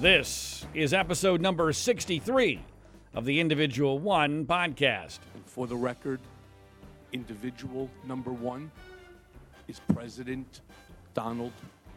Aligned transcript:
This 0.00 0.66
is 0.74 0.92
episode 0.92 1.40
number 1.40 1.72
63 1.72 2.60
of 3.14 3.24
the 3.24 3.40
Individual 3.40 3.98
One 3.98 4.44
podcast. 4.44 5.20
And 5.34 5.42
for 5.46 5.66
the 5.66 5.74
record, 5.74 6.20
individual 7.14 7.88
number 8.06 8.30
one 8.30 8.70
is 9.68 9.80
President 9.94 10.60
Donald 11.14 11.52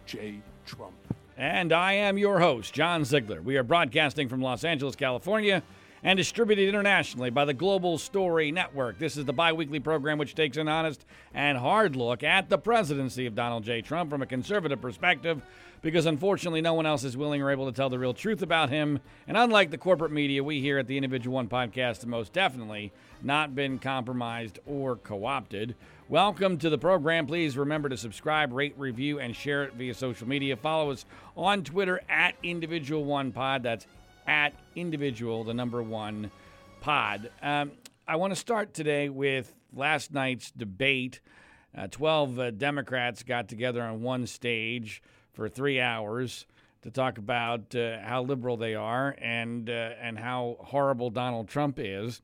J. 0.05 0.39
Trump. 0.65 0.93
And 1.35 1.73
I 1.73 1.91
am 1.91 2.17
your 2.17 2.39
host, 2.39 2.73
John 2.73 3.03
Ziegler. 3.03 3.41
We 3.41 3.57
are 3.57 3.63
broadcasting 3.63 4.29
from 4.29 4.41
Los 4.41 4.63
Angeles, 4.63 4.95
California, 4.95 5.61
and 6.01 6.15
distributed 6.15 6.69
internationally 6.69 7.29
by 7.29 7.43
the 7.43 7.53
Global 7.53 7.97
Story 7.97 8.49
Network. 8.49 8.97
This 8.97 9.17
is 9.17 9.25
the 9.25 9.33
bi 9.33 9.51
weekly 9.51 9.81
program 9.81 10.17
which 10.17 10.35
takes 10.35 10.55
an 10.55 10.69
honest 10.69 11.05
and 11.33 11.57
hard 11.57 11.97
look 11.97 12.23
at 12.23 12.49
the 12.49 12.57
presidency 12.57 13.25
of 13.25 13.35
Donald 13.35 13.65
J. 13.65 13.81
Trump 13.81 14.09
from 14.09 14.21
a 14.21 14.25
conservative 14.25 14.81
perspective 14.81 15.41
because 15.81 16.05
unfortunately 16.05 16.61
no 16.61 16.73
one 16.73 16.85
else 16.85 17.03
is 17.03 17.15
willing 17.15 17.41
or 17.41 17.51
able 17.51 17.65
to 17.65 17.75
tell 17.75 17.89
the 17.89 17.99
real 17.99 18.13
truth 18.13 18.41
about 18.41 18.69
him. 18.69 18.99
And 19.27 19.37
unlike 19.37 19.71
the 19.71 19.77
corporate 19.77 20.11
media, 20.11 20.43
we 20.43 20.61
here 20.61 20.77
at 20.77 20.87
the 20.87 20.97
Individual 20.97 21.35
One 21.35 21.47
podcast 21.47 22.01
have 22.01 22.07
most 22.07 22.33
definitely 22.33 22.91
not 23.21 23.55
been 23.55 23.79
compromised 23.79 24.59
or 24.65 24.95
co 24.95 25.25
opted. 25.25 25.75
Welcome 26.09 26.57
to 26.59 26.69
the 26.69 26.77
program. 26.77 27.27
Please 27.27 27.57
remember 27.57 27.89
to 27.89 27.97
subscribe, 27.97 28.51
rate, 28.51 28.73
review, 28.77 29.19
and 29.19 29.35
share 29.35 29.63
it 29.63 29.73
via 29.73 29.93
social 29.93 30.27
media. 30.27 30.55
Follow 30.55 30.91
us 30.91 31.05
on 31.37 31.63
Twitter 31.63 32.01
at 32.09 32.35
Individual 32.43 33.05
One 33.05 33.31
Pod. 33.31 33.63
That's 33.63 33.85
at 34.27 34.53
Individual, 34.75 35.43
the 35.43 35.53
number 35.53 35.81
one 35.81 36.31
pod. 36.81 37.31
Um, 37.41 37.71
I 38.07 38.15
want 38.15 38.31
to 38.31 38.35
start 38.35 38.73
today 38.73 39.09
with 39.09 39.53
last 39.73 40.13
night's 40.13 40.51
debate. 40.51 41.19
Uh, 41.77 41.87
12 41.87 42.39
uh, 42.39 42.51
Democrats 42.51 43.23
got 43.23 43.47
together 43.47 43.81
on 43.83 44.01
one 44.01 44.25
stage 44.25 45.01
for 45.39 45.47
three 45.47 45.79
hours 45.79 46.45
to 46.81 46.91
talk 46.91 47.17
about 47.17 47.73
uh, 47.73 47.97
how 48.01 48.21
liberal 48.21 48.57
they 48.57 48.75
are 48.75 49.15
and 49.21 49.69
uh, 49.69 49.91
and 50.01 50.19
how 50.19 50.57
horrible 50.59 51.09
Donald 51.09 51.47
Trump 51.47 51.79
is. 51.79 52.21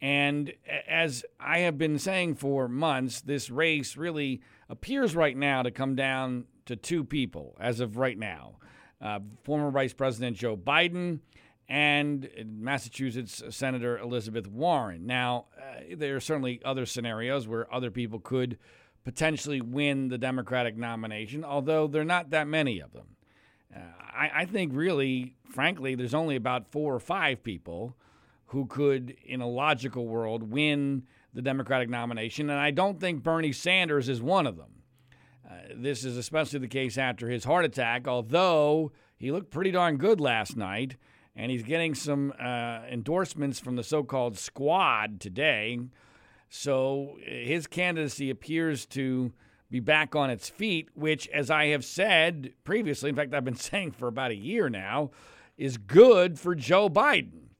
And 0.00 0.52
as 0.88 1.24
I 1.40 1.58
have 1.60 1.76
been 1.76 1.98
saying 1.98 2.36
for 2.36 2.68
months, 2.68 3.20
this 3.20 3.50
race 3.50 3.96
really 3.96 4.42
appears 4.68 5.16
right 5.16 5.36
now 5.36 5.64
to 5.64 5.72
come 5.72 5.96
down 5.96 6.44
to 6.66 6.76
two 6.76 7.02
people 7.02 7.56
as 7.58 7.80
of 7.80 7.96
right 7.96 8.16
now. 8.16 8.58
Uh, 9.00 9.18
former 9.42 9.72
Vice 9.72 9.92
President 9.92 10.36
Joe 10.36 10.56
Biden 10.56 11.18
and 11.68 12.28
Massachusetts 12.46 13.42
Senator 13.50 13.98
Elizabeth 13.98 14.46
Warren. 14.46 15.04
Now, 15.04 15.46
uh, 15.58 15.96
there 15.96 16.14
are 16.14 16.20
certainly 16.20 16.60
other 16.64 16.86
scenarios 16.86 17.48
where 17.48 17.72
other 17.74 17.90
people 17.90 18.20
could 18.20 18.56
potentially 19.04 19.60
win 19.60 20.08
the 20.08 20.18
Democratic 20.18 20.76
nomination, 20.76 21.44
although 21.44 21.86
there 21.86 22.02
are 22.02 22.06
not 22.06 22.30
that 22.30 22.46
many 22.46 22.80
of 22.80 22.92
them. 22.92 23.16
Uh, 23.74 23.80
I, 24.14 24.30
I, 24.34 24.44
think, 24.44 24.72
really, 24.74 25.34
frankly, 25.44 25.94
there's 25.94 26.14
only 26.14 26.36
about 26.36 26.70
four 26.70 26.94
or 26.94 27.00
five 27.00 27.42
people 27.42 27.96
who 28.46 28.66
could, 28.66 29.16
in 29.24 29.40
a 29.40 29.48
logical 29.48 30.06
world, 30.06 30.50
win 30.50 31.04
the 31.32 31.42
Democratic 31.42 31.88
nomination, 31.88 32.50
and 32.50 32.60
I 32.60 32.70
don't 32.70 33.00
think 33.00 33.22
Bernie 33.22 33.52
Sanders 33.52 34.08
is 34.08 34.20
one 34.20 34.46
of 34.46 34.56
them. 34.56 34.82
Uh, 35.48 35.54
this 35.74 36.04
is 36.04 36.16
especially 36.16 36.58
the 36.58 36.68
case 36.68 36.98
after 36.98 37.28
his 37.28 37.44
heart 37.44 37.64
attack, 37.64 38.06
although 38.06 38.92
he 39.16 39.32
looked 39.32 39.50
pretty 39.50 39.70
darn 39.70 39.96
good 39.96 40.20
last 40.20 40.56
night, 40.56 40.96
and 41.34 41.50
he's 41.50 41.62
getting 41.62 41.94
some 41.94 42.34
uh, 42.38 42.80
endorsements 42.90 43.58
from 43.58 43.76
the 43.76 43.82
so 43.82 44.02
called 44.02 44.36
squad 44.36 45.18
today 45.18 45.78
so 46.54 47.16
his 47.24 47.66
candidacy 47.66 48.28
appears 48.28 48.84
to 48.84 49.32
be 49.70 49.80
back 49.80 50.14
on 50.14 50.28
its 50.28 50.50
feet, 50.50 50.90
which, 50.92 51.26
as 51.28 51.50
I 51.50 51.68
have 51.68 51.82
said 51.82 52.52
previously, 52.62 53.08
in 53.08 53.16
fact, 53.16 53.32
I've 53.32 53.42
been 53.42 53.56
saying 53.56 53.92
for 53.92 54.06
about 54.06 54.32
a 54.32 54.36
year 54.36 54.68
now, 54.68 55.12
is 55.56 55.78
good 55.78 56.38
for 56.38 56.54
Joe 56.54 56.90
Biden. 56.90 57.54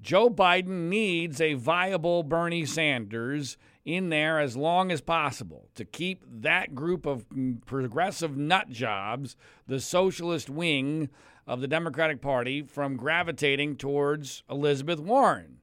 Joe 0.00 0.30
Biden 0.30 0.88
needs 0.88 1.38
a 1.38 1.52
viable 1.52 2.22
Bernie 2.22 2.64
Sanders 2.64 3.58
in 3.84 4.08
there 4.08 4.40
as 4.40 4.56
long 4.56 4.90
as 4.90 5.02
possible 5.02 5.68
to 5.74 5.84
keep 5.84 6.24
that 6.26 6.74
group 6.74 7.04
of 7.04 7.26
progressive 7.66 8.38
nut 8.38 8.70
jobs, 8.70 9.36
the 9.66 9.80
socialist 9.80 10.48
wing 10.48 11.10
of 11.46 11.60
the 11.60 11.68
Democratic 11.68 12.22
Party, 12.22 12.62
from 12.62 12.96
gravitating 12.96 13.76
towards 13.76 14.44
Elizabeth 14.48 14.98
Warren 14.98 15.59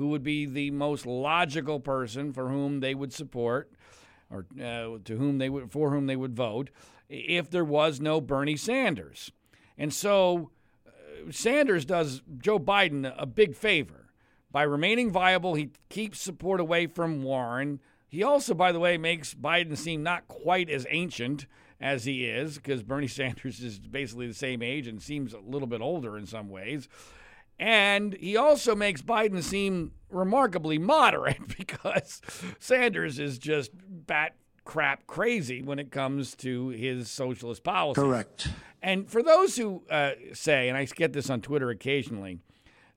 who 0.00 0.08
would 0.08 0.22
be 0.22 0.46
the 0.46 0.70
most 0.70 1.04
logical 1.04 1.78
person 1.78 2.32
for 2.32 2.48
whom 2.48 2.80
they 2.80 2.94
would 2.94 3.12
support 3.12 3.70
or 4.30 4.46
uh, 4.58 4.96
to 5.04 5.16
whom 5.18 5.36
they 5.36 5.50
would 5.50 5.70
for 5.70 5.90
whom 5.90 6.06
they 6.06 6.16
would 6.16 6.34
vote 6.34 6.70
if 7.10 7.50
there 7.50 7.66
was 7.66 8.00
no 8.00 8.18
Bernie 8.18 8.56
Sanders. 8.56 9.30
And 9.76 9.92
so 9.92 10.52
uh, 10.86 11.30
Sanders 11.30 11.84
does 11.84 12.22
Joe 12.38 12.58
Biden 12.58 13.12
a 13.14 13.26
big 13.26 13.54
favor 13.54 14.08
by 14.50 14.62
remaining 14.62 15.10
viable. 15.10 15.52
He 15.52 15.68
keeps 15.90 16.18
support 16.18 16.60
away 16.60 16.86
from 16.86 17.22
Warren. 17.22 17.78
He 18.08 18.22
also, 18.22 18.54
by 18.54 18.72
the 18.72 18.80
way, 18.80 18.96
makes 18.96 19.34
Biden 19.34 19.76
seem 19.76 20.02
not 20.02 20.26
quite 20.28 20.70
as 20.70 20.86
ancient 20.88 21.44
as 21.78 22.04
he 22.04 22.24
is 22.24 22.56
because 22.56 22.82
Bernie 22.82 23.06
Sanders 23.06 23.60
is 23.60 23.78
basically 23.78 24.28
the 24.28 24.32
same 24.32 24.62
age 24.62 24.86
and 24.86 25.02
seems 25.02 25.34
a 25.34 25.40
little 25.40 25.68
bit 25.68 25.82
older 25.82 26.16
in 26.16 26.24
some 26.24 26.48
ways. 26.48 26.88
And 27.60 28.14
he 28.14 28.38
also 28.38 28.74
makes 28.74 29.02
Biden 29.02 29.42
seem 29.42 29.92
remarkably 30.08 30.78
moderate 30.78 31.46
because 31.58 32.22
Sanders 32.58 33.18
is 33.18 33.38
just 33.38 33.70
bat 33.74 34.34
crap 34.64 35.06
crazy 35.06 35.62
when 35.62 35.78
it 35.78 35.90
comes 35.90 36.34
to 36.36 36.68
his 36.68 37.10
socialist 37.10 37.62
policies. 37.62 38.02
Correct. 38.02 38.48
And 38.82 39.10
for 39.10 39.22
those 39.22 39.56
who 39.56 39.82
uh, 39.90 40.12
say, 40.32 40.68
and 40.68 40.78
I 40.78 40.86
get 40.86 41.12
this 41.12 41.28
on 41.28 41.42
Twitter 41.42 41.68
occasionally, 41.68 42.38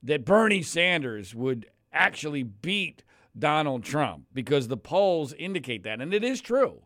that 0.02 0.24
Bernie 0.24 0.62
Sanders 0.62 1.36
would 1.36 1.66
actually 1.92 2.44
beat 2.44 3.04
Donald 3.38 3.84
Trump 3.84 4.28
because 4.34 4.70
the 4.70 4.78
polls 4.78 5.34
indicate 5.34 5.84
that, 5.84 6.00
and 6.00 6.14
it 6.14 6.24
is 6.24 6.40
true. 6.40 6.84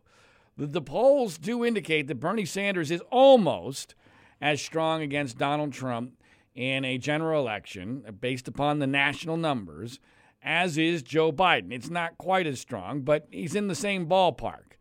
The, 0.56 0.66
the 0.66 0.82
polls 0.82 1.38
do 1.38 1.64
indicate 1.64 2.08
that 2.08 2.16
Bernie 2.16 2.44
Sanders 2.44 2.90
is 2.90 3.02
almost 3.10 3.94
as 4.40 4.60
strong 4.60 5.00
against 5.02 5.38
Donald 5.38 5.72
Trump 5.72 6.17
in 6.58 6.84
a 6.84 6.98
general 6.98 7.40
election 7.40 8.02
uh, 8.06 8.10
based 8.10 8.48
upon 8.48 8.80
the 8.80 8.86
national 8.86 9.36
numbers, 9.36 10.00
as 10.42 10.76
is 10.76 11.04
Joe 11.04 11.30
Biden. 11.30 11.72
It's 11.72 11.88
not 11.88 12.18
quite 12.18 12.48
as 12.48 12.58
strong, 12.58 13.02
but 13.02 13.28
he's 13.30 13.54
in 13.54 13.68
the 13.68 13.76
same 13.76 14.08
ballpark. 14.08 14.72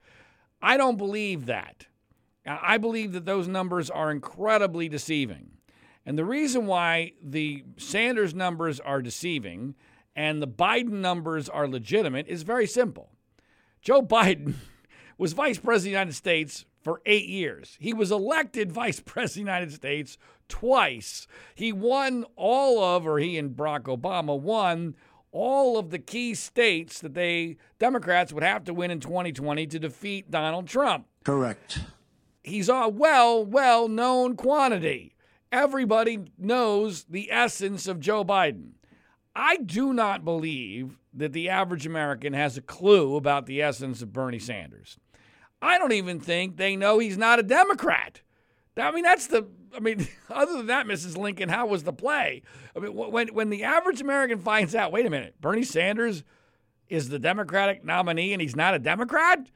I 0.59 0.75
don't 0.75 0.97
believe 0.97 1.45
that. 1.45 1.85
I 2.47 2.79
believe 2.79 3.11
that 3.11 3.25
those 3.25 3.47
numbers 3.47 3.91
are 3.91 4.09
incredibly 4.09 4.89
deceiving. 4.89 5.51
And 6.03 6.17
the 6.17 6.25
reason 6.25 6.65
why 6.65 7.11
the 7.21 7.63
Sanders 7.77 8.33
numbers 8.33 8.79
are 8.79 9.03
deceiving 9.03 9.75
and 10.15 10.41
the 10.41 10.47
Biden 10.47 10.93
numbers 10.93 11.47
are 11.47 11.67
legitimate 11.67 12.27
is 12.27 12.41
very 12.41 12.65
simple. 12.65 13.11
Joe 13.83 14.01
Biden 14.01 14.55
was 15.19 15.33
vice 15.33 15.59
president 15.59 15.75
of 15.75 15.83
the 15.83 15.89
United 15.89 16.15
States 16.15 16.65
for 16.81 17.01
eight 17.05 17.27
years. 17.27 17.77
He 17.79 17.93
was 17.93 18.11
elected 18.11 18.71
vice 18.71 18.99
president 18.99 19.27
of 19.27 19.33
the 19.33 19.39
United 19.51 19.73
States 19.73 20.17
twice. 20.47 21.27
He 21.55 21.71
won 21.71 22.25
all 22.35 22.83
of, 22.83 23.07
or 23.07 23.19
he 23.19 23.37
and 23.37 23.55
Barack 23.55 23.83
Obama 23.83 24.39
won 24.39 24.95
all 25.31 25.77
of 25.77 25.89
the 25.89 25.99
key 25.99 26.33
states 26.33 26.99
that 26.99 27.13
they 27.13 27.57
Democrats 27.79 28.33
would 28.33 28.43
have 28.43 28.63
to 28.65 28.73
win 28.73 28.91
in 28.91 28.99
2020 28.99 29.67
to 29.67 29.79
defeat 29.79 30.31
Donald 30.31 30.67
Trump. 30.67 31.05
Correct. 31.23 31.79
He's 32.43 32.69
a 32.69 32.87
well, 32.87 33.43
well 33.45 33.87
known 33.87 34.35
quantity. 34.35 35.15
Everybody 35.51 36.19
knows 36.37 37.03
the 37.05 37.31
essence 37.31 37.87
of 37.87 37.99
Joe 37.99 38.23
Biden. 38.23 38.71
I 39.35 39.57
do 39.57 39.93
not 39.93 40.25
believe 40.25 40.97
that 41.13 41.33
the 41.33 41.49
average 41.49 41.85
American 41.85 42.33
has 42.33 42.57
a 42.57 42.61
clue 42.61 43.15
about 43.15 43.45
the 43.45 43.61
essence 43.61 44.01
of 44.01 44.13
Bernie 44.13 44.39
Sanders. 44.39 44.97
I 45.61 45.77
don't 45.77 45.91
even 45.91 46.19
think 46.19 46.57
they 46.57 46.75
know 46.75 46.99
he's 46.99 47.17
not 47.17 47.39
a 47.39 47.43
Democrat. 47.43 48.21
I 48.79 48.91
mean, 48.91 49.03
that's 49.03 49.27
the. 49.27 49.47
I 49.75 49.79
mean, 49.79 50.07
other 50.29 50.57
than 50.57 50.67
that, 50.67 50.85
Mrs. 50.85 51.17
Lincoln, 51.17 51.49
how 51.49 51.67
was 51.67 51.83
the 51.83 51.93
play? 51.93 52.43
I 52.75 52.79
mean, 52.79 52.93
when 52.93 53.29
when 53.29 53.49
the 53.49 53.63
average 53.63 54.01
American 54.01 54.39
finds 54.39 54.75
out, 54.75 54.91
wait 54.91 55.05
a 55.05 55.09
minute, 55.09 55.35
Bernie 55.41 55.63
Sanders 55.63 56.23
is 56.89 57.09
the 57.09 57.19
Democratic 57.19 57.83
nominee 57.83 58.33
and 58.33 58.41
he's 58.41 58.55
not 58.55 58.73
a 58.73 58.79
Democrat. 58.79 59.49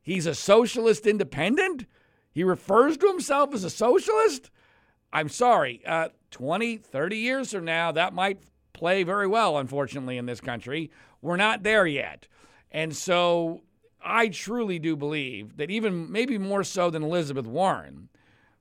He's 0.00 0.26
a 0.26 0.34
socialist 0.34 1.06
independent. 1.06 1.86
He 2.32 2.44
refers 2.44 2.96
to 2.96 3.06
himself 3.06 3.54
as 3.54 3.62
a 3.62 3.70
socialist. 3.70 4.50
I'm 5.12 5.28
sorry. 5.28 5.82
Uh, 5.86 6.08
20, 6.30 6.78
30 6.78 7.16
years 7.16 7.52
from 7.52 7.66
now, 7.66 7.92
that 7.92 8.14
might 8.14 8.42
play 8.72 9.02
very 9.02 9.26
well, 9.26 9.58
unfortunately, 9.58 10.16
in 10.16 10.26
this 10.26 10.40
country. 10.40 10.90
We're 11.20 11.36
not 11.36 11.62
there 11.62 11.86
yet. 11.86 12.26
And 12.70 12.96
so 12.96 13.60
I 14.02 14.28
truly 14.28 14.78
do 14.78 14.96
believe 14.96 15.58
that 15.58 15.70
even 15.70 16.10
maybe 16.10 16.38
more 16.38 16.64
so 16.64 16.90
than 16.90 17.02
Elizabeth 17.02 17.46
Warren, 17.46 18.08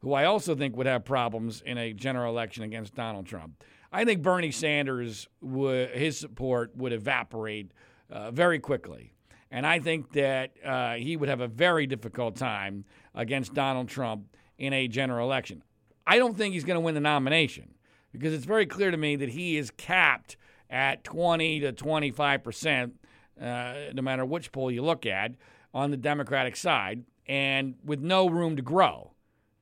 who 0.02 0.14
I 0.14 0.26
also 0.26 0.56
think 0.56 0.76
would 0.76 0.88
have 0.88 1.06
problems 1.06 1.62
in 1.66 1.78
a 1.78 1.94
general 1.94 2.32
election 2.32 2.64
against 2.64 2.96
Donald 2.96 3.26
Trump. 3.26 3.64
I 3.92 4.06
think 4.06 4.22
Bernie 4.22 4.52
Sanders 4.52 5.28
would 5.42 5.90
his 5.92 6.18
support 6.18 6.76
would 6.76 6.94
evaporate 6.94 7.72
uh, 8.10 8.32
very 8.32 8.60
quickly, 8.60 9.14
and 9.52 9.66
I 9.66 9.80
think 9.80 10.14
that 10.14 10.52
uh, 10.64 10.94
he 10.94 11.18
would 11.18 11.30
have 11.30 11.42
a 11.42 11.48
very 11.48 11.88
difficult 11.88 12.36
time 12.36 12.86
against 13.14 13.54
Donald 13.54 13.90
Trump 13.90 14.36
in 14.58 14.74
a 14.74 14.88
general 14.88 15.28
election. 15.28 15.64
I 16.08 16.18
don't 16.18 16.38
think 16.38 16.54
he's 16.54 16.64
going 16.64 16.76
to 16.76 16.82
win 16.82 16.96
the 16.96 17.02
nomination 17.02 17.74
because 18.12 18.34
it's 18.34 18.46
very 18.46 18.66
clear 18.66 18.92
to 18.92 18.98
me 18.98 19.18
that 19.18 19.30
he 19.30 19.58
is 19.58 19.72
capped 19.72 20.38
at 20.70 21.04
20 21.04 21.60
to 21.60 21.74
25 21.74 22.44
percent, 22.44 22.96
uh, 23.40 23.74
no 23.94 24.02
matter 24.02 24.26
which 24.26 24.52
poll 24.52 24.72
you 24.72 24.82
look 24.82 25.06
at, 25.06 25.34
on 25.74 25.92
the 25.92 25.98
Democratic 25.98 26.56
side, 26.56 27.04
and 27.28 27.76
with 27.84 28.00
no 28.00 28.28
room 28.30 28.56
to 28.56 28.62
grow 28.62 29.11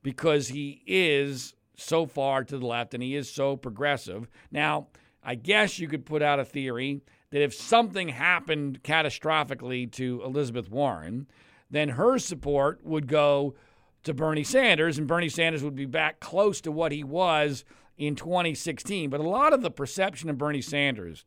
because 0.03 0.49
he 0.49 0.81
is 0.85 1.53
so 1.75 2.05
far 2.05 2.43
to 2.43 2.57
the 2.57 2.65
left 2.65 2.93
and 2.93 3.03
he 3.03 3.15
is 3.15 3.31
so 3.31 3.55
progressive. 3.55 4.27
Now, 4.51 4.87
I 5.23 5.35
guess 5.35 5.79
you 5.79 5.87
could 5.87 6.05
put 6.05 6.21
out 6.21 6.39
a 6.39 6.45
theory 6.45 7.01
that 7.31 7.43
if 7.43 7.53
something 7.53 8.09
happened 8.09 8.81
catastrophically 8.83 9.91
to 9.93 10.21
Elizabeth 10.23 10.69
Warren, 10.69 11.27
then 11.69 11.89
her 11.89 12.17
support 12.17 12.83
would 12.83 13.07
go 13.07 13.55
to 14.03 14.13
Bernie 14.13 14.43
Sanders, 14.43 14.97
and 14.97 15.07
Bernie 15.07 15.29
Sanders 15.29 15.63
would 15.63 15.75
be 15.75 15.85
back 15.85 16.19
close 16.19 16.61
to 16.61 16.71
what 16.71 16.91
he 16.91 17.03
was 17.03 17.65
in 17.97 18.15
2016. 18.15 19.09
But 19.09 19.19
a 19.19 19.27
lot 19.27 19.53
of 19.53 19.61
the 19.61 19.71
perception 19.71 20.29
of 20.29 20.37
Bernie 20.37 20.61
Sanders 20.61 21.25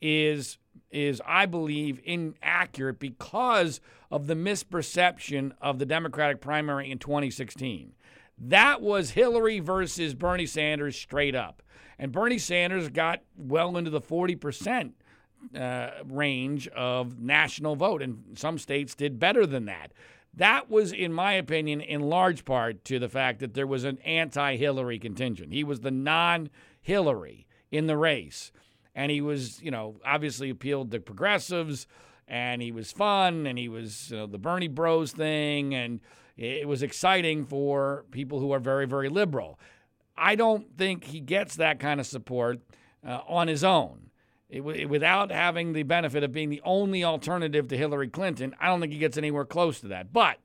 is 0.00 0.58
is 0.90 1.22
I 1.26 1.46
believe 1.46 2.00
inaccurate 2.04 2.98
because 2.98 3.80
of 4.10 4.26
the 4.26 4.34
misperception 4.34 5.52
of 5.60 5.78
the 5.78 5.86
Democratic 5.86 6.40
primary 6.40 6.90
in 6.90 6.98
2016. 6.98 7.94
That 8.42 8.82
was 8.82 9.10
Hillary 9.10 9.60
versus 9.60 10.14
Bernie 10.14 10.46
Sanders 10.46 10.96
straight 10.96 11.34
up. 11.34 11.62
And 11.98 12.10
Bernie 12.10 12.38
Sanders 12.38 12.88
got 12.88 13.20
well 13.36 13.76
into 13.76 13.90
the 13.90 14.00
40% 14.00 14.92
uh, 15.56 15.90
range 16.04 16.66
of 16.68 17.20
national 17.20 17.76
vote, 17.76 18.02
and 18.02 18.24
some 18.34 18.58
states 18.58 18.96
did 18.96 19.20
better 19.20 19.46
than 19.46 19.66
that. 19.66 19.92
That 20.34 20.68
was, 20.68 20.92
in 20.92 21.12
my 21.12 21.34
opinion, 21.34 21.80
in 21.80 22.00
large 22.00 22.44
part 22.44 22.84
to 22.86 22.98
the 22.98 23.08
fact 23.08 23.38
that 23.40 23.54
there 23.54 23.66
was 23.66 23.84
an 23.84 23.98
anti 23.98 24.56
Hillary 24.56 24.98
contingent. 24.98 25.52
He 25.52 25.62
was 25.62 25.80
the 25.80 25.90
non 25.90 26.50
Hillary 26.80 27.46
in 27.70 27.86
the 27.86 27.96
race. 27.96 28.50
And 28.94 29.10
he 29.10 29.20
was, 29.20 29.62
you 29.62 29.70
know, 29.70 29.96
obviously 30.04 30.50
appealed 30.50 30.90
to 30.90 31.00
progressives 31.00 31.86
and 32.28 32.62
he 32.62 32.72
was 32.72 32.92
fun 32.92 33.46
and 33.46 33.58
he 33.58 33.68
was 33.68 34.10
you 34.10 34.16
know, 34.18 34.26
the 34.26 34.38
Bernie 34.38 34.68
Bros 34.68 35.12
thing. 35.12 35.74
And 35.74 36.00
it 36.42 36.66
was 36.68 36.82
exciting 36.82 37.44
for 37.44 38.04
people 38.10 38.40
who 38.40 38.52
are 38.52 38.58
very, 38.58 38.86
very 38.86 39.08
liberal. 39.08 39.58
I 40.16 40.34
don't 40.34 40.76
think 40.76 41.04
he 41.04 41.20
gets 41.20 41.56
that 41.56 41.78
kind 41.78 42.00
of 42.00 42.06
support 42.06 42.60
uh, 43.06 43.20
on 43.26 43.48
his 43.48 43.64
own. 43.64 44.10
It, 44.48 44.60
without 44.60 45.30
having 45.30 45.72
the 45.72 45.82
benefit 45.84 46.22
of 46.22 46.32
being 46.32 46.50
the 46.50 46.60
only 46.64 47.02
alternative 47.02 47.68
to 47.68 47.76
Hillary 47.76 48.08
Clinton, 48.08 48.54
I 48.60 48.66
don't 48.66 48.80
think 48.80 48.92
he 48.92 48.98
gets 48.98 49.16
anywhere 49.16 49.46
close 49.46 49.80
to 49.80 49.88
that. 49.88 50.12
But 50.12 50.38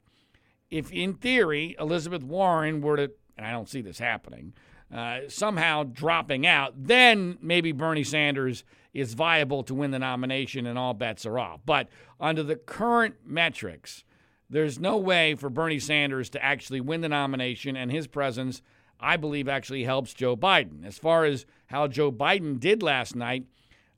if, 0.69 0.91
in 0.91 1.15
theory, 1.15 1.75
Elizabeth 1.79 2.23
Warren 2.23 2.81
were 2.81 2.95
to, 2.97 3.11
and 3.37 3.45
I 3.45 3.51
don't 3.51 3.67
see 3.67 3.81
this 3.81 3.99
happening, 3.99 4.53
uh, 4.93 5.21
somehow 5.27 5.83
dropping 5.83 6.47
out, 6.47 6.73
then 6.77 7.37
maybe 7.41 7.73
Bernie 7.73 8.05
Sanders 8.05 8.63
is 8.93 9.13
viable 9.13 9.61
to 9.63 9.75
win 9.75 9.91
the 9.91 9.99
nomination 9.99 10.65
and 10.65 10.77
all 10.79 10.93
bets 10.93 11.25
are 11.25 11.37
off. 11.37 11.59
But 11.65 11.89
under 12.19 12.43
the 12.43 12.55
current 12.55 13.15
metrics, 13.25 14.05
there's 14.49 14.79
no 14.79 14.97
way 14.97 15.35
for 15.35 15.49
Bernie 15.49 15.79
Sanders 15.79 16.29
to 16.31 16.43
actually 16.43 16.81
win 16.81 17.01
the 17.01 17.09
nomination, 17.09 17.75
and 17.75 17.91
his 17.91 18.07
presence, 18.07 18.61
I 18.99 19.17
believe, 19.17 19.47
actually 19.47 19.83
helps 19.83 20.13
Joe 20.13 20.37
Biden. 20.37 20.85
As 20.85 20.97
far 20.97 21.25
as 21.25 21.45
how 21.67 21.87
Joe 21.87 22.11
Biden 22.11 22.59
did 22.59 22.81
last 22.81 23.15
night, 23.15 23.45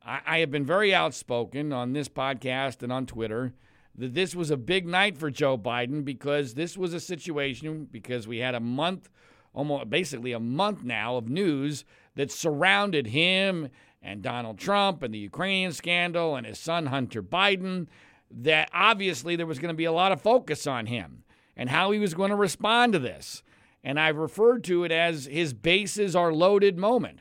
I, 0.04 0.22
I 0.26 0.40
have 0.40 0.52
been 0.52 0.66
very 0.66 0.94
outspoken 0.94 1.72
on 1.72 1.94
this 1.94 2.10
podcast 2.10 2.82
and 2.82 2.92
on 2.92 3.06
Twitter 3.06 3.54
that 3.96 4.14
this 4.14 4.34
was 4.34 4.50
a 4.50 4.58
big 4.58 4.88
night 4.88 5.18
for 5.18 5.30
Joe 5.30 5.58
Biden 5.58 6.04
because 6.04 6.54
this 6.54 6.78
was 6.78 6.94
a 6.94 7.00
situation 7.00 7.88
because 7.92 8.28
we 8.28 8.38
had 8.38 8.56
a 8.56 8.60
month, 8.60 9.10
almost 9.54 9.90
basically 9.90 10.32
a 10.32 10.40
month 10.40 10.84
now 10.84 11.18
of 11.18 11.30
news 11.30 11.84
that 12.16 12.32
surrounded 12.32 13.08
him 13.08 13.70
and 14.02 14.22
Donald 14.22 14.58
Trump 14.58 15.04
and 15.04 15.14
the 15.14 15.20
Ukrainian 15.20 15.74
scandal 15.74 16.36
and 16.36 16.48
his 16.48 16.58
son 16.58 16.88
Hunter 16.88 17.22
Biden 17.22 17.88
that 18.32 18.70
obviously 18.74 19.36
there 19.36 19.46
was 19.46 19.60
going 19.60 19.74
to 19.74 19.78
be 19.78 19.86
a 19.86 19.92
lot 19.92 20.12
of 20.12 20.22
focus 20.22 20.68
on 20.68 20.86
him 20.86 21.24
and 21.56 21.70
how 21.70 21.92
he 21.92 22.00
was 22.00 22.14
going 22.14 22.30
to 22.30 22.36
respond 22.36 22.94
to 22.94 23.00
this. 23.00 23.44
And 23.84 24.00
I've 24.00 24.18
referred 24.18 24.64
to 24.66 24.84
it 24.84 24.92
as 24.92 25.26
his 25.26 25.54
bases 25.54 26.16
are 26.16 26.34
loaded 26.34 26.78
moment. 26.78 27.20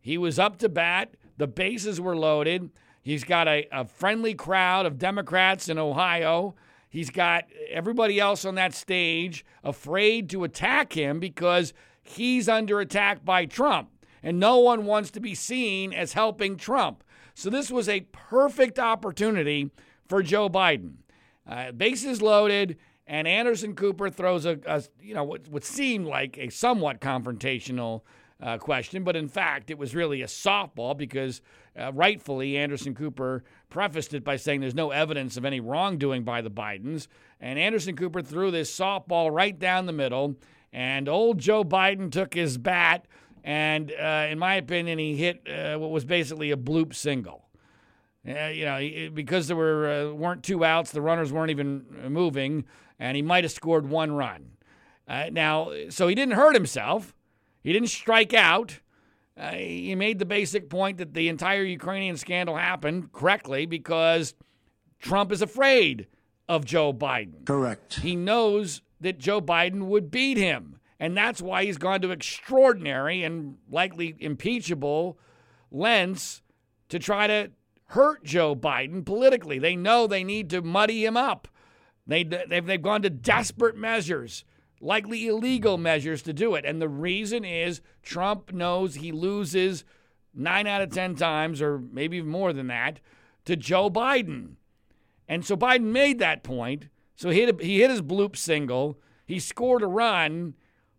He 0.00 0.18
was 0.18 0.38
up 0.38 0.58
to 0.58 0.68
bat. 0.68 1.14
The 1.38 1.46
bases 1.46 2.00
were 2.00 2.16
loaded. 2.16 2.70
He's 3.02 3.24
got 3.24 3.48
a, 3.48 3.66
a 3.72 3.86
friendly 3.86 4.34
crowd 4.34 4.86
of 4.86 4.98
Democrats 4.98 5.68
in 5.68 5.78
Ohio. 5.78 6.54
He's 6.88 7.10
got 7.10 7.44
everybody 7.70 8.20
else 8.20 8.44
on 8.44 8.54
that 8.54 8.74
stage 8.74 9.44
afraid 9.62 10.30
to 10.30 10.44
attack 10.44 10.92
him 10.92 11.20
because 11.20 11.72
he's 12.02 12.48
under 12.48 12.80
attack 12.80 13.24
by 13.24 13.46
Trump. 13.46 13.90
And 14.22 14.38
no 14.38 14.58
one 14.58 14.86
wants 14.86 15.10
to 15.12 15.20
be 15.20 15.34
seen 15.34 15.92
as 15.92 16.12
helping 16.12 16.56
Trump. 16.56 17.02
So 17.34 17.50
this 17.50 17.70
was 17.70 17.88
a 17.88 18.06
perfect 18.12 18.78
opportunity 18.78 19.70
for 20.08 20.22
Joe 20.22 20.48
Biden. 20.48 20.94
Uh, 21.46 21.72
bases 21.72 22.22
loaded, 22.22 22.78
and 23.06 23.28
Anderson 23.28 23.74
Cooper 23.74 24.08
throws 24.08 24.46
a, 24.46 24.58
a 24.66 24.82
you 25.00 25.14
know 25.14 25.24
what 25.24 25.48
would 25.48 25.64
seem 25.64 26.04
like 26.04 26.38
a 26.38 26.48
somewhat 26.48 27.00
confrontational 27.00 28.02
uh, 28.42 28.58
question, 28.58 29.04
but 29.04 29.16
in 29.16 29.28
fact, 29.28 29.70
it 29.70 29.78
was 29.78 29.94
really 29.94 30.22
a 30.22 30.26
softball 30.26 30.96
because 30.96 31.40
uh, 31.78 31.92
rightfully 31.92 32.56
Anderson 32.56 32.94
Cooper 32.94 33.44
prefaced 33.70 34.14
it 34.14 34.24
by 34.24 34.36
saying 34.36 34.60
there's 34.60 34.74
no 34.74 34.90
evidence 34.90 35.36
of 35.36 35.44
any 35.44 35.60
wrongdoing 35.60 36.24
by 36.24 36.40
the 36.40 36.50
Bidens. 36.50 37.06
And 37.40 37.58
Anderson 37.58 37.96
Cooper 37.96 38.22
threw 38.22 38.50
this 38.50 38.76
softball 38.76 39.30
right 39.32 39.58
down 39.58 39.86
the 39.86 39.92
middle, 39.92 40.36
and 40.72 41.08
old 41.08 41.38
Joe 41.38 41.64
Biden 41.64 42.10
took 42.10 42.34
his 42.34 42.58
bat, 42.58 43.06
and 43.44 43.92
uh, 43.92 44.26
in 44.30 44.38
my 44.38 44.54
opinion, 44.54 44.98
he 44.98 45.16
hit 45.16 45.46
uh, 45.48 45.78
what 45.78 45.90
was 45.90 46.04
basically 46.04 46.50
a 46.50 46.56
bloop 46.56 46.94
single. 46.94 47.43
Uh, 48.26 48.46
you 48.46 48.64
know, 48.64 49.10
because 49.12 49.48
there 49.48 49.56
were 49.56 49.86
uh, 49.86 50.12
weren't 50.12 50.42
two 50.42 50.64
outs, 50.64 50.92
the 50.92 51.02
runners 51.02 51.32
weren't 51.32 51.50
even 51.50 51.84
moving, 52.08 52.64
and 52.98 53.16
he 53.16 53.22
might 53.22 53.44
have 53.44 53.52
scored 53.52 53.88
one 53.88 54.12
run. 54.12 54.52
now, 55.08 55.70
so 55.90 56.08
he 56.08 56.14
didn't 56.14 56.34
hurt 56.34 56.54
himself. 56.54 57.14
He 57.62 57.72
didn't 57.72 57.88
strike 57.88 58.34
out. 58.34 58.80
Uh, 59.36 59.50
he 59.52 59.94
made 59.94 60.18
the 60.18 60.24
basic 60.24 60.70
point 60.70 60.98
that 60.98 61.14
the 61.14 61.28
entire 61.28 61.64
Ukrainian 61.64 62.16
scandal 62.16 62.56
happened 62.56 63.12
correctly 63.12 63.66
because 63.66 64.34
Trump 65.00 65.32
is 65.32 65.42
afraid 65.42 66.06
of 66.48 66.64
Joe 66.64 66.92
Biden. 66.92 67.44
Correct. 67.44 67.94
He 67.94 68.14
knows 68.14 68.82
that 69.00 69.18
Joe 69.18 69.40
Biden 69.40 69.86
would 69.86 70.10
beat 70.10 70.36
him. 70.36 70.78
And 71.00 71.16
that's 71.16 71.42
why 71.42 71.64
he's 71.64 71.78
gone 71.78 72.00
to 72.02 72.12
extraordinary 72.12 73.24
and 73.24 73.56
likely 73.68 74.14
impeachable 74.20 75.18
lengths 75.72 76.40
to 76.88 76.98
try 76.98 77.26
to 77.26 77.50
hurt 77.88 78.24
Joe 78.24 78.54
Biden 78.56 79.04
politically. 79.04 79.58
They 79.58 79.76
know 79.76 80.06
they 80.06 80.24
need 80.24 80.50
to 80.50 80.62
muddy 80.62 81.04
him 81.04 81.16
up. 81.16 81.48
They, 82.06 82.22
they've, 82.24 82.64
they've 82.64 82.82
gone 82.82 83.02
to 83.02 83.10
desperate 83.10 83.76
measures 83.76 84.44
likely 84.84 85.26
illegal 85.26 85.78
measures 85.78 86.22
to 86.22 86.32
do 86.32 86.54
it. 86.54 86.64
And 86.64 86.80
the 86.80 86.88
reason 86.88 87.44
is 87.44 87.80
Trump 88.02 88.52
knows 88.52 88.96
he 88.96 89.10
loses 89.10 89.84
nine 90.34 90.66
out 90.66 90.82
of 90.82 90.90
10 90.90 91.16
times, 91.16 91.62
or 91.62 91.78
maybe 91.78 92.18
even 92.18 92.28
more 92.28 92.52
than 92.52 92.66
that, 92.68 93.00
to 93.46 93.56
Joe 93.56 93.90
Biden. 93.90 94.56
And 95.26 95.44
so 95.44 95.56
Biden 95.56 95.92
made 95.92 96.18
that 96.18 96.42
point. 96.42 96.88
So 97.16 97.30
he 97.30 97.40
hit, 97.40 97.60
a, 97.60 97.64
he 97.64 97.80
hit 97.80 97.90
his 97.90 98.02
bloop 98.02 98.36
single. 98.36 99.00
He 99.26 99.38
scored 99.38 99.82
a 99.82 99.86
run. 99.86 100.54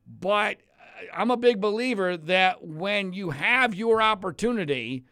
But 0.08 0.58
uh, 0.58 1.06
I'm 1.14 1.32
a 1.32 1.38
big 1.38 1.62
believer 1.62 2.18
that 2.18 2.66
when 2.66 3.14
you 3.14 3.32
have 3.32 3.76
your 3.76 4.02
opportunity 4.02 5.06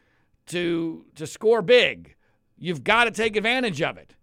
to, 0.47 1.05
to 1.15 1.27
score 1.27 1.61
big, 1.61 2.15
you've 2.57 2.83
got 2.83 3.05
to 3.05 3.11
take 3.11 3.35
advantage 3.35 3.81
of 3.81 3.97
it. 3.97 4.15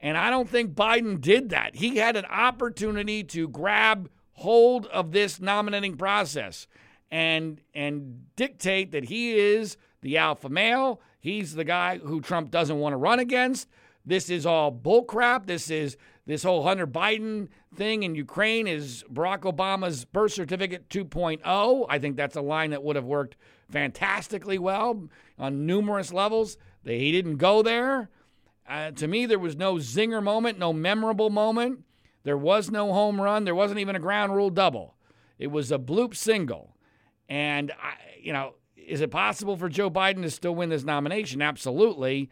And 0.00 0.16
I 0.16 0.30
don't 0.30 0.48
think 0.48 0.74
Biden 0.74 1.20
did 1.20 1.50
that. 1.50 1.76
He 1.76 1.96
had 1.96 2.16
an 2.16 2.24
opportunity 2.24 3.22
to 3.24 3.48
grab 3.48 4.08
hold 4.32 4.86
of 4.86 5.12
this 5.12 5.40
nominating 5.40 5.96
process 5.96 6.66
and 7.10 7.60
and 7.74 8.24
dictate 8.36 8.92
that 8.92 9.04
he 9.04 9.32
is 9.32 9.76
the 10.00 10.16
alpha 10.16 10.48
male. 10.48 11.00
He's 11.18 11.54
the 11.54 11.64
guy 11.64 11.98
who 11.98 12.20
Trump 12.20 12.50
doesn't 12.50 12.78
want 12.78 12.94
to 12.94 12.96
run 12.96 13.18
against. 13.18 13.68
This 14.06 14.30
is 14.30 14.46
all 14.46 14.72
bullcrap. 14.72 15.46
This 15.46 15.70
is 15.70 15.98
this 16.26 16.42
whole 16.42 16.62
Hunter 16.62 16.86
Biden 16.86 17.48
thing 17.74 18.02
in 18.02 18.14
Ukraine 18.14 18.66
is 18.66 19.04
Barack 19.12 19.40
Obama's 19.40 20.04
birth 20.04 20.32
certificate 20.32 20.88
2.0. 20.88 21.86
I 21.88 21.98
think 21.98 22.16
that's 22.16 22.36
a 22.36 22.42
line 22.42 22.70
that 22.70 22.82
would 22.82 22.96
have 22.96 23.04
worked 23.04 23.36
fantastically 23.70 24.58
well 24.58 25.08
on 25.38 25.66
numerous 25.66 26.12
levels. 26.12 26.56
He 26.84 27.12
didn't 27.12 27.36
go 27.36 27.62
there. 27.62 28.10
Uh, 28.68 28.90
to 28.92 29.08
me, 29.08 29.26
there 29.26 29.38
was 29.38 29.56
no 29.56 29.74
zinger 29.74 30.22
moment, 30.22 30.58
no 30.58 30.72
memorable 30.72 31.30
moment. 31.30 31.84
There 32.22 32.36
was 32.36 32.70
no 32.70 32.92
home 32.92 33.20
run. 33.20 33.44
There 33.44 33.54
wasn't 33.54 33.80
even 33.80 33.96
a 33.96 34.00
ground 34.00 34.34
rule 34.34 34.50
double. 34.50 34.94
It 35.38 35.48
was 35.48 35.72
a 35.72 35.78
bloop 35.78 36.14
single. 36.14 36.76
And, 37.28 37.72
I, 37.72 37.94
you 38.20 38.32
know, 38.32 38.54
is 38.76 39.00
it 39.00 39.10
possible 39.10 39.56
for 39.56 39.68
Joe 39.68 39.90
Biden 39.90 40.22
to 40.22 40.30
still 40.30 40.54
win 40.54 40.68
this 40.68 40.84
nomination? 40.84 41.40
Absolutely. 41.40 42.30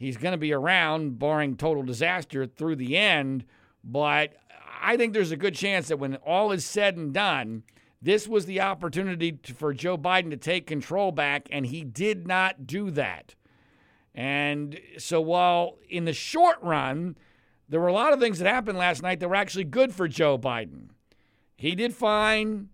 He's 0.00 0.16
going 0.16 0.32
to 0.32 0.38
be 0.38 0.54
around, 0.54 1.18
barring 1.18 1.56
total 1.56 1.82
disaster, 1.82 2.46
through 2.46 2.76
the 2.76 2.96
end. 2.96 3.44
But 3.84 4.32
I 4.80 4.96
think 4.96 5.12
there's 5.12 5.30
a 5.30 5.36
good 5.36 5.54
chance 5.54 5.88
that 5.88 5.98
when 5.98 6.16
all 6.16 6.52
is 6.52 6.64
said 6.64 6.96
and 6.96 7.12
done, 7.12 7.64
This 8.00 8.26
was 8.26 8.46
the 8.46 8.62
opportunity 8.62 9.32
to, 9.32 9.52
for 9.52 9.74
Joe 9.74 9.98
Biden 9.98 10.30
to 10.30 10.38
take 10.38 10.66
control 10.66 11.12
back, 11.12 11.48
and 11.52 11.66
he 11.66 11.84
did 11.84 12.26
not 12.26 12.66
do 12.66 12.90
that. 12.92 13.34
And 14.14 14.80
so, 14.96 15.20
while 15.20 15.76
in 15.86 16.06
the 16.06 16.14
short 16.14 16.56
run, 16.62 17.18
there 17.68 17.78
were 17.78 17.88
a 17.88 17.92
lot 17.92 18.14
of 18.14 18.20
things 18.20 18.38
that 18.38 18.48
happened 18.48 18.78
last 18.78 19.02
night 19.02 19.20
that 19.20 19.28
were 19.28 19.36
actually 19.36 19.64
good 19.64 19.94
for 19.94 20.08
Joe 20.08 20.38
Biden. 20.38 20.88
He 21.56 21.74
did 21.74 21.94
fine. 21.94 22.70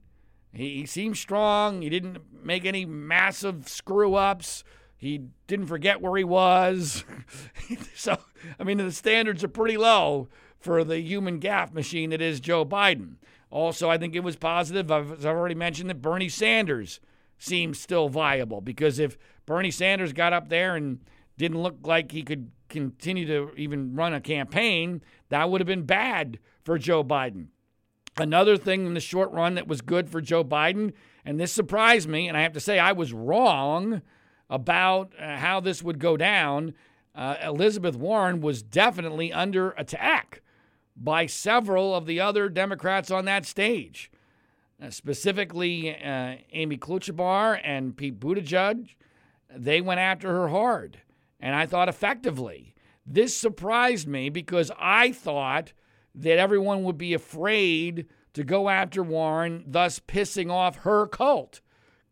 He, 0.52 0.76
he 0.76 0.86
seemed 0.86 1.16
strong. 1.16 1.82
He 1.82 1.90
didn't 1.90 2.18
make 2.44 2.64
any 2.64 2.84
massive 2.86 3.68
screw 3.68 4.14
ups. 4.14 4.62
He 4.96 5.22
didn't 5.46 5.66
forget 5.66 6.00
where 6.00 6.16
he 6.16 6.24
was. 6.24 7.04
so, 7.94 8.18
I 8.58 8.64
mean, 8.64 8.78
the 8.78 8.90
standards 8.92 9.44
are 9.44 9.48
pretty 9.48 9.76
low 9.76 10.28
for 10.58 10.84
the 10.84 11.00
human 11.00 11.38
gaffe 11.38 11.72
machine 11.72 12.10
that 12.10 12.22
is 12.22 12.40
Joe 12.40 12.64
Biden. 12.64 13.16
Also, 13.50 13.88
I 13.88 13.98
think 13.98 14.14
it 14.14 14.24
was 14.24 14.36
positive, 14.36 14.90
as 14.90 15.24
I've 15.24 15.36
already 15.36 15.54
mentioned, 15.54 15.90
that 15.90 16.02
Bernie 16.02 16.28
Sanders 16.28 17.00
seems 17.38 17.78
still 17.78 18.08
viable 18.08 18.60
because 18.60 18.98
if 18.98 19.18
Bernie 19.44 19.70
Sanders 19.70 20.12
got 20.12 20.32
up 20.32 20.48
there 20.48 20.74
and 20.74 21.00
didn't 21.36 21.62
look 21.62 21.78
like 21.84 22.12
he 22.12 22.22
could 22.22 22.50
continue 22.68 23.26
to 23.26 23.54
even 23.56 23.94
run 23.94 24.14
a 24.14 24.20
campaign, 24.20 25.02
that 25.28 25.50
would 25.50 25.60
have 25.60 25.68
been 25.68 25.84
bad 25.84 26.38
for 26.64 26.78
Joe 26.78 27.04
Biden. 27.04 27.48
Another 28.16 28.56
thing 28.56 28.86
in 28.86 28.94
the 28.94 29.00
short 29.00 29.30
run 29.30 29.54
that 29.54 29.68
was 29.68 29.82
good 29.82 30.08
for 30.08 30.22
Joe 30.22 30.42
Biden, 30.42 30.94
and 31.24 31.38
this 31.38 31.52
surprised 31.52 32.08
me, 32.08 32.28
and 32.28 32.36
I 32.36 32.42
have 32.42 32.54
to 32.54 32.60
say 32.60 32.78
I 32.78 32.92
was 32.92 33.12
wrong 33.12 34.00
about 34.48 35.12
uh, 35.18 35.36
how 35.36 35.60
this 35.60 35.82
would 35.82 35.98
go 35.98 36.16
down. 36.16 36.74
Uh, 37.14 37.36
Elizabeth 37.42 37.96
Warren 37.96 38.40
was 38.40 38.62
definitely 38.62 39.32
under 39.32 39.70
attack 39.72 40.42
by 40.96 41.26
several 41.26 41.94
of 41.94 42.06
the 42.06 42.20
other 42.20 42.48
Democrats 42.48 43.10
on 43.10 43.24
that 43.26 43.44
stage, 43.44 44.10
uh, 44.82 44.90
specifically 44.90 45.94
uh, 45.94 46.36
Amy 46.52 46.76
Klobuchar 46.76 47.60
and 47.64 47.96
Pete 47.96 48.18
Buttigieg. 48.18 48.90
They 49.54 49.80
went 49.80 50.00
after 50.00 50.28
her 50.28 50.48
hard, 50.48 51.00
and 51.40 51.54
I 51.54 51.66
thought 51.66 51.88
effectively. 51.88 52.74
This 53.06 53.36
surprised 53.36 54.08
me 54.08 54.28
because 54.30 54.70
I 54.78 55.12
thought 55.12 55.72
that 56.14 56.38
everyone 56.38 56.82
would 56.84 56.98
be 56.98 57.14
afraid 57.14 58.06
to 58.32 58.44
go 58.44 58.68
after 58.68 59.02
Warren, 59.02 59.64
thus 59.66 60.00
pissing 60.00 60.50
off 60.50 60.76
her 60.78 61.06
cult. 61.06 61.60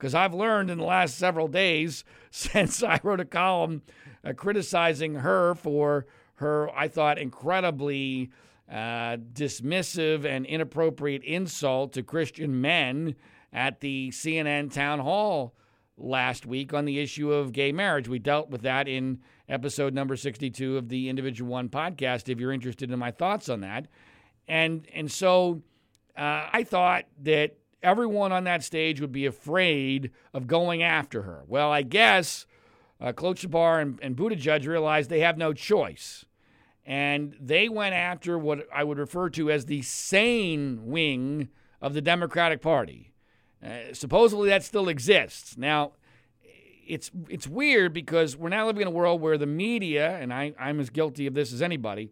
Because 0.04 0.14
I've 0.14 0.34
learned 0.34 0.68
in 0.68 0.76
the 0.76 0.84
last 0.84 1.16
several 1.16 1.48
days 1.48 2.04
since 2.30 2.82
I 2.82 3.00
wrote 3.02 3.20
a 3.20 3.24
column 3.24 3.80
uh, 4.22 4.34
criticizing 4.34 5.14
her 5.14 5.54
for 5.54 6.04
her, 6.34 6.68
I 6.76 6.88
thought, 6.88 7.16
incredibly 7.16 8.28
uh, 8.70 9.16
dismissive 9.32 10.26
and 10.26 10.44
inappropriate 10.44 11.24
insult 11.24 11.94
to 11.94 12.02
Christian 12.02 12.60
men 12.60 13.14
at 13.50 13.80
the 13.80 14.10
CNN 14.10 14.70
town 14.70 14.98
hall 14.98 15.54
last 15.96 16.44
week 16.44 16.74
on 16.74 16.84
the 16.84 17.00
issue 17.00 17.32
of 17.32 17.52
gay 17.52 17.72
marriage. 17.72 18.06
We 18.06 18.18
dealt 18.18 18.50
with 18.50 18.60
that 18.60 18.86
in 18.86 19.20
episode 19.48 19.94
number 19.94 20.16
62 20.16 20.76
of 20.76 20.90
the 20.90 21.08
Individual 21.08 21.50
One 21.50 21.70
podcast 21.70 22.28
if 22.28 22.38
you're 22.38 22.52
interested 22.52 22.90
in 22.90 22.98
my 22.98 23.10
thoughts 23.10 23.48
on 23.48 23.60
that. 23.60 23.86
And 24.46 24.86
and 24.92 25.10
so 25.10 25.62
uh, 26.14 26.50
I 26.52 26.62
thought 26.62 27.06
that 27.22 27.56
everyone 27.84 28.32
on 28.32 28.44
that 28.44 28.64
stage 28.64 29.00
would 29.00 29.12
be 29.12 29.26
afraid 29.26 30.10
of 30.32 30.46
going 30.46 30.82
after 30.82 31.22
her. 31.22 31.44
Well, 31.46 31.70
I 31.70 31.82
guess 31.82 32.46
uh, 33.00 33.08
and, 33.08 33.98
and 34.02 34.16
Buttigieg 34.16 34.66
realized 34.66 35.10
they 35.10 35.20
have 35.20 35.36
no 35.36 35.52
choice. 35.52 36.24
And 36.86 37.34
they 37.40 37.68
went 37.68 37.94
after 37.94 38.38
what 38.38 38.66
I 38.72 38.84
would 38.84 38.98
refer 38.98 39.30
to 39.30 39.50
as 39.50 39.66
the 39.66 39.82
sane 39.82 40.86
wing 40.86 41.48
of 41.80 41.94
the 41.94 42.02
Democratic 42.02 42.60
Party. 42.60 43.12
Uh, 43.64 43.92
supposedly 43.92 44.48
that 44.50 44.62
still 44.62 44.88
exists. 44.88 45.56
Now, 45.56 45.92
it's 46.86 47.10
it's 47.30 47.48
weird 47.48 47.94
because 47.94 48.36
we're 48.36 48.50
now 48.50 48.66
living 48.66 48.82
in 48.82 48.88
a 48.88 48.90
world 48.90 49.22
where 49.22 49.38
the 49.38 49.46
media, 49.46 50.18
and 50.18 50.32
I, 50.32 50.54
I'm 50.58 50.80
as 50.80 50.90
guilty 50.90 51.26
of 51.26 51.32
this 51.32 51.52
as 51.52 51.62
anybody, 51.62 52.10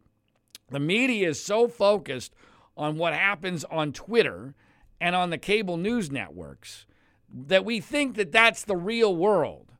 the 0.71 0.81
media 0.81 1.29
is 1.29 1.43
so 1.43 1.69
focused 1.69 2.35
on 2.75 2.97
what 2.97 3.13
happens 3.13 3.65
on 3.65 3.93
Twitter 3.93 4.55
and 5.03 5.17
on 5.17 5.31
the 5.31 5.37
cable 5.37 5.77
news 5.77 6.13
networks 6.13 6.87
that 7.29 7.65
we 7.65 7.81
think 7.81 8.15
that 8.15 8.31
that's 8.31 8.63
the 8.63 8.77
real 8.77 9.17
world. 9.17 9.73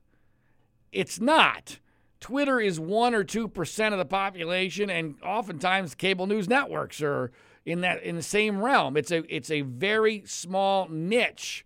It's 0.91 1.19
not. 1.19 1.79
Twitter 2.19 2.59
is 2.59 2.77
1 2.77 3.15
or 3.15 3.23
2% 3.23 3.91
of 3.93 3.97
the 3.97 4.05
population 4.05 4.89
and 4.89 5.15
oftentimes 5.23 5.95
cable 5.95 6.27
news 6.27 6.49
networks 6.49 7.01
are 7.01 7.31
in 7.65 7.79
that 7.81 8.03
in 8.03 8.17
the 8.17 8.21
same 8.21 8.61
realm. 8.61 8.97
It's 8.97 9.11
a 9.11 9.23
it's 9.33 9.49
a 9.49 9.61
very 9.61 10.23
small 10.25 10.89
niche. 10.89 11.65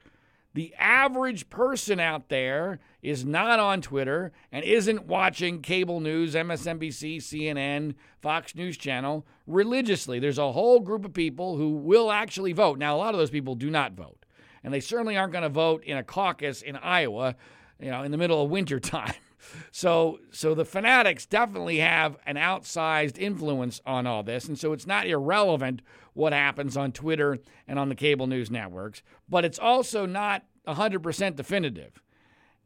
The 0.58 0.74
average 0.80 1.52
person 1.52 2.00
out 2.00 2.30
there 2.30 2.80
is 3.04 3.24
not 3.24 3.60
on 3.60 3.80
Twitter 3.80 4.32
and 4.52 4.66
isn't 4.66 5.06
watching 5.06 5.62
cable 5.62 6.00
news, 6.00 6.34
MSNBC, 6.34 7.18
CNN, 7.18 7.94
Fox 8.24 8.56
News 8.56 8.76
Channel 8.76 9.24
religiously. 9.46 10.18
There's 10.18 10.40
a 10.40 10.54
whole 10.54 10.80
group 10.80 11.06
of 11.06 11.14
people 11.14 11.58
who 11.58 11.76
will 11.76 12.12
actually 12.12 12.54
vote. 12.54 12.80
Now, 12.80 12.96
a 12.96 12.98
lot 12.98 13.14
of 13.14 13.20
those 13.20 13.30
people 13.30 13.54
do 13.54 13.70
not 13.70 13.92
vote, 13.92 14.26
and 14.64 14.74
they 14.74 14.80
certainly 14.80 15.16
aren't 15.16 15.32
going 15.32 15.44
to 15.44 15.50
vote 15.50 15.84
in 15.84 15.96
a 15.96 16.04
caucus 16.04 16.64
in 16.64 16.76
Iowa, 16.76 17.36
you 17.80 17.92
know, 17.92 18.02
in 18.02 18.10
the 18.10 18.18
middle 18.18 18.44
of 18.44 18.50
winter 18.50 18.80
time. 18.80 19.14
So, 19.72 20.20
so 20.30 20.54
the 20.54 20.66
fanatics 20.66 21.26
definitely 21.26 21.78
have 21.78 22.18
an 22.26 22.36
outsized 22.36 23.18
influence 23.18 23.80
on 23.86 24.06
all 24.06 24.22
this, 24.22 24.46
and 24.46 24.60
so 24.60 24.74
it's 24.74 24.88
not 24.88 25.08
irrelevant 25.08 25.82
what 26.18 26.34
happens 26.34 26.76
on 26.76 26.92
Twitter 26.92 27.38
and 27.68 27.78
on 27.78 27.90
the 27.90 27.96
cable 27.96 28.28
news 28.28 28.50
networks, 28.50 29.04
but 29.30 29.46
it's 29.46 29.60
also 29.60 30.06
not 30.06 30.44
100% 30.68 31.36
definitive. 31.36 32.02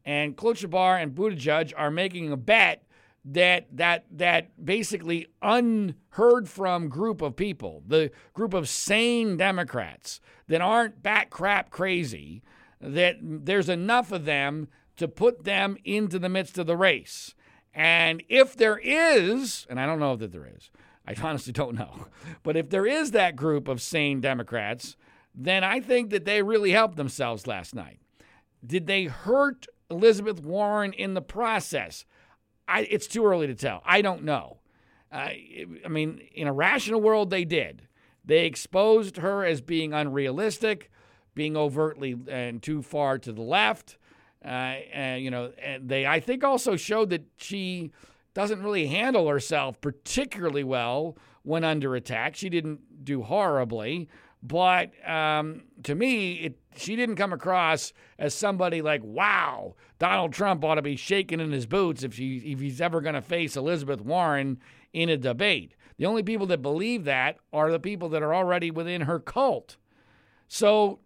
And 0.04 0.36
Klobuchar 0.36 1.00
and 1.00 1.14
Buttigieg 1.14 1.72
are 1.76 1.90
making 1.90 2.32
a 2.32 2.36
bet 2.36 2.84
that 3.24 3.68
that 3.76 4.04
that 4.10 4.64
basically 4.64 5.28
unheard 5.42 6.48
from 6.48 6.88
group 6.88 7.22
of 7.22 7.36
people, 7.36 7.84
the 7.86 8.10
group 8.34 8.52
of 8.52 8.68
sane 8.68 9.36
Democrats 9.36 10.20
that 10.48 10.60
aren't 10.60 11.04
bat 11.04 11.30
crap 11.30 11.70
crazy, 11.70 12.42
that 12.80 13.16
there's 13.20 13.68
enough 13.68 14.10
of 14.10 14.24
them 14.24 14.66
to 14.96 15.06
put 15.06 15.44
them 15.44 15.76
into 15.84 16.18
the 16.18 16.28
midst 16.28 16.58
of 16.58 16.66
the 16.66 16.76
race. 16.76 17.34
And 17.72 18.22
if 18.28 18.56
there 18.56 18.80
is, 18.82 19.66
and 19.70 19.78
I 19.78 19.86
don't 19.86 20.00
know 20.00 20.16
that 20.16 20.32
there 20.32 20.50
is, 20.56 20.70
I 21.06 21.14
honestly 21.20 21.52
don't 21.52 21.74
know, 21.74 22.06
but 22.42 22.56
if 22.56 22.70
there 22.70 22.86
is 22.86 23.10
that 23.10 23.36
group 23.36 23.68
of 23.68 23.82
sane 23.82 24.20
Democrats, 24.20 24.96
then 25.34 25.64
I 25.64 25.80
think 25.80 26.10
that 26.10 26.24
they 26.24 26.42
really 26.42 26.70
helped 26.70 26.96
themselves 26.96 27.46
last 27.46 27.74
night. 27.74 27.98
Did 28.64 28.86
they 28.86 29.04
hurt 29.04 29.66
Elizabeth 29.90 30.40
Warren 30.40 30.92
in 30.92 31.14
the 31.14 31.22
process? 31.22 32.04
I, 32.68 32.82
it's 32.82 33.06
too 33.08 33.26
early 33.26 33.48
to 33.48 33.54
tell. 33.54 33.82
I 33.84 34.02
don't 34.02 34.22
know. 34.22 34.60
Uh, 35.10 35.30
I 35.84 35.88
mean, 35.88 36.20
in 36.34 36.46
a 36.46 36.52
rational 36.52 37.00
world, 37.00 37.30
they 37.30 37.44
did. 37.44 37.88
They 38.24 38.46
exposed 38.46 39.16
her 39.16 39.44
as 39.44 39.60
being 39.60 39.92
unrealistic, 39.92 40.90
being 41.34 41.56
overtly 41.56 42.16
and 42.28 42.62
too 42.62 42.82
far 42.82 43.18
to 43.18 43.32
the 43.32 43.42
left. 43.42 43.98
Uh, 44.44 44.48
and, 44.92 45.22
you 45.22 45.30
know, 45.30 45.52
they 45.80 46.06
I 46.06 46.20
think 46.20 46.44
also 46.44 46.76
showed 46.76 47.10
that 47.10 47.24
she 47.36 47.90
doesn't 48.34 48.62
really 48.62 48.86
handle 48.86 49.28
herself 49.28 49.80
particularly 49.80 50.64
well 50.64 51.16
when 51.42 51.64
under 51.64 51.94
attack. 51.94 52.36
She 52.36 52.48
didn't 52.48 53.04
do 53.04 53.22
horribly, 53.22 54.08
but 54.42 54.90
um, 55.08 55.64
to 55.84 55.94
me, 55.94 56.32
it, 56.34 56.58
she 56.76 56.96
didn't 56.96 57.16
come 57.16 57.32
across 57.32 57.92
as 58.18 58.34
somebody 58.34 58.82
like, 58.82 59.02
wow, 59.04 59.74
Donald 59.98 60.32
Trump 60.32 60.64
ought 60.64 60.76
to 60.76 60.82
be 60.82 60.96
shaking 60.96 61.40
in 61.40 61.52
his 61.52 61.66
boots 61.66 62.02
if, 62.02 62.18
if 62.18 62.60
he's 62.60 62.80
ever 62.80 63.00
going 63.00 63.14
to 63.14 63.22
face 63.22 63.56
Elizabeth 63.56 64.00
Warren 64.00 64.58
in 64.92 65.08
a 65.08 65.16
debate. 65.16 65.74
The 65.98 66.06
only 66.06 66.22
people 66.22 66.46
that 66.46 66.62
believe 66.62 67.04
that 67.04 67.38
are 67.52 67.70
the 67.70 67.78
people 67.78 68.08
that 68.10 68.22
are 68.22 68.34
already 68.34 68.70
within 68.70 69.02
her 69.02 69.20
cult. 69.20 69.76
So 70.48 71.00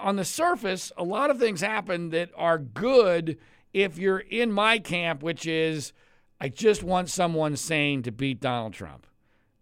on 0.00 0.16
the 0.16 0.24
surface, 0.24 0.92
a 0.96 1.04
lot 1.04 1.30
of 1.30 1.38
things 1.38 1.60
happen 1.60 2.10
that 2.10 2.30
are 2.36 2.58
good 2.58 3.38
if 3.72 3.98
you're 3.98 4.18
in 4.18 4.52
my 4.52 4.78
camp, 4.78 5.22
which 5.22 5.46
is 5.46 5.92
I 6.42 6.48
just 6.48 6.82
want 6.82 7.08
someone 7.08 7.56
sane 7.56 8.02
to 8.02 8.10
beat 8.10 8.40
Donald 8.40 8.72
Trump. 8.72 9.06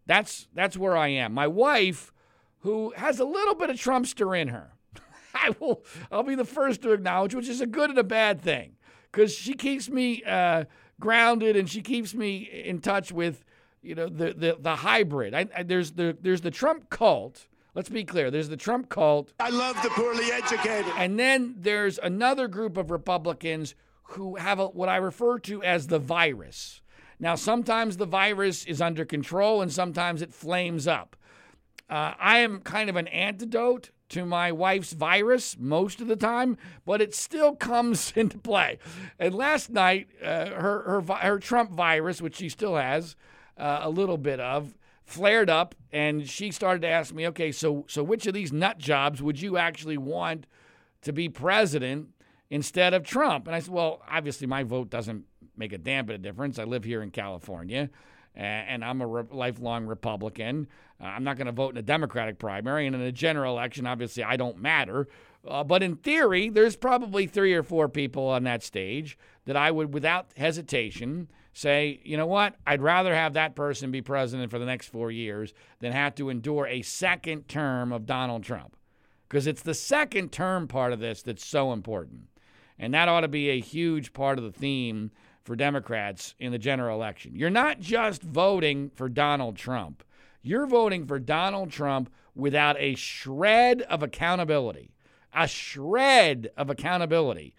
That's 0.06 0.48
that's 0.54 0.78
where 0.78 0.96
I 0.96 1.08
am. 1.08 1.34
My 1.34 1.46
wife, 1.46 2.10
who 2.60 2.94
has 2.96 3.20
a 3.20 3.24
little 3.26 3.54
bit 3.54 3.68
of 3.68 3.76
Trumpster 3.76 4.40
in 4.40 4.48
her, 4.48 4.72
I 5.34 5.54
will 5.60 5.84
I'll 6.10 6.22
be 6.22 6.34
the 6.34 6.46
first 6.46 6.80
to 6.80 6.92
acknowledge, 6.92 7.34
which 7.34 7.50
is 7.50 7.60
a 7.60 7.66
good 7.66 7.90
and 7.90 7.98
a 7.98 8.02
bad 8.02 8.40
thing, 8.40 8.76
because 9.12 9.34
she 9.34 9.52
keeps 9.52 9.90
me 9.90 10.24
uh, 10.24 10.64
grounded 10.98 11.54
and 11.54 11.68
she 11.68 11.82
keeps 11.82 12.14
me 12.14 12.48
in 12.64 12.80
touch 12.80 13.12
with 13.12 13.44
you 13.82 13.94
know 13.94 14.08
the 14.08 14.32
the, 14.32 14.56
the 14.58 14.76
hybrid. 14.76 15.34
I, 15.34 15.48
I, 15.54 15.62
there's 15.64 15.90
the 15.92 16.16
there's 16.18 16.40
the 16.40 16.50
Trump 16.50 16.88
cult 16.88 17.46
Let's 17.74 17.88
be 17.88 18.04
clear. 18.04 18.30
There's 18.30 18.48
the 18.48 18.56
Trump 18.56 18.88
cult. 18.88 19.32
I 19.38 19.50
love 19.50 19.80
the 19.82 19.90
poorly 19.90 20.32
educated. 20.32 20.92
And 20.96 21.18
then 21.18 21.54
there's 21.56 21.98
another 21.98 22.48
group 22.48 22.76
of 22.76 22.90
Republicans 22.90 23.76
who 24.12 24.36
have 24.36 24.58
a, 24.58 24.66
what 24.66 24.88
I 24.88 24.96
refer 24.96 25.38
to 25.40 25.62
as 25.62 25.86
the 25.86 25.98
virus. 25.98 26.80
Now, 27.18 27.34
sometimes 27.34 27.96
the 27.96 28.06
virus 28.06 28.64
is 28.64 28.80
under 28.80 29.04
control 29.04 29.60
and 29.60 29.72
sometimes 29.72 30.22
it 30.22 30.32
flames 30.32 30.88
up. 30.88 31.16
Uh, 31.88 32.14
I 32.18 32.38
am 32.38 32.60
kind 32.60 32.88
of 32.88 32.96
an 32.96 33.08
antidote 33.08 33.90
to 34.10 34.24
my 34.24 34.52
wife's 34.52 34.92
virus 34.92 35.56
most 35.58 36.00
of 36.00 36.08
the 36.08 36.16
time, 36.16 36.56
but 36.84 37.02
it 37.02 37.14
still 37.14 37.54
comes 37.56 38.12
into 38.16 38.38
play. 38.38 38.78
And 39.18 39.34
last 39.34 39.70
night, 39.70 40.08
uh, 40.22 40.46
her, 40.46 41.02
her, 41.02 41.14
her 41.16 41.38
Trump 41.38 41.72
virus, 41.72 42.22
which 42.22 42.36
she 42.36 42.48
still 42.48 42.76
has 42.76 43.16
uh, 43.56 43.80
a 43.82 43.90
little 43.90 44.18
bit 44.18 44.40
of, 44.40 44.74
flared 45.04 45.50
up, 45.50 45.74
and 45.92 46.28
she 46.28 46.52
started 46.52 46.82
to 46.82 46.88
ask 46.88 47.12
me, 47.12 47.26
okay, 47.28 47.50
so, 47.50 47.84
so 47.88 48.02
which 48.02 48.26
of 48.26 48.34
these 48.34 48.52
nut 48.52 48.78
jobs 48.78 49.20
would 49.20 49.40
you 49.40 49.56
actually 49.56 49.98
want 49.98 50.46
to 51.02 51.12
be 51.12 51.28
president 51.28 52.08
instead 52.50 52.92
of 52.92 53.04
Trump? 53.04 53.46
And 53.46 53.56
I 53.56 53.60
said, 53.60 53.72
well, 53.72 54.02
obviously 54.08 54.46
my 54.46 54.64
vote 54.64 54.90
doesn't 54.90 55.24
make 55.56 55.72
a 55.72 55.78
damn 55.78 56.06
bit 56.06 56.16
of 56.16 56.22
difference. 56.22 56.58
I 56.58 56.64
live 56.64 56.84
here 56.84 57.02
in 57.02 57.10
California 57.10 57.90
and 58.34 58.84
I'm 58.84 59.00
a 59.00 59.06
re- 59.06 59.24
lifelong 59.30 59.86
Republican. 59.86 60.68
Uh, 61.00 61.06
I'm 61.06 61.24
not 61.24 61.36
going 61.36 61.46
to 61.46 61.52
vote 61.52 61.70
in 61.70 61.78
a 61.78 61.82
Democratic 61.82 62.38
primary, 62.38 62.86
and 62.86 62.94
in 62.94 63.02
a 63.02 63.12
general 63.12 63.56
election, 63.56 63.86
obviously, 63.86 64.22
I 64.22 64.36
don't 64.36 64.58
matter. 64.58 65.08
Uh, 65.46 65.64
but 65.64 65.82
in 65.82 65.96
theory, 65.96 66.48
there's 66.48 66.76
probably 66.76 67.26
three 67.26 67.54
or 67.54 67.62
four 67.62 67.88
people 67.88 68.26
on 68.28 68.44
that 68.44 68.62
stage 68.62 69.18
that 69.46 69.56
I 69.56 69.70
would, 69.70 69.92
without 69.92 70.30
hesitation, 70.36 71.28
say, 71.52 72.00
you 72.04 72.16
know 72.16 72.26
what? 72.26 72.54
I'd 72.66 72.82
rather 72.82 73.14
have 73.14 73.32
that 73.34 73.56
person 73.56 73.90
be 73.90 74.02
president 74.02 74.50
for 74.50 74.58
the 74.58 74.66
next 74.66 74.88
four 74.88 75.10
years 75.10 75.52
than 75.80 75.92
have 75.92 76.14
to 76.16 76.28
endure 76.28 76.66
a 76.66 76.82
second 76.82 77.48
term 77.48 77.92
of 77.92 78.06
Donald 78.06 78.44
Trump. 78.44 78.76
Because 79.28 79.46
it's 79.46 79.62
the 79.62 79.74
second 79.74 80.32
term 80.32 80.68
part 80.68 80.92
of 80.92 81.00
this 81.00 81.22
that's 81.22 81.46
so 81.46 81.72
important. 81.72 82.29
And 82.80 82.94
that 82.94 83.08
ought 83.08 83.20
to 83.20 83.28
be 83.28 83.50
a 83.50 83.60
huge 83.60 84.14
part 84.14 84.38
of 84.38 84.44
the 84.44 84.58
theme 84.58 85.10
for 85.44 85.54
Democrats 85.54 86.34
in 86.38 86.50
the 86.50 86.58
general 86.58 86.96
election. 86.96 87.36
You're 87.36 87.50
not 87.50 87.78
just 87.78 88.22
voting 88.22 88.90
for 88.94 89.08
Donald 89.08 89.56
Trump, 89.56 90.02
you're 90.42 90.66
voting 90.66 91.06
for 91.06 91.18
Donald 91.18 91.70
Trump 91.70 92.10
without 92.34 92.76
a 92.78 92.94
shred 92.94 93.82
of 93.82 94.02
accountability, 94.02 94.94
a 95.34 95.46
shred 95.46 96.50
of 96.56 96.70
accountability, 96.70 97.54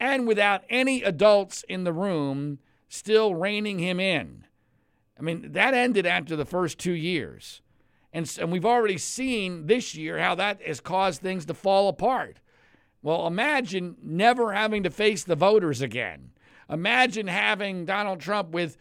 and 0.00 0.26
without 0.26 0.64
any 0.70 1.02
adults 1.02 1.64
in 1.68 1.84
the 1.84 1.92
room 1.92 2.58
still 2.88 3.34
reining 3.34 3.78
him 3.78 4.00
in. 4.00 4.46
I 5.18 5.22
mean, 5.22 5.52
that 5.52 5.74
ended 5.74 6.06
after 6.06 6.34
the 6.34 6.46
first 6.46 6.78
two 6.78 6.92
years. 6.92 7.60
And, 8.10 8.30
and 8.40 8.50
we've 8.50 8.64
already 8.64 8.98
seen 8.98 9.66
this 9.66 9.94
year 9.94 10.18
how 10.18 10.34
that 10.36 10.62
has 10.62 10.80
caused 10.80 11.20
things 11.20 11.44
to 11.46 11.54
fall 11.54 11.88
apart. 11.88 12.38
Well, 13.02 13.26
imagine 13.26 13.96
never 14.02 14.52
having 14.52 14.84
to 14.84 14.90
face 14.90 15.24
the 15.24 15.36
voters 15.36 15.80
again. 15.80 16.30
Imagine 16.70 17.26
having 17.26 17.84
Donald 17.84 18.20
Trump 18.20 18.50
with 18.50 18.76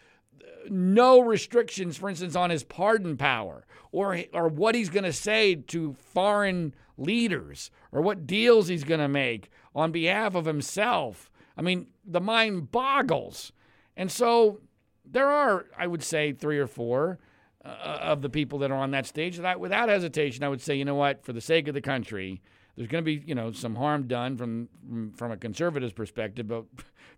no 0.70 1.20
restrictions, 1.20 1.98
for 1.98 2.10
instance, 2.10 2.36
on 2.36 2.52
his 2.52 2.64
pardon 2.64 3.18
power 3.18 3.66
or, 3.92 4.20
or 4.34 4.48
what 4.48 4.76
he's 4.76 4.90
going 4.90 5.04
to 5.04 5.14
say 5.14 5.56
to 5.56 5.96
foreign 6.14 6.74
leaders 6.98 7.72
or 7.92 8.02
what 8.02 8.28
deals 8.28 8.68
he's 8.68 8.84
going 8.84 9.00
to 9.00 9.08
make 9.08 9.50
on 9.74 9.92
behalf 9.92 10.36
of 10.36 10.46
himself. 10.46 11.32
I 11.58 11.62
mean, 11.62 11.88
the 12.06 12.22
mind 12.22 12.72
boggles. 12.72 13.52
And 13.98 14.12
so 14.12 14.62
there 15.04 15.28
are, 15.28 15.66
I 15.78 15.88
would 15.88 16.04
say, 16.04 16.32
three 16.32 16.60
or 16.60 16.68
four 16.68 17.20
uh, 17.66 17.68
of 18.02 18.22
the 18.22 18.30
people 18.30 18.60
that 18.60 18.72
are 18.72 18.78
on 18.78 18.92
that 18.92 19.06
stage 19.06 19.38
that 19.38 19.46
I, 19.46 19.56
without 19.56 19.90
hesitation, 19.90 20.44
I 20.44 20.50
would 20.50 20.62
say, 20.62 20.76
you 20.76 20.86
know 20.86 20.96
what, 20.96 21.24
for 21.24 21.34
the 21.34 21.42
sake 21.42 21.68
of 21.68 21.74
the 21.74 21.82
country, 21.82 22.42
there's 22.76 22.88
going 22.88 23.04
to 23.04 23.06
be, 23.06 23.24
you 23.26 23.36
know, 23.36 23.52
some 23.52 23.76
harm 23.76 24.08
done 24.08 24.38
from 24.38 24.70
from 25.16 25.32
a 25.32 25.38
conservative's 25.38 25.94
perspective, 25.94 26.48
but 26.48 26.66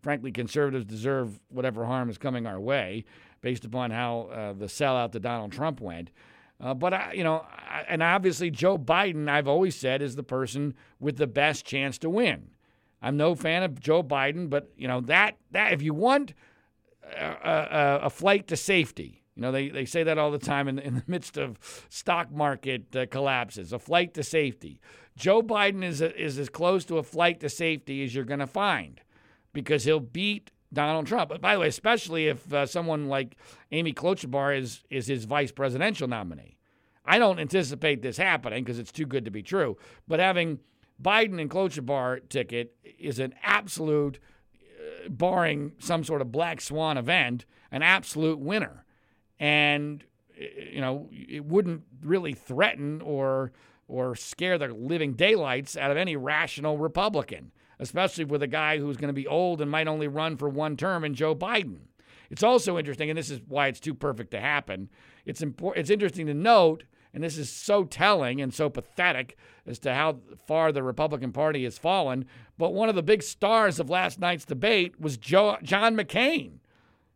frankly, 0.02 0.32
conservatives 0.32 0.86
deserve 0.86 1.40
whatever 1.50 1.86
harm 1.86 2.10
is 2.10 2.18
coming 2.18 2.46
our 2.46 2.60
way 2.60 3.06
based 3.42 3.66
upon 3.66 3.92
how 3.92 4.30
uh, 4.34 4.54
the 4.54 4.66
sellout 4.66 5.12
to 5.12 5.20
Donald 5.20 5.52
Trump 5.52 5.82
went. 5.82 6.12
Uh, 6.60 6.74
but 6.74 6.94
I, 6.94 7.14
you 7.14 7.24
know, 7.24 7.46
I, 7.50 7.84
and 7.90 8.02
obviously 8.02 8.50
Joe 8.50 8.78
Biden, 8.78 9.28
I've 9.28 9.48
always 9.48 9.76
said, 9.76 10.02
is 10.02 10.16
the 10.16 10.24
person 10.24 10.76
with 11.00 11.18
the 11.18 11.28
best 11.28 11.66
chance 11.66 11.98
to 12.00 12.10
win. 12.10 12.52
I'm 13.02 13.18
no 13.18 13.36
fan 13.36 13.64
of 13.64 13.80
Joe 13.80 14.02
Biden, 14.02 14.50
but 14.50 14.72
you 14.78 14.88
know 14.88 15.02
that 15.02 15.38
that 15.52 15.74
if 15.74 15.82
you 15.82 15.94
want 15.94 16.34
a, 17.18 17.26
a, 17.26 18.00
a 18.04 18.10
flight 18.10 18.48
to 18.48 18.56
safety, 18.56 19.24
you 19.36 19.42
know, 19.42 19.52
they, 19.52 19.70
they 19.70 19.86
say 19.86 20.04
that 20.04 20.18
all 20.18 20.32
the 20.32 20.38
time 20.38 20.68
in, 20.68 20.80
in 20.80 20.96
the 20.96 21.04
midst 21.08 21.38
of 21.38 21.58
stock 21.90 22.32
market 22.32 22.96
uh, 22.96 23.06
collapses, 23.10 23.74
a 23.74 23.80
flight 23.80 24.14
to 24.14 24.24
safety. 24.24 24.80
Joe 25.16 25.42
Biden 25.42 25.84
is, 25.84 26.02
a, 26.02 26.20
is 26.20 26.40
as 26.40 26.50
close 26.50 26.86
to 26.86 26.98
a 26.98 27.04
flight 27.04 27.40
to 27.42 27.50
safety 27.50 28.04
as 28.04 28.16
you're 28.16 28.24
going 28.24 28.40
to 28.40 28.48
find 28.48 29.02
because 29.54 29.84
he'll 29.84 30.00
beat 30.00 30.52
Donald 30.74 31.06
Trump. 31.06 31.30
But 31.30 31.42
by 31.42 31.54
the 31.54 31.60
way, 31.60 31.68
especially 31.68 32.28
if 32.28 32.52
uh, 32.52 32.66
someone 32.66 33.08
like 33.08 33.38
Amy 33.72 33.94
Klobuchar 33.94 34.58
is, 34.58 34.84
is 34.90 35.08
his 35.08 35.26
vice 35.26 35.52
presidential 35.52 36.08
nominee. 36.08 36.58
I 37.06 37.20
don't 37.20 37.40
anticipate 37.40 38.02
this 38.02 38.18
happening 38.18 38.64
because 38.64 38.80
it's 38.80 38.92
too 38.92 39.06
good 39.06 39.26
to 39.26 39.32
be 39.32 39.44
true. 39.44 39.78
But 40.08 40.20
having 40.20 40.60
Biden 41.02 41.40
and 41.40 41.50
Klobuchar 41.50 42.28
ticket 42.30 42.76
is 42.98 43.20
an 43.20 43.36
absolute, 43.44 44.20
uh, 44.56 45.10
barring 45.10 45.74
some 45.80 46.04
sort 46.04 46.22
of 46.22 46.32
black 46.32 46.62
swan 46.62 46.98
event, 46.98 47.46
an 47.72 47.84
absolute 47.84 48.40
winner. 48.40 48.86
And, 49.40 50.04
you 50.38 50.82
know, 50.82 51.10
it 51.12 51.46
wouldn't 51.46 51.84
really 52.02 52.34
threaten 52.34 53.02
or 53.02 53.52
or 53.88 54.16
scare 54.16 54.58
the 54.58 54.68
living 54.68 55.14
daylights 55.14 55.78
out 55.78 55.92
of 55.92 55.98
any 55.98 56.16
rational 56.16 56.78
Republican, 56.78 57.52
especially 57.80 58.26
with 58.26 58.42
a 58.42 58.48
guy 58.48 58.78
who's 58.78 58.98
going 58.98 59.10
to 59.10 59.14
be 59.14 59.28
old 59.28 59.62
and 59.62 59.70
might 59.70 59.88
only 59.88 60.08
run 60.08 60.38
for 60.38 60.50
one 60.50 60.78
term 60.78 61.04
in 61.04 61.14
Joe 61.14 61.36
Biden. 61.36 61.80
It's 62.30 62.44
also 62.44 62.78
interesting, 62.80 63.10
and 63.10 63.18
this 63.18 63.30
is 63.30 63.42
why 63.48 63.68
it's 63.68 63.80
too 63.80 63.94
perfect 63.94 64.32
to 64.32 64.40
happen. 64.40 64.90
It's 65.26 65.42
important. 65.42 65.82
It's 65.82 65.92
interesting 65.92 66.26
to 66.28 66.34
note, 66.34 66.84
and 67.14 67.24
this 67.24 67.38
is 67.38 67.50
so 67.50 67.84
telling 67.84 68.42
and 68.42 68.54
so 68.54 68.70
pathetic 68.70 69.38
as 69.68 69.78
to 69.80 69.94
how 69.94 70.20
far 70.48 70.72
the 70.72 70.82
Republican 70.82 71.32
Party 71.32 71.64
has 71.64 71.78
fallen. 71.78 72.26
But 72.58 72.74
one 72.74 72.90
of 72.90 72.96
the 72.96 73.04
big 73.04 73.22
stars 73.22 73.80
of 73.80 73.90
last 73.90 74.20
night's 74.20 74.46
debate 74.46 75.00
was 75.00 75.18
Joe, 75.18 75.58
John 75.62 75.96
McCain. 75.96 76.54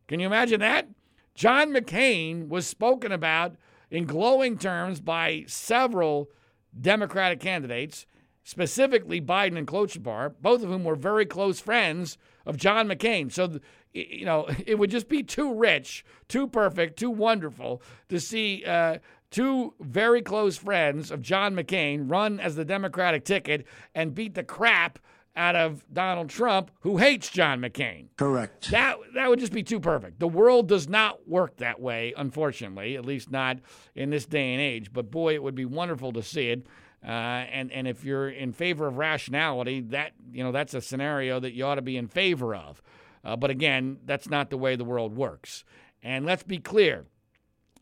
Can 0.06 0.20
you 0.20 0.26
imagine 0.26 0.60
that? 0.60 0.88
John 1.34 1.72
McCain 1.72 2.48
was 2.48 2.66
spoken 2.66 3.12
about 3.12 3.56
in 3.90 4.04
glowing 4.04 4.58
terms 4.58 5.00
by 5.00 5.44
several 5.46 6.30
Democratic 6.78 7.40
candidates, 7.40 8.06
specifically 8.44 9.20
Biden 9.20 9.58
and 9.58 9.66
Klobuchar, 9.66 10.34
both 10.40 10.62
of 10.62 10.70
whom 10.70 10.84
were 10.84 10.94
very 10.94 11.26
close 11.26 11.60
friends 11.60 12.18
of 12.46 12.56
John 12.56 12.88
McCain. 12.88 13.30
So, 13.30 13.60
you 13.92 14.24
know, 14.24 14.48
it 14.66 14.78
would 14.78 14.90
just 14.90 15.08
be 15.08 15.22
too 15.22 15.54
rich, 15.54 16.04
too 16.28 16.46
perfect, 16.46 16.98
too 16.98 17.10
wonderful 17.10 17.82
to 18.08 18.18
see 18.18 18.64
uh, 18.64 18.98
two 19.30 19.74
very 19.80 20.22
close 20.22 20.56
friends 20.56 21.10
of 21.10 21.22
John 21.22 21.54
McCain 21.54 22.10
run 22.10 22.40
as 22.40 22.56
the 22.56 22.64
Democratic 22.64 23.24
ticket 23.24 23.66
and 23.94 24.14
beat 24.14 24.34
the 24.34 24.44
crap 24.44 24.98
out 25.38 25.56
of 25.56 25.84
Donald 25.92 26.28
Trump, 26.28 26.70
who 26.80 26.98
hates 26.98 27.30
John 27.30 27.60
McCain. 27.60 28.08
Correct. 28.16 28.70
That 28.70 28.96
that 29.14 29.28
would 29.30 29.38
just 29.38 29.52
be 29.52 29.62
too 29.62 29.80
perfect. 29.80 30.18
The 30.18 30.28
world 30.28 30.68
does 30.68 30.88
not 30.88 31.26
work 31.28 31.56
that 31.58 31.80
way, 31.80 32.12
unfortunately, 32.16 32.96
at 32.96 33.06
least 33.06 33.30
not 33.30 33.58
in 33.94 34.10
this 34.10 34.26
day 34.26 34.52
and 34.52 34.60
age. 34.60 34.92
But 34.92 35.10
boy, 35.10 35.34
it 35.34 35.42
would 35.42 35.54
be 35.54 35.64
wonderful 35.64 36.12
to 36.12 36.22
see 36.22 36.48
it. 36.50 36.66
Uh, 37.02 37.10
and 37.10 37.70
and 37.72 37.86
if 37.86 38.04
you're 38.04 38.28
in 38.28 38.52
favor 38.52 38.86
of 38.86 38.98
rationality, 38.98 39.80
that 39.80 40.12
you 40.32 40.42
know 40.42 40.52
that's 40.52 40.74
a 40.74 40.80
scenario 40.80 41.38
that 41.38 41.52
you 41.52 41.64
ought 41.64 41.76
to 41.76 41.82
be 41.82 41.96
in 41.96 42.08
favor 42.08 42.54
of. 42.54 42.82
Uh, 43.24 43.36
but 43.36 43.50
again, 43.50 43.98
that's 44.04 44.28
not 44.28 44.50
the 44.50 44.58
way 44.58 44.76
the 44.76 44.84
world 44.84 45.16
works. 45.16 45.64
And 46.02 46.26
let's 46.26 46.42
be 46.42 46.58
clear. 46.58 47.06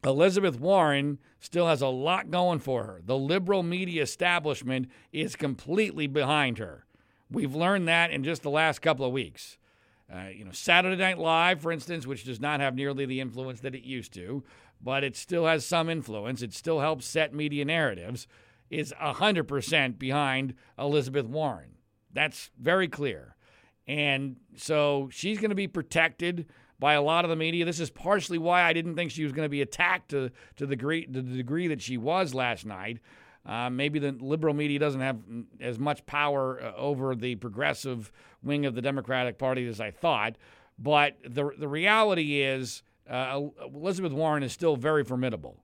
Elizabeth 0.05 0.61
Warren 0.61 1.19
still 1.41 1.67
has 1.67 1.83
a 1.83 1.89
lot 1.89 2.31
going 2.31 2.59
for 2.59 2.85
her. 2.85 3.01
The 3.05 3.17
liberal 3.17 3.63
media 3.63 4.03
establishment 4.03 4.89
is 5.13 5.37
completely 5.37 6.07
behind 6.07 6.59
her. 6.59 6.86
We've 7.31 7.55
learned 7.55 7.89
that 7.89 8.11
in 8.11 8.25
just 8.25 8.43
the 8.43 8.51
last 8.51 8.81
couple 8.81 9.05
of 9.05 9.13
weeks. 9.13 9.59
Uh, 10.13 10.29
you 10.35 10.45
know, 10.45 10.53
Saturday 10.53 10.97
Night 10.97 11.19
Live, 11.19 11.61
for 11.61 11.73
instance, 11.73 12.07
which 12.07 12.25
does 12.25 12.41
not 12.41 12.61
have 12.61 12.75
nearly 12.75 13.07
the 13.07 13.21
influence 13.21 13.61
that 13.61 13.75
it 13.75 13.83
used 13.83 14.15
to, 14.15 14.45
but 14.81 15.03
it 15.03 15.17
still 15.17 15.47
has 15.47 15.67
some 15.67 15.89
influence. 15.89 16.43
It 16.43 16.53
still 16.53 16.81
helps 16.81 17.07
set 17.07 17.35
media 17.35 17.65
narratives. 17.65 18.27
Is 18.69 18.93
100% 19.01 19.99
behind 19.99 20.55
Elizabeth 20.77 21.27
Warren. 21.27 21.77
That's 22.13 22.51
very 22.59 22.89
clear. 22.89 23.37
And 23.87 24.37
so 24.57 25.09
she's 25.13 25.39
going 25.39 25.51
to 25.51 25.57
be 25.57 25.69
protected 25.69 26.47
by 26.79 26.95
a 26.95 27.03
lot 27.03 27.25
of 27.25 27.29
the 27.29 27.37
media. 27.37 27.65
This 27.65 27.81
is 27.81 27.91
partially 27.91 28.39
why 28.39 28.63
I 28.63 28.73
didn't 28.73 28.97
think 28.97 29.11
she 29.11 29.23
was 29.23 29.33
going 29.33 29.47
to 29.47 29.51
be 29.51 29.63
attacked 29.63 30.11
to, 30.11 30.31
to, 30.57 30.67
the 30.67 30.77
degree, 30.77 31.07
to 31.07 31.23
the 31.23 31.37
degree 31.37 31.69
that 31.69 31.81
she 31.81 31.97
was 31.97 32.35
last 32.35 32.67
night. 32.67 32.99
Uh, 33.47 33.71
maybe 33.71 33.99
the 33.99 34.13
liberal 34.13 34.55
media 34.55 34.79
doesn't 34.79 35.01
have 35.01 35.19
as 35.61 35.79
much 35.79 36.05
power 36.05 36.61
uh, 36.61 36.73
over 36.77 37.15
the 37.15 37.37
progressive 37.37 38.11
wing 38.43 38.67
of 38.67 38.75
the 38.75 38.83
Democratic 38.83 39.39
Party 39.39 39.67
as 39.69 39.81
I 39.81 39.91
thought. 39.93 40.37
But 40.79 41.17
the, 41.25 41.51
the 41.57 41.69
reality 41.69 42.43
is, 42.43 42.83
uh, 43.09 43.41
Elizabeth 43.73 44.13
Warren 44.13 44.43
is 44.43 44.53
still 44.53 44.77
very 44.77 45.05
formidable. 45.05 45.63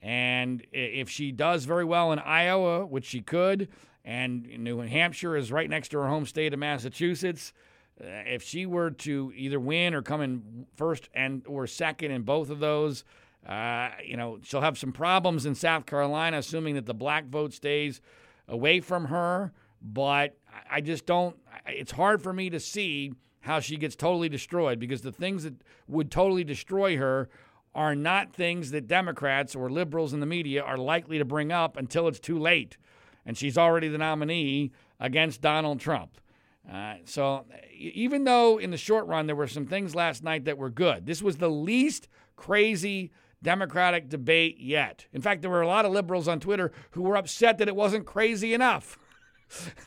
And 0.00 0.64
if 0.72 1.10
she 1.10 1.32
does 1.32 1.64
very 1.64 1.84
well 1.84 2.12
in 2.12 2.20
Iowa, 2.20 2.86
which 2.86 3.06
she 3.06 3.20
could, 3.20 3.68
and 4.04 4.46
New 4.58 4.78
Hampshire 4.78 5.36
is 5.36 5.50
right 5.50 5.68
next 5.68 5.88
to 5.88 5.98
her 5.98 6.06
home 6.06 6.26
state 6.26 6.52
of 6.52 6.60
Massachusetts, 6.60 7.52
uh, 8.00 8.06
if 8.26 8.42
she 8.42 8.66
were 8.66 8.90
to 8.90 9.32
either 9.34 9.58
win 9.58 9.94
or 9.94 10.02
come 10.02 10.20
in 10.20 10.66
first 10.76 11.08
and 11.12 11.42
or 11.48 11.66
second 11.66 12.12
in 12.12 12.22
both 12.22 12.50
of 12.50 12.60
those, 12.60 13.04
uh, 13.48 13.90
you 14.04 14.16
know, 14.16 14.38
she'll 14.42 14.60
have 14.60 14.76
some 14.76 14.92
problems 14.92 15.46
in 15.46 15.54
South 15.54 15.86
Carolina, 15.86 16.38
assuming 16.38 16.74
that 16.74 16.86
the 16.86 16.94
black 16.94 17.26
vote 17.26 17.52
stays 17.52 18.00
away 18.48 18.80
from 18.80 19.06
her, 19.06 19.52
but 19.80 20.36
I 20.70 20.80
just 20.80 21.06
don't. 21.06 21.36
It's 21.66 21.92
hard 21.92 22.22
for 22.22 22.32
me 22.32 22.50
to 22.50 22.58
see 22.58 23.12
how 23.40 23.60
she 23.60 23.76
gets 23.76 23.94
totally 23.94 24.28
destroyed 24.28 24.80
because 24.80 25.02
the 25.02 25.12
things 25.12 25.44
that 25.44 25.54
would 25.86 26.10
totally 26.10 26.42
destroy 26.42 26.96
her 26.96 27.28
are 27.74 27.94
not 27.94 28.32
things 28.32 28.72
that 28.72 28.88
Democrats 28.88 29.54
or 29.54 29.70
liberals 29.70 30.12
in 30.12 30.20
the 30.20 30.26
media 30.26 30.62
are 30.62 30.76
likely 30.78 31.18
to 31.18 31.24
bring 31.24 31.52
up 31.52 31.76
until 31.76 32.08
it's 32.08 32.18
too 32.18 32.38
late. 32.38 32.76
And 33.24 33.36
she's 33.36 33.58
already 33.58 33.88
the 33.88 33.98
nominee 33.98 34.72
against 34.98 35.40
Donald 35.40 35.78
Trump. 35.78 36.18
Uh, 36.70 36.94
so 37.04 37.44
even 37.78 38.24
though 38.24 38.58
in 38.58 38.70
the 38.70 38.76
short 38.76 39.06
run 39.06 39.26
there 39.26 39.36
were 39.36 39.46
some 39.46 39.66
things 39.66 39.94
last 39.94 40.24
night 40.24 40.46
that 40.46 40.58
were 40.58 40.70
good, 40.70 41.06
this 41.06 41.22
was 41.22 41.36
the 41.36 41.50
least 41.50 42.08
crazy 42.34 43.12
Democratic 43.42 44.08
debate 44.08 44.58
yet. 44.58 45.06
In 45.12 45.22
fact, 45.22 45.42
there 45.42 45.50
were 45.50 45.62
a 45.62 45.66
lot 45.66 45.84
of 45.84 45.92
liberals 45.92 46.28
on 46.28 46.40
Twitter 46.40 46.72
who 46.92 47.02
were 47.02 47.16
upset 47.16 47.58
that 47.58 47.68
it 47.68 47.76
wasn't 47.76 48.06
crazy 48.06 48.54
enough. 48.54 48.98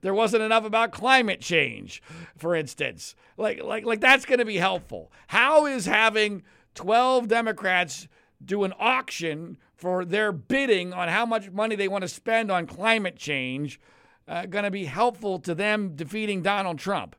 there 0.00 0.14
wasn't 0.14 0.42
enough 0.42 0.64
about 0.64 0.92
climate 0.92 1.40
change, 1.40 2.02
for 2.36 2.54
instance. 2.54 3.14
Like, 3.36 3.62
like, 3.62 3.84
like 3.84 4.00
that's 4.00 4.24
going 4.24 4.38
to 4.38 4.44
be 4.44 4.58
helpful. 4.58 5.10
How 5.28 5.66
is 5.66 5.86
having 5.86 6.42
12 6.74 7.28
Democrats 7.28 8.06
do 8.44 8.64
an 8.64 8.72
auction 8.78 9.58
for 9.74 10.04
their 10.04 10.32
bidding 10.32 10.92
on 10.92 11.08
how 11.08 11.26
much 11.26 11.50
money 11.50 11.74
they 11.74 11.88
want 11.88 12.02
to 12.02 12.08
spend 12.08 12.50
on 12.50 12.66
climate 12.66 13.16
change 13.16 13.80
uh, 14.28 14.46
going 14.46 14.64
to 14.64 14.70
be 14.70 14.84
helpful 14.84 15.38
to 15.40 15.54
them 15.54 15.96
defeating 15.96 16.42
Donald 16.42 16.78
Trump? 16.78 17.16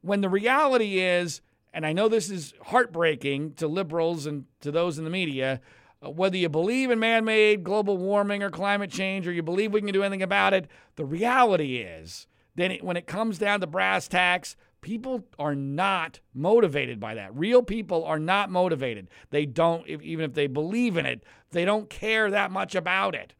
When 0.00 0.20
the 0.20 0.28
reality 0.28 1.00
is, 1.00 1.40
and 1.72 1.86
I 1.86 1.92
know 1.92 2.08
this 2.08 2.30
is 2.30 2.54
heartbreaking 2.64 3.54
to 3.54 3.68
liberals 3.68 4.26
and 4.26 4.44
to 4.60 4.70
those 4.70 4.98
in 4.98 5.04
the 5.04 5.10
media, 5.10 5.60
uh, 6.04 6.10
whether 6.10 6.36
you 6.36 6.48
believe 6.48 6.90
in 6.90 6.98
man 6.98 7.24
made 7.24 7.64
global 7.64 7.96
warming 7.96 8.42
or 8.42 8.50
climate 8.50 8.90
change, 8.90 9.26
or 9.26 9.32
you 9.32 9.42
believe 9.42 9.72
we 9.72 9.80
can 9.80 9.92
do 9.92 10.02
anything 10.02 10.22
about 10.22 10.54
it, 10.54 10.68
the 10.96 11.04
reality 11.04 11.76
is 11.76 12.26
then 12.54 12.76
when 12.80 12.96
it 12.96 13.06
comes 13.06 13.38
down 13.38 13.60
to 13.60 13.66
brass 13.66 14.08
tacks, 14.08 14.56
people 14.80 15.24
are 15.38 15.54
not 15.54 16.20
motivated 16.34 16.98
by 16.98 17.14
that. 17.14 17.36
Real 17.36 17.62
people 17.62 18.04
are 18.04 18.18
not 18.18 18.50
motivated. 18.50 19.08
They 19.30 19.46
don't, 19.46 19.86
even 19.88 20.24
if 20.24 20.34
they 20.34 20.46
believe 20.46 20.96
in 20.96 21.06
it, 21.06 21.22
they 21.50 21.64
don't 21.64 21.88
care 21.88 22.30
that 22.30 22.50
much 22.50 22.74
about 22.74 23.14
it. 23.14 23.34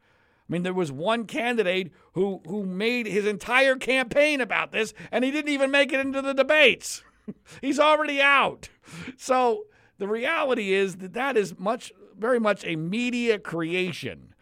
I 0.49 0.53
mean, 0.53 0.63
there 0.63 0.73
was 0.73 0.91
one 0.91 1.25
candidate 1.25 1.91
who 2.13 2.41
who 2.47 2.65
made 2.65 3.05
his 3.05 3.27
entire 3.27 3.75
campaign 3.75 4.41
about 4.41 4.71
this, 4.71 4.95
and 5.11 5.23
he 5.23 5.29
didn't 5.29 5.51
even 5.51 5.69
make 5.69 5.93
it 5.93 5.99
into 5.99 6.23
the 6.23 6.33
debates. 6.33 7.03
He's 7.61 7.79
already 7.79 8.21
out. 8.21 8.69
So 9.17 9.65
the 9.97 10.07
reality 10.07 10.73
is 10.73 10.97
that 10.97 11.13
that 11.13 11.37
is 11.37 11.57
much 11.57 11.91
very 12.17 12.39
much 12.39 12.65
a 12.65 12.75
media 12.75 13.39
creation, 13.39 14.33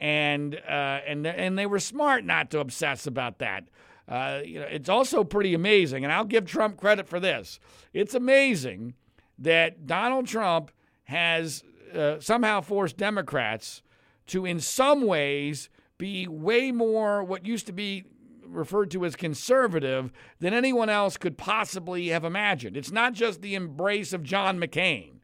and 0.00 0.54
uh, 0.54 1.00
and 1.06 1.26
and 1.26 1.58
they 1.58 1.66
were 1.66 1.80
smart 1.80 2.24
not 2.24 2.50
to 2.52 2.60
obsess 2.60 3.06
about 3.06 3.38
that. 3.38 3.64
Uh, 4.06 4.40
you 4.44 4.60
know, 4.60 4.66
it's 4.66 4.88
also 4.88 5.24
pretty 5.24 5.54
amazing, 5.54 6.04
and 6.04 6.12
I'll 6.12 6.24
give 6.24 6.44
Trump 6.44 6.76
credit 6.76 7.08
for 7.08 7.18
this. 7.18 7.58
It's 7.92 8.14
amazing 8.14 8.94
that 9.38 9.86
Donald 9.86 10.26
Trump 10.26 10.70
has 11.04 11.64
uh, 11.94 12.20
somehow 12.20 12.60
forced 12.60 12.96
Democrats 12.96 13.82
to, 14.26 14.44
in 14.44 14.60
some 14.60 15.06
ways, 15.06 15.68
be 15.96 16.26
way 16.28 16.70
more 16.70 17.22
what 17.24 17.46
used 17.46 17.66
to 17.66 17.72
be 17.72 18.04
referred 18.46 18.90
to 18.92 19.04
as 19.04 19.16
conservative 19.16 20.12
than 20.40 20.54
anyone 20.54 20.88
else 20.88 21.16
could 21.16 21.36
possibly 21.38 22.08
have 22.08 22.24
imagined. 22.24 22.76
It's 22.76 22.92
not 22.92 23.12
just 23.12 23.40
the 23.40 23.54
embrace 23.54 24.12
of 24.12 24.22
John 24.22 24.58
McCain. 24.58 25.14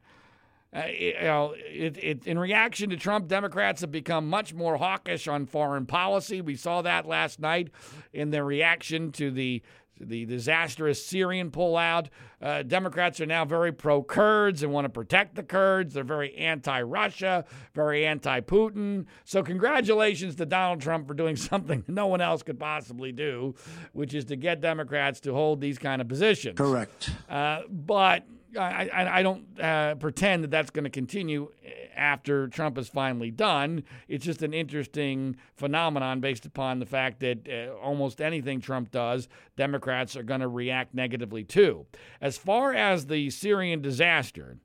Uh, 0.73 0.85
you 0.87 1.15
know, 1.21 1.53
it, 1.57 1.97
it, 2.01 2.27
in 2.27 2.39
reaction 2.39 2.91
to 2.91 2.97
Trump, 2.97 3.27
Democrats 3.27 3.81
have 3.81 3.91
become 3.91 4.29
much 4.29 4.55
more 4.55 4.77
hawkish 4.77 5.27
on 5.27 5.45
foreign 5.45 5.85
policy. 5.85 6.41
We 6.41 6.55
saw 6.55 6.81
that 6.83 7.07
last 7.07 7.41
night 7.41 7.71
in 8.13 8.31
their 8.31 8.45
reaction 8.45 9.11
to 9.13 9.33
the 9.33 9.63
the 10.01 10.25
disastrous 10.25 11.05
Syrian 11.05 11.51
pullout. 11.51 12.09
Uh, 12.41 12.63
Democrats 12.63 13.21
are 13.21 13.27
now 13.27 13.45
very 13.45 13.73
pro 13.73 14.03
Kurds 14.03 14.63
and 14.63 14.73
want 14.73 14.87
to 14.87 14.89
protect 14.89 15.35
the 15.35 15.43
Kurds. 15.43 15.95
They're 15.95 16.05
very 16.05 16.35
anti 16.37 16.81
Russia, 16.83 17.45
very 17.75 18.07
anti 18.07 18.41
Putin. 18.41 19.07
So, 19.25 19.43
congratulations 19.43 20.37
to 20.37 20.47
Donald 20.47 20.81
Trump 20.81 21.07
for 21.07 21.15
doing 21.15 21.37
something 21.51 21.85
no 21.87 22.07
one 22.07 22.21
else 22.21 22.43
could 22.43 22.59
possibly 22.59 23.13
do, 23.13 23.55
which 23.93 24.15
is 24.15 24.25
to 24.27 24.37
get 24.37 24.61
Democrats 24.61 25.21
to 25.21 25.35
hold 25.35 25.61
these 25.61 25.79
kind 25.79 26.01
of 26.01 26.09
positions. 26.09 26.57
Correct. 26.57 27.11
Uh, 27.29 27.61
but 27.69 28.25
I, 28.59 29.19
I, 29.19 29.23
don't 29.23 29.61
uh, 29.61 29.95
pretend 29.97 30.45
that 30.45 30.51
that's 30.51 30.71
going 30.71 30.85
to 30.85 30.91
continue 30.91 31.51
after 31.97 32.49
Trump 32.49 32.79
is 32.79 32.89
finally 32.89 33.31
done. 33.31 33.85
It's 34.09 34.25
just 34.25 34.43
an 34.43 34.55
interesting 34.55 35.37
phenomenon 35.57 36.21
based 36.21 36.47
upon 36.47 36.79
the 36.79 36.87
fact 36.87 37.21
that 37.21 37.49
uh, 37.49 37.75
almost 37.77 38.21
anything 38.21 38.61
Trump 38.61 38.91
does, 38.91 39.29
Democrats 39.57 40.17
are 40.17 40.23
going 40.23 40.41
to 40.41 40.49
react 40.49 40.95
negatively 40.95 41.45
to. 41.45 41.87
As 42.21 42.39
far 42.39 42.75
as 42.75 43.07
the 43.07 43.31
Syrian 43.31 43.83
disaster, 43.83 44.57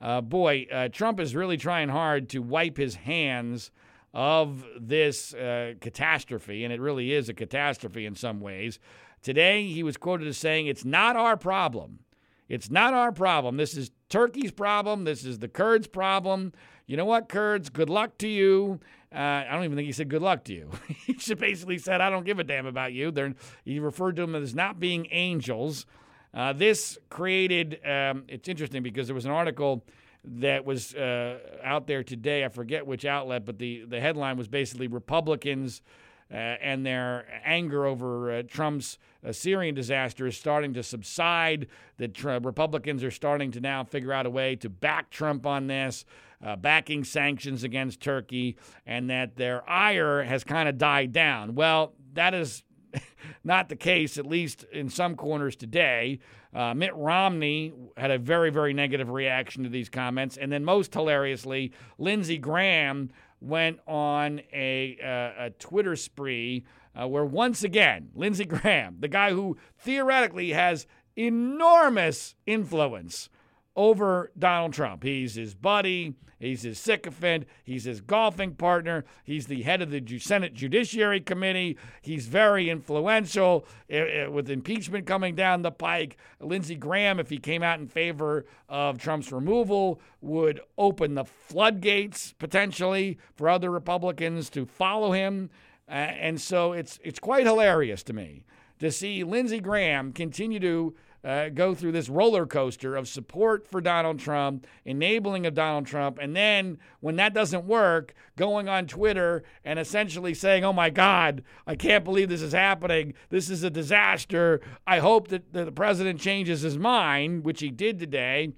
uh, 0.00 0.20
boy, 0.20 0.66
uh, 0.72 0.88
Trump 0.88 1.20
is 1.20 1.34
really 1.34 1.56
trying 1.56 1.88
hard 1.88 2.28
to 2.30 2.40
wipe 2.40 2.76
his 2.76 2.94
hands 2.94 3.70
of 4.14 4.64
this 4.80 5.34
uh, 5.34 5.74
catastrophe, 5.80 6.64
and 6.64 6.72
it 6.72 6.80
really 6.80 7.12
is 7.12 7.28
a 7.28 7.34
catastrophe 7.34 8.06
in 8.06 8.14
some 8.14 8.40
ways. 8.40 8.78
Today, 9.22 9.66
he 9.66 9.82
was 9.82 9.96
quoted 9.96 10.28
as 10.28 10.38
saying, 10.38 10.68
It's 10.68 10.84
not 10.84 11.16
our 11.16 11.36
problem. 11.36 11.98
It's 12.48 12.70
not 12.70 12.94
our 12.94 13.12
problem. 13.12 13.56
This 13.56 13.76
is 13.76 13.90
Turkey's 14.08 14.52
problem. 14.52 15.04
This 15.04 15.24
is 15.24 15.38
the 15.38 15.48
Kurds' 15.48 15.86
problem. 15.86 16.52
You 16.86 16.96
know 16.96 17.04
what, 17.04 17.28
Kurds? 17.28 17.70
Good 17.70 17.90
luck 17.90 18.18
to 18.18 18.28
you. 18.28 18.80
Uh, 19.12 19.44
I 19.48 19.52
don't 19.52 19.64
even 19.64 19.76
think 19.76 19.86
he 19.86 19.92
said 19.92 20.08
good 20.08 20.22
luck 20.22 20.44
to 20.44 20.52
you. 20.52 20.70
he 21.06 21.34
basically 21.34 21.78
said, 21.78 22.00
I 22.00 22.10
don't 22.10 22.24
give 22.24 22.38
a 22.38 22.44
damn 22.44 22.66
about 22.66 22.92
you. 22.92 23.10
They're, 23.10 23.34
he 23.64 23.80
referred 23.80 24.16
to 24.16 24.22
them 24.22 24.34
as 24.34 24.54
not 24.54 24.78
being 24.78 25.08
angels. 25.10 25.86
Uh, 26.34 26.52
this 26.52 26.98
created, 27.08 27.80
um, 27.84 28.24
it's 28.28 28.48
interesting 28.48 28.82
because 28.82 29.08
there 29.08 29.14
was 29.14 29.24
an 29.24 29.30
article 29.30 29.84
that 30.24 30.64
was 30.64 30.94
uh, 30.94 31.38
out 31.64 31.86
there 31.86 32.02
today. 32.02 32.44
I 32.44 32.48
forget 32.48 32.86
which 32.86 33.04
outlet, 33.04 33.46
but 33.46 33.58
the, 33.58 33.84
the 33.86 34.00
headline 34.00 34.36
was 34.36 34.48
basically 34.48 34.88
Republicans 34.88 35.82
uh, 36.30 36.34
and 36.34 36.84
their 36.84 37.26
anger 37.44 37.86
over 37.86 38.38
uh, 38.38 38.42
Trump's 38.42 38.98
uh, 39.26 39.32
Syrian 39.32 39.74
disaster 39.74 40.26
is 40.26 40.36
starting 40.36 40.74
to 40.74 40.82
subside. 40.82 41.68
That 41.98 42.22
Republicans 42.44 43.02
are 43.04 43.10
starting 43.10 43.52
to 43.52 43.60
now 43.60 43.84
figure 43.84 44.12
out 44.12 44.26
a 44.26 44.30
way 44.30 44.56
to 44.56 44.68
back 44.68 45.10
Trump 45.10 45.46
on 45.46 45.66
this, 45.66 46.04
uh, 46.44 46.56
backing 46.56 47.04
sanctions 47.04 47.64
against 47.64 48.00
Turkey, 48.00 48.56
and 48.86 49.08
that 49.10 49.36
their 49.36 49.68
ire 49.68 50.24
has 50.24 50.44
kind 50.44 50.68
of 50.68 50.78
died 50.78 51.12
down. 51.12 51.54
Well, 51.54 51.94
that 52.14 52.34
is 52.34 52.64
not 53.44 53.68
the 53.68 53.76
case, 53.76 54.18
at 54.18 54.26
least 54.26 54.64
in 54.72 54.88
some 54.88 55.16
corners 55.16 55.56
today. 55.56 56.18
Uh, 56.54 56.72
Mitt 56.74 56.94
Romney 56.94 57.72
had 57.96 58.10
a 58.10 58.18
very, 58.18 58.50
very 58.50 58.72
negative 58.72 59.10
reaction 59.10 59.62
to 59.64 59.68
these 59.68 59.88
comments. 59.88 60.36
And 60.36 60.50
then, 60.50 60.64
most 60.64 60.94
hilariously, 60.94 61.72
Lindsey 61.98 62.38
Graham 62.38 63.10
went 63.40 63.78
on 63.86 64.40
a, 64.52 64.98
uh, 65.02 65.46
a 65.46 65.50
Twitter 65.50 65.96
spree 65.96 66.64
uh, 66.94 67.06
where 67.06 67.24
once 67.24 67.62
again, 67.62 68.10
Lindsey 68.14 68.44
Graham, 68.44 68.96
the 69.00 69.08
guy 69.08 69.32
who 69.32 69.56
theoretically 69.78 70.50
has 70.50 70.86
enormous 71.16 72.34
influence 72.46 73.28
over 73.76 74.32
Donald 74.38 74.72
Trump. 74.72 75.02
He's 75.02 75.34
his 75.34 75.54
buddy, 75.54 76.14
he's 76.38 76.62
his 76.62 76.78
sycophant, 76.78 77.46
he's 77.62 77.84
his 77.84 78.00
golfing 78.00 78.54
partner, 78.54 79.04
he's 79.22 79.46
the 79.46 79.62
head 79.62 79.82
of 79.82 79.90
the 79.90 80.18
Senate 80.18 80.54
Judiciary 80.54 81.20
Committee, 81.20 81.76
he's 82.00 82.26
very 82.26 82.70
influential. 82.70 83.66
Eh, 83.90 83.98
eh, 83.98 84.26
with 84.26 84.50
impeachment 84.50 85.06
coming 85.06 85.34
down 85.34 85.62
the 85.62 85.70
pike, 85.70 86.16
Lindsey 86.40 86.74
Graham, 86.74 87.20
if 87.20 87.28
he 87.28 87.38
came 87.38 87.62
out 87.62 87.78
in 87.78 87.86
favor 87.86 88.46
of 88.68 88.98
Trump's 88.98 89.30
removal, 89.30 90.00
would 90.22 90.60
open 90.78 91.14
the 91.14 91.24
floodgates 91.24 92.32
potentially 92.32 93.18
for 93.34 93.48
other 93.48 93.70
Republicans 93.70 94.48
to 94.50 94.64
follow 94.64 95.12
him. 95.12 95.50
And 95.88 96.40
so 96.40 96.72
it's 96.72 96.98
it's 97.04 97.20
quite 97.20 97.46
hilarious 97.46 98.02
to 98.04 98.12
me 98.12 98.44
to 98.78 98.90
see 98.90 99.24
Lindsey 99.24 99.60
Graham 99.60 100.12
continue 100.12 100.60
to 100.60 100.94
uh, 101.26 101.48
go 101.48 101.74
through 101.74 101.90
this 101.90 102.08
roller 102.08 102.46
coaster 102.46 102.94
of 102.94 103.08
support 103.08 103.66
for 103.66 103.80
Donald 103.80 104.20
Trump, 104.20 104.64
enabling 104.84 105.44
of 105.44 105.54
Donald 105.54 105.84
Trump, 105.84 106.18
and 106.20 106.36
then 106.36 106.78
when 107.00 107.16
that 107.16 107.34
doesn't 107.34 107.66
work, 107.66 108.14
going 108.36 108.68
on 108.68 108.86
Twitter 108.86 109.42
and 109.64 109.80
essentially 109.80 110.34
saying, 110.34 110.64
"Oh 110.64 110.72
my 110.72 110.88
God, 110.88 111.42
I 111.66 111.74
can't 111.74 112.04
believe 112.04 112.28
this 112.28 112.42
is 112.42 112.52
happening. 112.52 113.14
This 113.28 113.50
is 113.50 113.64
a 113.64 113.70
disaster. 113.70 114.60
I 114.86 115.00
hope 115.00 115.26
that 115.28 115.52
the 115.52 115.72
president 115.72 116.20
changes 116.20 116.60
his 116.60 116.78
mind," 116.78 117.44
which 117.44 117.58
he 117.58 117.70
did 117.70 117.98
today. 117.98 118.52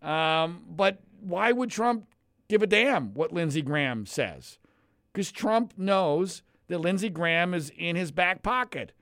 Um, 0.00 0.62
but 0.68 1.02
why 1.20 1.50
would 1.50 1.70
Trump 1.70 2.06
give 2.48 2.62
a 2.62 2.68
damn 2.68 3.14
what 3.14 3.32
Lindsey 3.32 3.62
Graham 3.62 4.06
says? 4.06 4.58
Because 5.12 5.32
Trump 5.32 5.74
knows 5.76 6.42
that 6.68 6.78
Lindsey 6.78 7.08
Graham 7.08 7.52
is 7.52 7.72
in 7.76 7.96
his 7.96 8.12
back 8.12 8.44
pocket. 8.44 8.92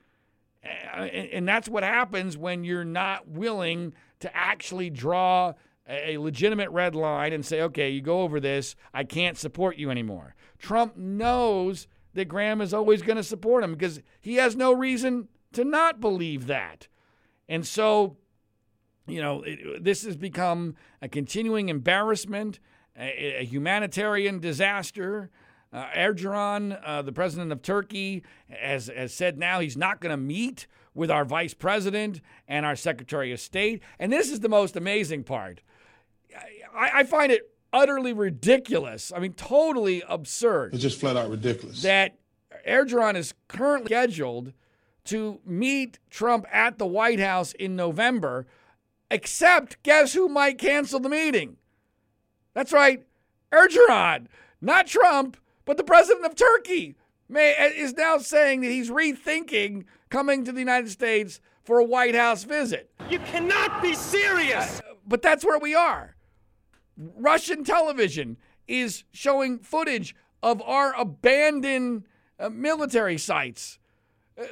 And 0.63 1.47
that's 1.47 1.67
what 1.67 1.83
happens 1.83 2.37
when 2.37 2.63
you're 2.63 2.83
not 2.83 3.27
willing 3.27 3.93
to 4.19 4.35
actually 4.35 4.89
draw 4.89 5.53
a 5.87 6.17
legitimate 6.17 6.69
red 6.69 6.95
line 6.95 7.33
and 7.33 7.45
say, 7.45 7.61
okay, 7.61 7.89
you 7.89 8.01
go 8.01 8.21
over 8.21 8.39
this, 8.39 8.75
I 8.93 9.03
can't 9.03 9.37
support 9.37 9.77
you 9.77 9.89
anymore. 9.89 10.35
Trump 10.59 10.95
knows 10.95 11.87
that 12.13 12.25
Graham 12.25 12.61
is 12.61 12.73
always 12.73 13.01
going 13.01 13.17
to 13.17 13.23
support 13.23 13.63
him 13.63 13.73
because 13.73 14.01
he 14.19 14.35
has 14.35 14.55
no 14.55 14.73
reason 14.73 15.27
to 15.53 15.65
not 15.65 15.99
believe 15.99 16.47
that. 16.47 16.87
And 17.49 17.65
so, 17.65 18.17
you 19.07 19.21
know, 19.21 19.43
it, 19.45 19.83
this 19.83 20.05
has 20.05 20.15
become 20.15 20.75
a 21.01 21.09
continuing 21.09 21.69
embarrassment, 21.69 22.59
a, 22.97 23.41
a 23.41 23.43
humanitarian 23.43 24.39
disaster. 24.39 25.29
Uh, 25.73 25.85
Erdogan, 25.95 26.79
uh, 26.83 27.01
the 27.01 27.13
president 27.13 27.51
of 27.51 27.61
Turkey, 27.61 28.23
has, 28.49 28.87
has 28.87 29.13
said 29.13 29.37
now 29.37 29.59
he's 29.59 29.77
not 29.77 30.01
going 30.01 30.11
to 30.11 30.17
meet 30.17 30.67
with 30.93 31.09
our 31.09 31.23
vice 31.23 31.53
president 31.53 32.19
and 32.47 32.65
our 32.65 32.75
secretary 32.75 33.31
of 33.31 33.39
state. 33.39 33.81
And 33.97 34.11
this 34.11 34.29
is 34.29 34.41
the 34.41 34.49
most 34.49 34.75
amazing 34.75 35.23
part. 35.23 35.61
I, 36.75 36.91
I 36.95 37.03
find 37.03 37.31
it 37.31 37.51
utterly 37.71 38.11
ridiculous. 38.11 39.13
I 39.15 39.19
mean, 39.19 39.33
totally 39.33 40.03
absurd. 40.07 40.73
It's 40.73 40.83
just 40.83 40.99
flat 40.99 41.15
out 41.15 41.29
ridiculous. 41.29 41.81
That 41.83 42.17
Erdogan 42.67 43.15
is 43.15 43.33
currently 43.47 43.87
scheduled 43.87 44.53
to 45.05 45.39
meet 45.45 45.99
Trump 46.09 46.45
at 46.51 46.77
the 46.77 46.85
White 46.85 47.19
House 47.19 47.53
in 47.53 47.75
November, 47.75 48.45
except 49.09 49.81
guess 49.83 50.13
who 50.13 50.27
might 50.27 50.57
cancel 50.57 50.99
the 50.99 51.09
meeting? 51.09 51.57
That's 52.53 52.73
right, 52.73 53.03
Erdogan, 53.51 54.27
not 54.59 54.87
Trump, 54.87 55.37
but 55.71 55.77
the 55.77 55.85
president 55.85 56.25
of 56.25 56.35
Turkey 56.35 56.97
may, 57.29 57.51
is 57.77 57.93
now 57.93 58.17
saying 58.17 58.59
that 58.59 58.67
he's 58.67 58.89
rethinking 58.89 59.85
coming 60.09 60.43
to 60.43 60.51
the 60.51 60.59
United 60.59 60.89
States 60.89 61.39
for 61.63 61.79
a 61.79 61.83
White 61.85 62.13
House 62.13 62.43
visit. 62.43 62.91
You 63.09 63.19
cannot 63.19 63.81
be 63.81 63.93
serious. 63.93 64.81
Uh, 64.81 64.95
but 65.07 65.21
that's 65.21 65.45
where 65.45 65.59
we 65.59 65.73
are. 65.73 66.17
Russian 66.97 67.63
television 67.63 68.35
is 68.67 69.05
showing 69.13 69.59
footage 69.59 70.13
of 70.43 70.61
our 70.63 70.93
abandoned 70.99 72.03
uh, 72.37 72.49
military 72.49 73.17
sites 73.17 73.79
uh, 74.37 74.43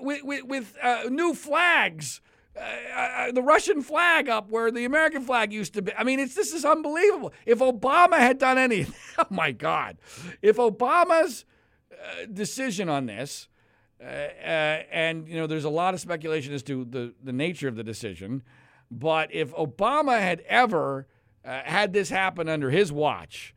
with, 0.00 0.22
with, 0.22 0.44
with 0.44 0.76
uh, 0.80 1.08
new 1.10 1.34
flags. 1.34 2.20
Uh, 2.56 2.60
uh, 2.60 3.32
the 3.32 3.42
Russian 3.42 3.82
flag 3.82 4.28
up 4.28 4.50
where 4.50 4.70
the 4.70 4.84
American 4.84 5.22
flag 5.22 5.52
used 5.52 5.74
to 5.74 5.82
be. 5.82 5.92
I 5.94 6.04
mean, 6.04 6.18
it's 6.18 6.34
this 6.34 6.52
is 6.52 6.64
unbelievable. 6.64 7.32
If 7.46 7.60
Obama 7.60 8.18
had 8.18 8.38
done 8.38 8.58
anything, 8.58 8.94
oh 9.18 9.26
my 9.30 9.52
God, 9.52 9.98
if 10.42 10.56
Obama's 10.56 11.44
uh, 11.92 12.26
decision 12.32 12.88
on 12.88 13.06
this, 13.06 13.48
and 14.00 15.28
you 15.28 15.36
know, 15.36 15.46
there's 15.46 15.64
a 15.64 15.70
lot 15.70 15.94
of 15.94 16.00
speculation 16.00 16.52
as 16.52 16.62
to 16.64 16.84
the 16.84 17.14
the 17.22 17.32
nature 17.32 17.68
of 17.68 17.76
the 17.76 17.84
decision, 17.84 18.42
but 18.90 19.32
if 19.32 19.52
Obama 19.54 20.20
had 20.20 20.40
ever 20.48 21.06
uh, 21.44 21.62
had 21.64 21.92
this 21.92 22.10
happen 22.10 22.48
under 22.48 22.70
his 22.70 22.92
watch 22.92 23.54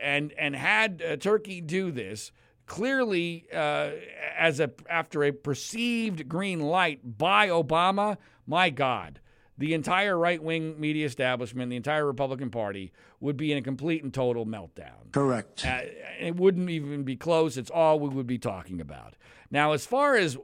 and 0.00 0.32
and 0.32 0.56
had 0.56 1.02
uh, 1.02 1.16
Turkey 1.16 1.60
do 1.60 1.90
this 1.90 2.32
clearly 2.70 3.46
uh, 3.52 3.90
as 4.38 4.60
a 4.60 4.70
after 4.88 5.24
a 5.24 5.32
perceived 5.32 6.28
green 6.28 6.60
light 6.60 7.00
by 7.18 7.48
Obama, 7.48 8.16
my 8.46 8.70
God, 8.70 9.18
the 9.58 9.74
entire 9.74 10.16
right 10.16 10.40
wing 10.40 10.78
media 10.78 11.04
establishment, 11.04 11.70
the 11.70 11.76
entire 11.76 12.06
Republican 12.06 12.48
Party 12.48 12.92
would 13.18 13.36
be 13.36 13.50
in 13.50 13.58
a 13.58 13.62
complete 13.62 14.04
and 14.04 14.14
total 14.14 14.46
meltdown. 14.46 15.10
Correct. 15.10 15.66
Uh, 15.66 15.80
it 16.20 16.36
wouldn't 16.36 16.70
even 16.70 17.02
be 17.02 17.16
close. 17.16 17.56
It's 17.56 17.72
all 17.72 17.98
we 17.98 18.08
would 18.08 18.28
be 18.28 18.38
talking 18.38 18.80
about. 18.80 19.16
Now, 19.50 19.72
as 19.72 19.84
far 19.84 20.14
as 20.14 20.38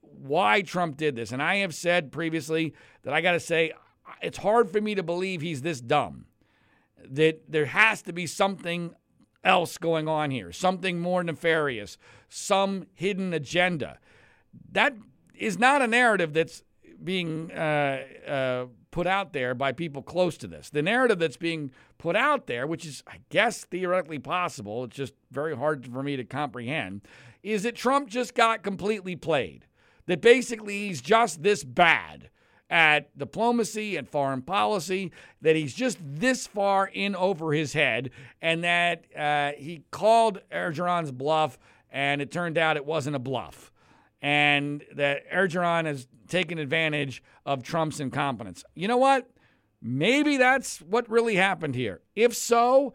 why 0.00 0.62
Trump 0.62 0.96
did 0.96 1.14
this, 1.14 1.30
and 1.30 1.42
I 1.42 1.56
have 1.56 1.74
said 1.74 2.10
previously 2.10 2.72
that 3.02 3.12
I 3.12 3.20
got 3.20 3.32
to 3.32 3.40
say 3.40 3.74
it's 4.22 4.38
hard 4.38 4.70
for 4.70 4.80
me 4.80 4.94
to 4.94 5.02
believe 5.02 5.42
he's 5.42 5.60
this 5.60 5.82
dumb. 5.82 6.24
That 7.06 7.52
there 7.52 7.66
has 7.66 8.00
to 8.02 8.14
be 8.14 8.26
something 8.26 8.94
else 9.46 9.78
going 9.78 10.08
on 10.08 10.30
here, 10.30 10.52
something 10.52 11.00
more 11.00 11.22
nefarious, 11.22 11.96
some 12.28 12.86
hidden 12.94 13.32
agenda. 13.32 13.98
That 14.72 14.94
is 15.34 15.58
not 15.58 15.80
a 15.80 15.86
narrative 15.86 16.32
that's 16.32 16.62
being 17.02 17.52
uh, 17.52 18.02
uh, 18.26 18.66
put 18.90 19.06
out 19.06 19.32
there 19.32 19.54
by 19.54 19.72
people 19.72 20.02
close 20.02 20.36
to 20.38 20.46
this. 20.46 20.70
The 20.70 20.82
narrative 20.82 21.18
that's 21.18 21.36
being 21.36 21.70
put 21.98 22.16
out 22.16 22.46
there, 22.46 22.66
which 22.66 22.84
is, 22.84 23.02
I 23.06 23.18
guess, 23.30 23.64
theoretically 23.64 24.18
possible, 24.18 24.84
it's 24.84 24.96
just 24.96 25.14
very 25.30 25.56
hard 25.56 25.86
for 25.86 26.02
me 26.02 26.16
to 26.16 26.24
comprehend, 26.24 27.02
is 27.42 27.62
that 27.62 27.76
Trump 27.76 28.08
just 28.08 28.34
got 28.34 28.62
completely 28.62 29.14
played. 29.14 29.66
That 30.06 30.20
basically 30.20 30.86
he's 30.86 31.00
just 31.00 31.42
this 31.42 31.64
bad 31.64 32.30
at 32.68 33.16
diplomacy 33.16 33.96
and 33.96 34.08
foreign 34.08 34.42
policy, 34.42 35.12
that 35.40 35.56
he's 35.56 35.74
just 35.74 35.98
this 36.02 36.46
far 36.46 36.86
in 36.86 37.14
over 37.14 37.52
his 37.52 37.72
head, 37.72 38.10
and 38.42 38.64
that 38.64 39.04
uh, 39.16 39.52
he 39.56 39.82
called 39.90 40.40
Erdogan's 40.50 41.12
bluff, 41.12 41.58
and 41.90 42.20
it 42.20 42.30
turned 42.32 42.58
out 42.58 42.76
it 42.76 42.84
wasn't 42.84 43.14
a 43.14 43.20
bluff, 43.20 43.70
and 44.20 44.82
that 44.94 45.30
Erdogan 45.30 45.86
has 45.86 46.08
taken 46.28 46.58
advantage 46.58 47.22
of 47.44 47.62
Trump's 47.62 48.00
incompetence. 48.00 48.64
You 48.74 48.88
know 48.88 48.96
what? 48.96 49.30
Maybe 49.80 50.36
that's 50.36 50.78
what 50.78 51.08
really 51.08 51.36
happened 51.36 51.74
here. 51.74 52.00
If 52.16 52.34
so, 52.34 52.94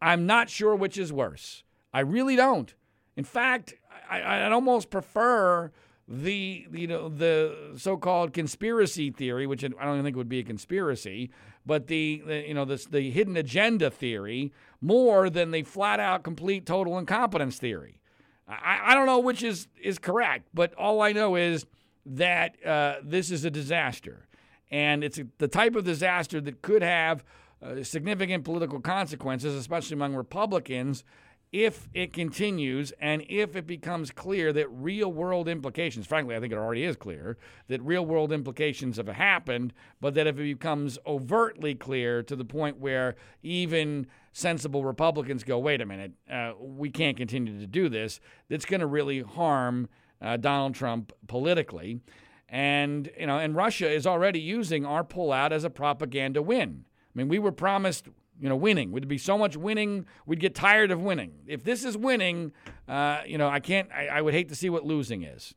I'm 0.00 0.26
not 0.26 0.48
sure 0.48 0.74
which 0.74 0.96
is 0.96 1.12
worse. 1.12 1.64
I 1.92 2.00
really 2.00 2.36
don't. 2.36 2.72
In 3.16 3.24
fact, 3.24 3.74
I, 4.08 4.44
would 4.44 4.52
almost 4.52 4.90
prefer 4.90 5.72
the 6.12 6.66
you 6.72 6.88
know 6.88 7.08
the 7.08 7.74
so-called 7.76 8.32
conspiracy 8.32 9.12
theory, 9.12 9.46
which 9.46 9.64
I 9.64 9.68
don't 9.68 10.02
think 10.02 10.16
would 10.16 10.28
be 10.28 10.40
a 10.40 10.42
conspiracy, 10.44 11.30
but 11.64 11.86
the, 11.86 12.22
the 12.26 12.48
you 12.48 12.54
know 12.54 12.64
the 12.64 12.84
the 12.90 13.10
hidden 13.10 13.36
agenda 13.36 13.90
theory 13.90 14.52
more 14.80 15.30
than 15.30 15.52
the 15.52 15.62
flat-out 15.62 16.24
complete 16.24 16.66
total 16.66 16.98
incompetence 16.98 17.58
theory. 17.58 18.00
I, 18.48 18.80
I 18.86 18.94
don't 18.94 19.06
know 19.06 19.20
which 19.20 19.44
is 19.44 19.68
is 19.80 20.00
correct, 20.00 20.48
but 20.52 20.74
all 20.74 21.00
I 21.00 21.12
know 21.12 21.36
is 21.36 21.64
that 22.04 22.56
uh, 22.66 22.96
this 23.04 23.30
is 23.30 23.44
a 23.44 23.50
disaster, 23.50 24.26
and 24.68 25.04
it's 25.04 25.20
the 25.38 25.48
type 25.48 25.76
of 25.76 25.84
disaster 25.84 26.40
that 26.40 26.60
could 26.60 26.82
have 26.82 27.22
uh, 27.62 27.84
significant 27.84 28.42
political 28.42 28.80
consequences, 28.80 29.54
especially 29.54 29.94
among 29.94 30.16
Republicans 30.16 31.04
if 31.52 31.88
it 31.92 32.12
continues 32.12 32.92
and 33.00 33.24
if 33.28 33.56
it 33.56 33.66
becomes 33.66 34.12
clear 34.12 34.52
that 34.52 34.68
real 34.68 35.12
world 35.12 35.48
implications, 35.48 36.06
frankly, 36.06 36.36
I 36.36 36.40
think 36.40 36.52
it 36.52 36.58
already 36.58 36.84
is 36.84 36.96
clear, 36.96 37.38
that 37.66 37.82
real 37.82 38.06
world 38.06 38.32
implications 38.32 38.98
have 38.98 39.08
happened, 39.08 39.72
but 40.00 40.14
that 40.14 40.28
if 40.28 40.38
it 40.38 40.44
becomes 40.44 40.98
overtly 41.06 41.74
clear 41.74 42.22
to 42.22 42.36
the 42.36 42.44
point 42.44 42.78
where 42.78 43.16
even 43.42 44.06
sensible 44.32 44.84
Republicans 44.84 45.42
go, 45.42 45.58
wait 45.58 45.80
a 45.80 45.86
minute, 45.86 46.12
uh, 46.30 46.52
we 46.60 46.88
can't 46.88 47.16
continue 47.16 47.58
to 47.58 47.66
do 47.66 47.88
this, 47.88 48.20
that's 48.48 48.64
going 48.64 48.80
to 48.80 48.86
really 48.86 49.20
harm 49.20 49.88
uh, 50.22 50.36
Donald 50.36 50.76
Trump 50.76 51.12
politically. 51.26 52.00
And, 52.48 53.10
you 53.18 53.26
know, 53.26 53.38
and 53.38 53.56
Russia 53.56 53.90
is 53.90 54.06
already 54.06 54.40
using 54.40 54.84
our 54.84 55.02
pullout 55.02 55.50
as 55.50 55.64
a 55.64 55.70
propaganda 55.70 56.42
win. 56.42 56.84
I 56.86 57.18
mean, 57.18 57.28
we 57.28 57.40
were 57.40 57.52
promised 57.52 58.08
you 58.40 58.48
know, 58.48 58.56
winning. 58.56 58.90
Would 58.92 59.06
be 59.06 59.18
so 59.18 59.36
much 59.36 59.56
winning, 59.56 60.06
we'd 60.26 60.40
get 60.40 60.54
tired 60.54 60.90
of 60.90 61.00
winning. 61.00 61.32
If 61.46 61.62
this 61.62 61.84
is 61.84 61.96
winning, 61.96 62.52
uh, 62.88 63.20
you 63.26 63.38
know, 63.38 63.48
I 63.48 63.60
can't. 63.60 63.90
I, 63.92 64.06
I, 64.08 64.22
would 64.22 64.34
hate 64.34 64.48
to 64.48 64.54
see 64.54 64.70
what 64.70 64.84
losing 64.84 65.22
is. 65.22 65.54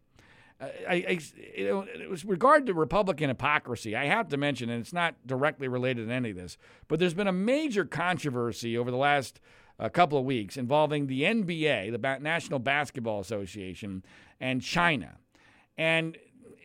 Uh, 0.60 0.68
I, 0.88 0.94
I, 0.94 1.20
you 1.58 1.68
know, 1.68 2.10
with 2.10 2.26
regard 2.26 2.66
to 2.68 2.74
Republican 2.74 3.30
hypocrisy, 3.30 3.96
I 3.96 4.06
have 4.06 4.28
to 4.30 4.38
mention, 4.38 4.70
and 4.70 4.82
it's 4.82 4.94
not 4.94 5.16
directly 5.26 5.68
related 5.68 6.08
to 6.08 6.14
any 6.14 6.32
of 6.32 6.36
this, 6.36 6.58
but 6.88 7.00
there's 7.00 7.14
been 7.14 7.28
a 7.28 7.34
major 7.34 7.86
controversy 7.86 8.78
over 8.78 8.92
the 8.92 8.98
last 8.98 9.40
uh, 9.80 9.90
couple 9.90 10.18
of 10.18 10.26
weeks 10.26 10.58
involving 10.58 11.08
the 11.08 11.24
NBA, 11.24 11.92
the 11.92 12.20
National 12.20 12.60
Basketball 12.60 13.20
Association, 13.20 14.04
and 14.40 14.62
China. 14.62 15.18
And 15.78 16.18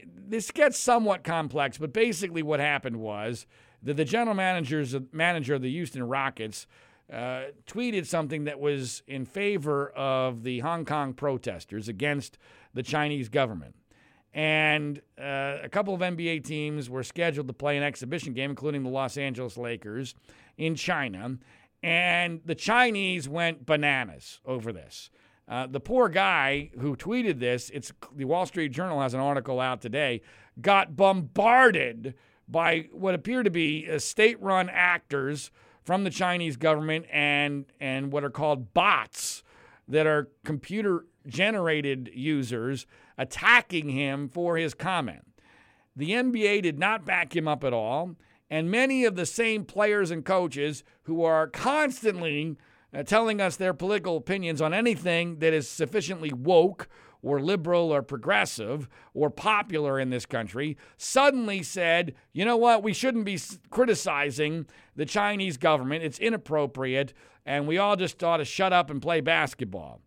this 0.05 0.51
gets 0.51 0.79
somewhat 0.79 1.25
complex, 1.25 1.79
but 1.79 1.93
basically 1.93 2.43
what 2.43 2.61
happened 2.61 2.97
was 2.97 3.47
the, 3.83 3.95
the 3.95 4.05
general 4.05 4.35
manager's 4.35 4.95
manager 5.13 5.55
of 5.55 5.63
the 5.63 5.71
Houston 5.71 6.03
Rockets 6.03 6.67
uh, 7.13 7.45
tweeted 7.67 8.07
something 8.07 8.45
that 8.45 8.61
was 8.61 9.03
in 9.07 9.25
favor 9.25 9.89
of 9.91 10.43
the 10.43 10.59
Hong 10.61 10.85
Kong 10.85 11.15
protesters 11.15 11.89
against 11.89 12.39
the 12.75 12.83
Chinese 12.83 13.29
government. 13.29 13.75
And 14.35 15.01
uh, 15.19 15.57
a 15.63 15.69
couple 15.71 15.95
of 15.95 16.01
NBA 16.01 16.45
teams 16.45 16.91
were 16.91 17.03
scheduled 17.03 17.47
to 17.47 17.55
play 17.55 17.77
an 17.77 17.83
exhibition 17.83 18.35
game, 18.35 18.51
including 18.51 18.83
the 18.83 18.91
Los 18.91 19.17
Angeles 19.17 19.57
Lakers 19.57 20.15
in 20.59 20.75
China. 20.75 21.39
And 21.83 22.41
the 22.45 22.55
Chinese 22.55 23.29
went 23.29 23.65
bananas 23.65 24.41
over 24.45 24.73
this. 24.73 25.11
Uh, 25.49 25.67
the 25.67 25.81
poor 25.81 26.11
guy 26.11 26.71
who 26.79 26.95
tweeted 26.95 27.39
this, 27.39 27.71
it's 27.71 27.91
the 28.15 28.27
Wall 28.27 28.45
Street 28.45 28.69
Journal 28.71 29.01
has 29.01 29.15
an 29.15 29.21
article 29.21 29.61
out 29.61 29.81
today, 29.81 30.21
got 30.61 30.95
bombarded 30.95 32.15
by 32.49 32.89
what 32.93 33.15
appear 33.15 33.43
to 33.43 33.51
be 33.51 33.89
uh, 33.91 33.99
state 33.99 34.41
run 34.41 34.69
actors 34.69 35.51
from 35.85 36.05
the 36.05 36.11
Chinese 36.11 36.57
government 36.57 37.07
and, 37.13 37.67
and 37.81 38.13
what 38.13 38.25
are 38.25 38.31
called 38.31 38.75
bots 38.75 39.43
that 39.87 40.07
are 40.07 40.29
computer 40.45 41.07
generated 41.27 42.11
users 42.15 42.87
attacking 43.17 43.91
him 43.91 44.29
for 44.29 44.57
his 44.57 44.75
comment. 44.75 45.25
The 45.97 46.11
NBA 46.11 46.63
did 46.63 46.79
not 46.79 47.05
back 47.05 47.35
him 47.35 47.49
up 47.49 47.65
at 47.65 47.73
all, 47.73 48.17
and 48.49 48.71
many 48.71 49.05
of 49.05 49.17
the 49.17 49.27
same 49.27 49.65
players 49.65 50.11
and 50.11 50.25
coaches 50.25 50.85
who 51.03 51.25
are 51.25 51.49
constantly 51.49 52.57
uh, 52.95 53.03
telling 53.03 53.41
us 53.41 53.57
their 53.57 53.75
political 53.75 54.17
opinions 54.17 54.63
on 54.63 54.73
anything 54.73 55.41
that 55.41 55.53
is 55.53 55.69
sufficiently 55.69 56.33
woke 56.33 56.89
or 57.23 57.41
liberal 57.41 57.93
or 57.93 58.03
progressive 58.03 58.89
or 59.15 59.31
popular 59.31 59.99
in 59.99 60.11
this 60.11 60.27
country 60.27 60.77
suddenly 60.97 61.63
said, 61.63 62.15
you 62.33 62.45
know 62.45 62.57
what, 62.57 62.83
we 62.83 62.93
shouldn't 62.93 63.25
be 63.25 63.39
criticizing 63.71 64.67
the 64.97 65.07
Chinese 65.07 65.57
government. 65.57 66.05
It's 66.05 66.19
inappropriate, 66.19 67.13
and 67.45 67.67
we 67.67 67.79
all 67.79 67.97
just 67.97 68.23
ought 68.23 68.39
to 68.39 68.45
shut 68.45 68.73
up 68.73 68.91
and 68.91 69.03
play 69.03 69.21
basketball. 69.21 70.01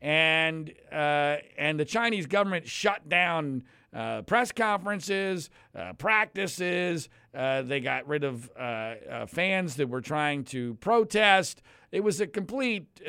And, 0.00 0.72
uh, 0.92 1.36
and 1.56 1.80
the 1.80 1.84
Chinese 1.84 2.26
government 2.26 2.68
shut 2.68 3.08
down 3.08 3.64
uh, 3.94 4.22
press 4.22 4.50
conferences, 4.52 5.50
uh, 5.74 5.92
practices. 5.94 7.08
Uh, 7.34 7.62
they 7.62 7.80
got 7.80 8.06
rid 8.08 8.24
of 8.24 8.50
uh, 8.58 8.60
uh, 8.60 9.26
fans 9.26 9.76
that 9.76 9.88
were 9.88 10.00
trying 10.00 10.44
to 10.44 10.74
protest. 10.74 11.62
It 11.92 12.00
was 12.00 12.20
a 12.20 12.26
complete 12.26 13.00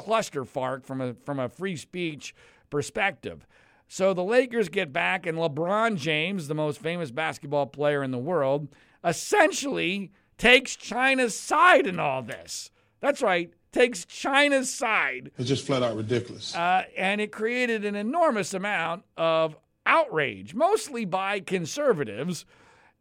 clusterfuck 0.00 0.84
from 0.84 1.00
a 1.00 1.14
from 1.24 1.38
a 1.38 1.48
free 1.48 1.76
speech 1.76 2.34
perspective. 2.70 3.46
So 3.88 4.14
the 4.14 4.24
Lakers 4.24 4.68
get 4.68 4.92
back, 4.92 5.26
and 5.26 5.36
LeBron 5.36 5.96
James, 5.96 6.46
the 6.46 6.54
most 6.54 6.80
famous 6.80 7.10
basketball 7.10 7.66
player 7.66 8.04
in 8.04 8.12
the 8.12 8.18
world, 8.18 8.68
essentially 9.04 10.12
takes 10.38 10.76
China's 10.76 11.38
side 11.38 11.86
in 11.86 11.98
all 11.98 12.22
this. 12.22 12.70
That's 13.00 13.20
right, 13.20 13.52
takes 13.72 14.04
China's 14.04 14.72
side. 14.72 15.32
It's 15.38 15.48
just 15.48 15.66
flat 15.66 15.82
out 15.82 15.96
ridiculous. 15.96 16.54
Uh, 16.54 16.84
and 16.96 17.20
it 17.20 17.32
created 17.32 17.84
an 17.84 17.96
enormous 17.96 18.54
amount 18.54 19.02
of 19.16 19.56
outrage, 19.84 20.54
mostly 20.54 21.04
by 21.04 21.40
conservatives. 21.40 22.46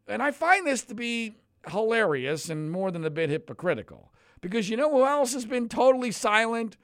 And 0.08 0.24
I 0.24 0.32
find 0.32 0.66
this 0.66 0.84
to 0.86 0.96
be 0.96 1.36
hilarious 1.68 2.50
and 2.50 2.72
more 2.72 2.90
than 2.90 3.06
a 3.06 3.10
bit 3.10 3.30
hypocritical. 3.30 4.12
Because 4.42 4.70
you 4.70 4.78
know 4.78 4.90
who 4.90 5.06
else 5.06 5.34
has 5.34 5.46
been 5.46 5.70
totally 5.70 6.12
silent 6.12 6.78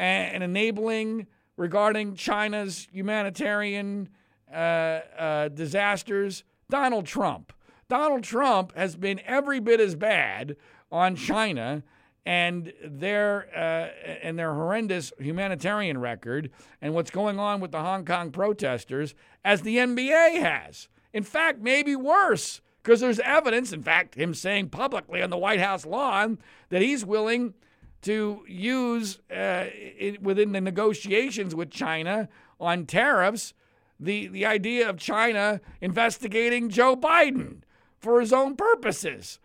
and 0.00 0.42
enabling 0.42 1.26
regarding 1.56 2.14
China's 2.14 2.88
humanitarian 2.90 4.08
uh, 4.52 4.56
uh, 4.56 5.48
disasters? 5.48 6.44
Donald 6.70 7.06
Trump. 7.06 7.52
Donald 7.88 8.22
Trump 8.22 8.74
has 8.76 8.96
been 8.96 9.20
every 9.26 9.60
bit 9.60 9.80
as 9.80 9.94
bad 9.96 10.56
on 10.90 11.16
China 11.16 11.82
and 12.24 12.72
their 12.84 13.48
uh, 13.54 13.88
and 14.22 14.38
their 14.38 14.54
horrendous 14.54 15.12
humanitarian 15.18 15.98
record 15.98 16.50
and 16.80 16.94
what's 16.94 17.10
going 17.10 17.38
on 17.38 17.60
with 17.60 17.72
the 17.72 17.80
Hong 17.80 18.04
Kong 18.04 18.30
protesters 18.30 19.14
as 19.44 19.62
the 19.62 19.76
NBA 19.76 20.40
has. 20.40 20.88
In 21.12 21.24
fact, 21.24 21.60
maybe 21.60 21.96
worse 21.96 22.60
because 22.82 23.00
there's 23.00 23.20
evidence, 23.20 23.72
in 23.72 23.82
fact, 23.82 24.14
him 24.14 24.32
saying 24.32 24.68
publicly 24.68 25.22
on 25.22 25.30
the 25.30 25.36
White 25.38 25.60
House 25.60 25.84
lawn 25.84 26.38
that 26.68 26.82
he's 26.82 27.04
willing 27.04 27.54
to 28.02 28.44
use 28.48 29.18
uh, 29.30 29.66
it, 29.68 30.22
within 30.22 30.52
the 30.52 30.60
negotiations 30.60 31.54
with 31.54 31.70
China 31.70 32.28
on 32.58 32.86
tariffs 32.86 33.54
the, 34.00 34.28
the 34.28 34.46
idea 34.46 34.88
of 34.88 34.98
China 34.98 35.60
investigating 35.80 36.70
Joe 36.70 36.96
Biden 36.96 37.58
for 38.00 38.20
his 38.20 38.32
own 38.32 38.56
purposes. 38.56 39.38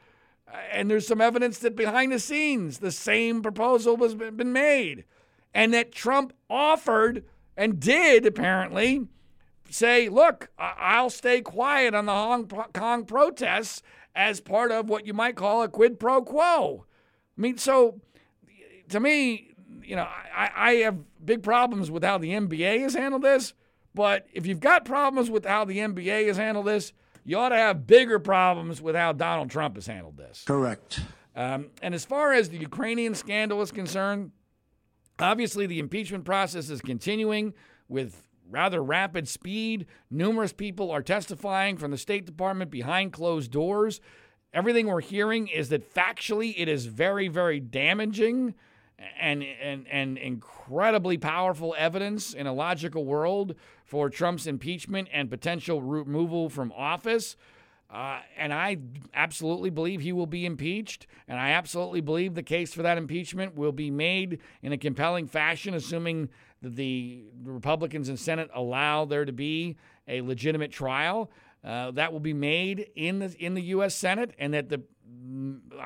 And 0.71 0.89
there's 0.89 1.07
some 1.07 1.19
evidence 1.19 1.59
that 1.59 1.75
behind 1.75 2.11
the 2.11 2.19
scenes, 2.19 2.77
the 2.77 2.91
same 2.91 3.41
proposal 3.41 3.97
was 3.97 4.15
been 4.15 4.53
made, 4.53 5.03
and 5.53 5.73
that 5.73 5.91
Trump 5.91 6.31
offered 6.49 7.25
and 7.57 7.79
did 7.79 8.25
apparently 8.25 9.07
say, 9.69 10.07
"Look, 10.07 10.49
I'll 10.57 11.09
stay 11.09 11.41
quiet 11.41 11.93
on 11.93 12.05
the 12.05 12.13
Hong 12.13 12.47
Kong 12.47 13.05
protests 13.05 13.81
as 14.15 14.39
part 14.39 14.71
of 14.71 14.87
what 14.87 15.05
you 15.05 15.13
might 15.13 15.35
call 15.35 15.61
a 15.61 15.67
quid 15.67 15.99
pro 15.99 16.21
quo." 16.21 16.85
I 17.37 17.41
mean, 17.41 17.57
so 17.57 17.99
to 18.89 18.99
me, 18.99 19.55
you 19.83 19.95
know, 19.95 20.07
I, 20.35 20.51
I 20.55 20.73
have 20.75 20.97
big 21.23 21.43
problems 21.43 21.91
with 21.91 22.03
how 22.03 22.17
the 22.17 22.29
NBA 22.29 22.81
has 22.81 22.93
handled 22.93 23.21
this. 23.21 23.53
But 23.95 24.27
if 24.33 24.45
you've 24.45 24.59
got 24.59 24.83
problems 24.83 25.29
with 25.29 25.45
how 25.45 25.63
the 25.63 25.77
NBA 25.77 26.27
has 26.27 26.37
handled 26.37 26.65
this, 26.65 26.91
you 27.23 27.37
ought 27.37 27.49
to 27.49 27.55
have 27.57 27.87
bigger 27.87 28.19
problems 28.19 28.81
with 28.81 28.95
how 28.95 29.13
Donald 29.13 29.49
Trump 29.49 29.75
has 29.75 29.87
handled 29.87 30.17
this. 30.17 30.43
Correct. 30.45 30.99
Um, 31.35 31.67
and 31.81 31.95
as 31.95 32.05
far 32.05 32.33
as 32.33 32.49
the 32.49 32.57
Ukrainian 32.57 33.15
scandal 33.15 33.61
is 33.61 33.71
concerned, 33.71 34.31
obviously 35.17 35.65
the 35.65 35.79
impeachment 35.79 36.25
process 36.25 36.69
is 36.69 36.81
continuing 36.81 37.53
with 37.87 38.21
rather 38.49 38.83
rapid 38.83 39.27
speed. 39.27 39.85
Numerous 40.11 40.53
people 40.53 40.91
are 40.91 41.01
testifying 41.01 41.77
from 41.77 41.91
the 41.91 41.97
State 41.97 42.25
Department 42.25 42.69
behind 42.69 43.13
closed 43.13 43.51
doors. 43.51 44.01
Everything 44.53 44.87
we're 44.87 45.01
hearing 45.01 45.47
is 45.47 45.69
that 45.69 45.93
factually 45.93 46.53
it 46.57 46.67
is 46.67 46.85
very, 46.85 47.27
very 47.27 47.59
damaging 47.59 48.55
and, 49.19 49.43
and, 49.43 49.87
and 49.87 50.17
incredibly 50.17 51.17
powerful 51.17 51.75
evidence 51.77 52.33
in 52.33 52.47
a 52.47 52.53
logical 52.53 53.05
world 53.05 53.55
for 53.83 54.09
Trump's 54.09 54.47
impeachment 54.47 55.07
and 55.11 55.29
potential 55.29 55.81
removal 55.81 56.49
from 56.49 56.71
office. 56.71 57.35
Uh, 57.89 58.19
and 58.37 58.51
I 58.51 58.77
absolutely 59.13 59.69
believe 59.69 60.01
he 60.01 60.11
will 60.11 60.25
be 60.25 60.45
impeached. 60.45 61.07
And 61.27 61.39
I 61.39 61.51
absolutely 61.51 62.01
believe 62.01 62.33
the 62.33 62.43
case 62.43 62.73
for 62.73 62.81
that 62.81 62.97
impeachment 62.97 63.55
will 63.55 63.71
be 63.71 63.91
made 63.91 64.39
in 64.61 64.71
a 64.73 64.77
compelling 64.77 65.27
fashion, 65.27 65.73
assuming 65.73 66.29
that 66.61 66.75
the 66.75 67.25
Republicans 67.43 68.09
in 68.09 68.17
Senate 68.17 68.49
allow 68.53 69.05
there 69.05 69.25
to 69.25 69.31
be 69.31 69.77
a 70.07 70.21
legitimate 70.21 70.71
trial. 70.71 71.29
Uh, 71.63 71.91
that 71.91 72.11
will 72.11 72.19
be 72.19 72.33
made 72.33 72.89
in 72.95 73.19
the 73.19 73.35
in 73.39 73.55
the 73.55 73.61
U.S. 73.63 73.95
Senate, 73.95 74.35
and 74.37 74.53
that 74.53 74.69
the 74.69 74.83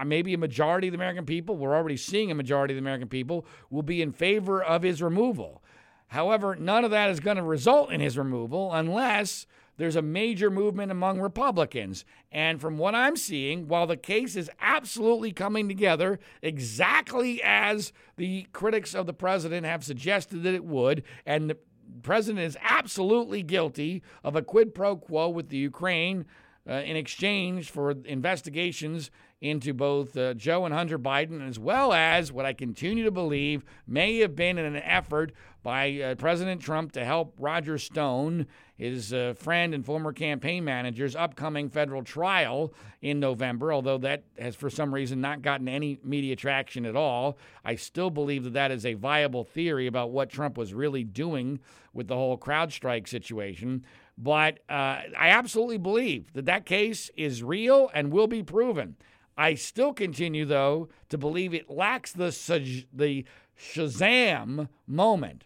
maybe 0.05 0.33
a 0.33 0.37
majority 0.37 0.87
of 0.87 0.93
the 0.93 0.97
American 0.97 1.25
people, 1.25 1.57
we're 1.57 1.75
already 1.75 1.97
seeing 1.97 2.31
a 2.31 2.35
majority 2.35 2.73
of 2.73 2.75
the 2.77 2.83
American 2.83 3.07
people, 3.07 3.45
will 3.69 3.83
be 3.83 4.01
in 4.01 4.11
favor 4.11 4.63
of 4.63 4.83
his 4.83 5.01
removal. 5.01 5.63
However, 6.07 6.55
none 6.55 6.83
of 6.83 6.91
that 6.91 7.09
is 7.09 7.19
going 7.19 7.37
to 7.37 7.43
result 7.43 7.91
in 7.91 8.01
his 8.01 8.17
removal 8.17 8.73
unless 8.73 9.45
there's 9.77 9.95
a 9.95 10.01
major 10.01 10.49
movement 10.49 10.91
among 10.91 11.21
Republicans. 11.21 12.03
And 12.31 12.59
from 12.59 12.77
what 12.77 12.95
I'm 12.95 13.15
seeing, 13.15 13.67
while 13.67 13.87
the 13.87 13.95
case 13.95 14.35
is 14.35 14.49
absolutely 14.59 15.31
coming 15.31 15.69
together 15.69 16.19
exactly 16.41 17.41
as 17.43 17.93
the 18.17 18.47
critics 18.51 18.93
of 18.93 19.05
the 19.05 19.13
president 19.13 19.65
have 19.65 19.83
suggested 19.83 20.43
that 20.43 20.53
it 20.53 20.65
would, 20.65 21.03
and 21.25 21.49
the 21.49 21.57
president 22.01 22.45
is 22.45 22.57
absolutely 22.61 23.41
guilty 23.41 24.03
of 24.23 24.35
a 24.35 24.41
quid 24.41 24.75
pro 24.75 24.95
quo 24.95 25.29
with 25.29 25.49
the 25.49 25.57
Ukraine 25.57 26.25
uh, 26.67 26.73
in 26.73 26.95
exchange 26.95 27.69
for 27.69 27.91
investigations 28.05 29.11
into 29.41 29.73
both 29.73 30.17
uh, 30.17 30.33
Joe 30.33 30.65
and 30.65 30.73
Hunter 30.73 30.99
Biden, 30.99 31.47
as 31.47 31.57
well 31.57 31.93
as 31.93 32.31
what 32.31 32.45
I 32.45 32.53
continue 32.53 33.05
to 33.05 33.11
believe 33.11 33.63
may 33.87 34.19
have 34.19 34.35
been 34.35 34.57
an 34.57 34.75
effort 34.75 35.31
by 35.63 36.01
uh, 36.01 36.15
President 36.15 36.61
Trump 36.61 36.91
to 36.93 37.05
help 37.05 37.35
Roger 37.37 37.77
Stone, 37.77 38.47
his 38.77 39.13
uh, 39.13 39.33
friend 39.37 39.73
and 39.73 39.85
former 39.85 40.11
campaign 40.13 40.63
manager's 40.63 41.15
upcoming 41.15 41.69
federal 41.69 42.03
trial 42.03 42.73
in 43.01 43.19
November. 43.19 43.71
Although 43.71 43.97
that 43.99 44.23
has, 44.37 44.55
for 44.55 44.69
some 44.69 44.93
reason, 44.93 45.21
not 45.21 45.41
gotten 45.41 45.67
any 45.67 45.99
media 46.03 46.35
traction 46.35 46.85
at 46.85 46.95
all, 46.95 47.37
I 47.63 47.75
still 47.75 48.09
believe 48.09 48.43
that 48.45 48.53
that 48.53 48.71
is 48.71 48.85
a 48.85 48.93
viable 48.93 49.43
theory 49.43 49.87
about 49.87 50.11
what 50.11 50.29
Trump 50.29 50.57
was 50.57 50.73
really 50.73 51.03
doing 51.03 51.59
with 51.93 52.07
the 52.07 52.15
whole 52.15 52.37
CrowdStrike 52.37 53.07
situation. 53.07 53.85
But 54.21 54.59
uh, 54.69 54.99
I 55.17 55.29
absolutely 55.29 55.77
believe 55.77 56.33
that 56.33 56.45
that 56.45 56.65
case 56.65 57.09
is 57.15 57.41
real 57.41 57.89
and 57.93 58.11
will 58.11 58.27
be 58.27 58.43
proven. 58.43 58.97
I 59.37 59.53
still 59.53 59.93
continue, 59.93 60.43
though, 60.43 60.89
to 61.07 61.17
believe 61.17 61.53
it 61.53 61.69
lacks 61.69 62.11
the 62.11 62.85
the 62.93 63.23
Shazam 63.57 64.67
moment. 64.85 65.45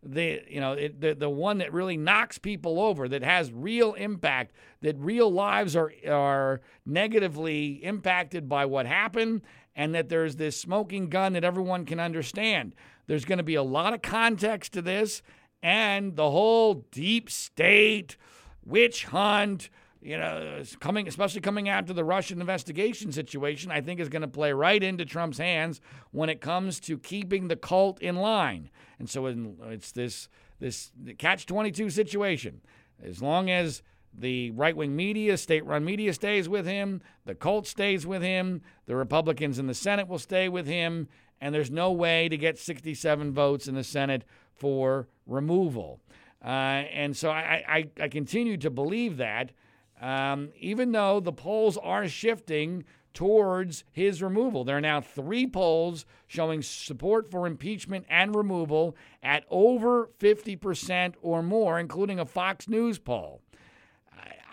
The 0.00 0.42
you 0.48 0.60
know 0.60 0.74
it, 0.74 1.00
the 1.00 1.14
the 1.14 1.28
one 1.28 1.58
that 1.58 1.72
really 1.72 1.96
knocks 1.96 2.38
people 2.38 2.80
over, 2.80 3.08
that 3.08 3.24
has 3.24 3.50
real 3.52 3.94
impact, 3.94 4.54
that 4.82 4.96
real 4.98 5.32
lives 5.32 5.74
are 5.74 5.92
are 6.08 6.60
negatively 6.86 7.82
impacted 7.82 8.48
by 8.48 8.64
what 8.64 8.86
happened, 8.86 9.42
and 9.74 9.92
that 9.92 10.08
there's 10.08 10.36
this 10.36 10.60
smoking 10.60 11.08
gun 11.08 11.32
that 11.32 11.42
everyone 11.42 11.84
can 11.84 11.98
understand. 11.98 12.76
There's 13.08 13.24
going 13.24 13.38
to 13.38 13.44
be 13.44 13.56
a 13.56 13.62
lot 13.62 13.92
of 13.92 14.02
context 14.02 14.72
to 14.74 14.82
this, 14.82 15.20
and 15.64 16.14
the 16.14 16.30
whole 16.30 16.84
deep 16.92 17.30
state 17.30 18.18
witch 18.64 19.06
hunt 19.06 19.70
you 20.02 20.18
know, 20.18 20.62
coming, 20.80 21.08
especially 21.08 21.40
coming 21.40 21.70
after 21.70 21.94
the 21.94 22.04
Russian 22.04 22.38
investigation 22.38 23.10
situation, 23.10 23.70
I 23.70 23.80
think 23.80 24.00
is 24.00 24.10
going 24.10 24.20
to 24.20 24.28
play 24.28 24.52
right 24.52 24.82
into 24.82 25.06
Trump's 25.06 25.38
hands 25.38 25.80
when 26.10 26.28
it 26.28 26.42
comes 26.42 26.78
to 26.80 26.98
keeping 26.98 27.48
the 27.48 27.56
cult 27.56 28.02
in 28.02 28.16
line. 28.16 28.68
And 28.98 29.08
so 29.08 29.24
it's 29.24 29.92
this 29.92 30.28
this 30.60 30.92
catch 31.16 31.46
twenty 31.46 31.70
two 31.70 31.88
situation. 31.88 32.60
As 33.02 33.22
long 33.22 33.50
as 33.50 33.82
the 34.12 34.50
right 34.50 34.76
wing 34.76 34.94
media, 34.94 35.38
state 35.38 35.64
run 35.64 35.86
media 35.86 36.12
stays 36.12 36.50
with 36.50 36.66
him, 36.66 37.00
the 37.24 37.34
cult 37.34 37.66
stays 37.66 38.06
with 38.06 38.20
him, 38.20 38.60
the 38.84 38.96
Republicans 38.96 39.58
in 39.58 39.68
the 39.68 39.74
Senate 39.74 40.06
will 40.06 40.18
stay 40.18 40.50
with 40.50 40.66
him, 40.66 41.08
and 41.40 41.54
there's 41.54 41.70
no 41.70 41.92
way 41.92 42.28
to 42.28 42.36
get 42.36 42.58
67 42.58 43.32
votes 43.32 43.68
in 43.68 43.74
the 43.74 43.84
Senate 43.84 44.24
for 44.54 45.08
removal. 45.26 46.00
Uh, 46.44 46.84
and 46.92 47.16
so 47.16 47.30
I, 47.30 47.64
I, 47.68 47.88
I 48.00 48.08
continue 48.08 48.56
to 48.58 48.70
believe 48.70 49.16
that. 49.18 49.52
Um, 50.00 50.50
even 50.58 50.92
though 50.92 51.20
the 51.20 51.32
polls 51.32 51.78
are 51.78 52.06
shifting 52.08 52.84
towards 53.14 53.84
his 53.92 54.20
removal. 54.20 54.64
There 54.64 54.76
are 54.76 54.82
now 54.82 55.00
three 55.00 55.46
polls 55.46 56.04
showing 56.26 56.60
support 56.60 57.30
for 57.30 57.46
impeachment 57.46 58.04
and 58.10 58.34
removal 58.34 58.96
at 59.22 59.44
over 59.48 60.10
50% 60.18 61.14
or 61.22 61.42
more, 61.42 61.78
including 61.78 62.18
a 62.18 62.26
Fox 62.26 62.68
News 62.68 62.98
poll. 62.98 63.40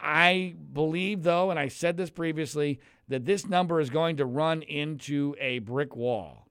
I 0.03 0.55
believe, 0.73 1.23
though, 1.23 1.51
and 1.51 1.59
I 1.59 1.67
said 1.67 1.97
this 1.97 2.09
previously, 2.09 2.79
that 3.07 3.25
this 3.25 3.47
number 3.47 3.79
is 3.79 3.89
going 3.89 4.17
to 4.17 4.25
run 4.25 4.61
into 4.61 5.35
a 5.39 5.59
brick 5.59 5.95
wall. 5.95 6.47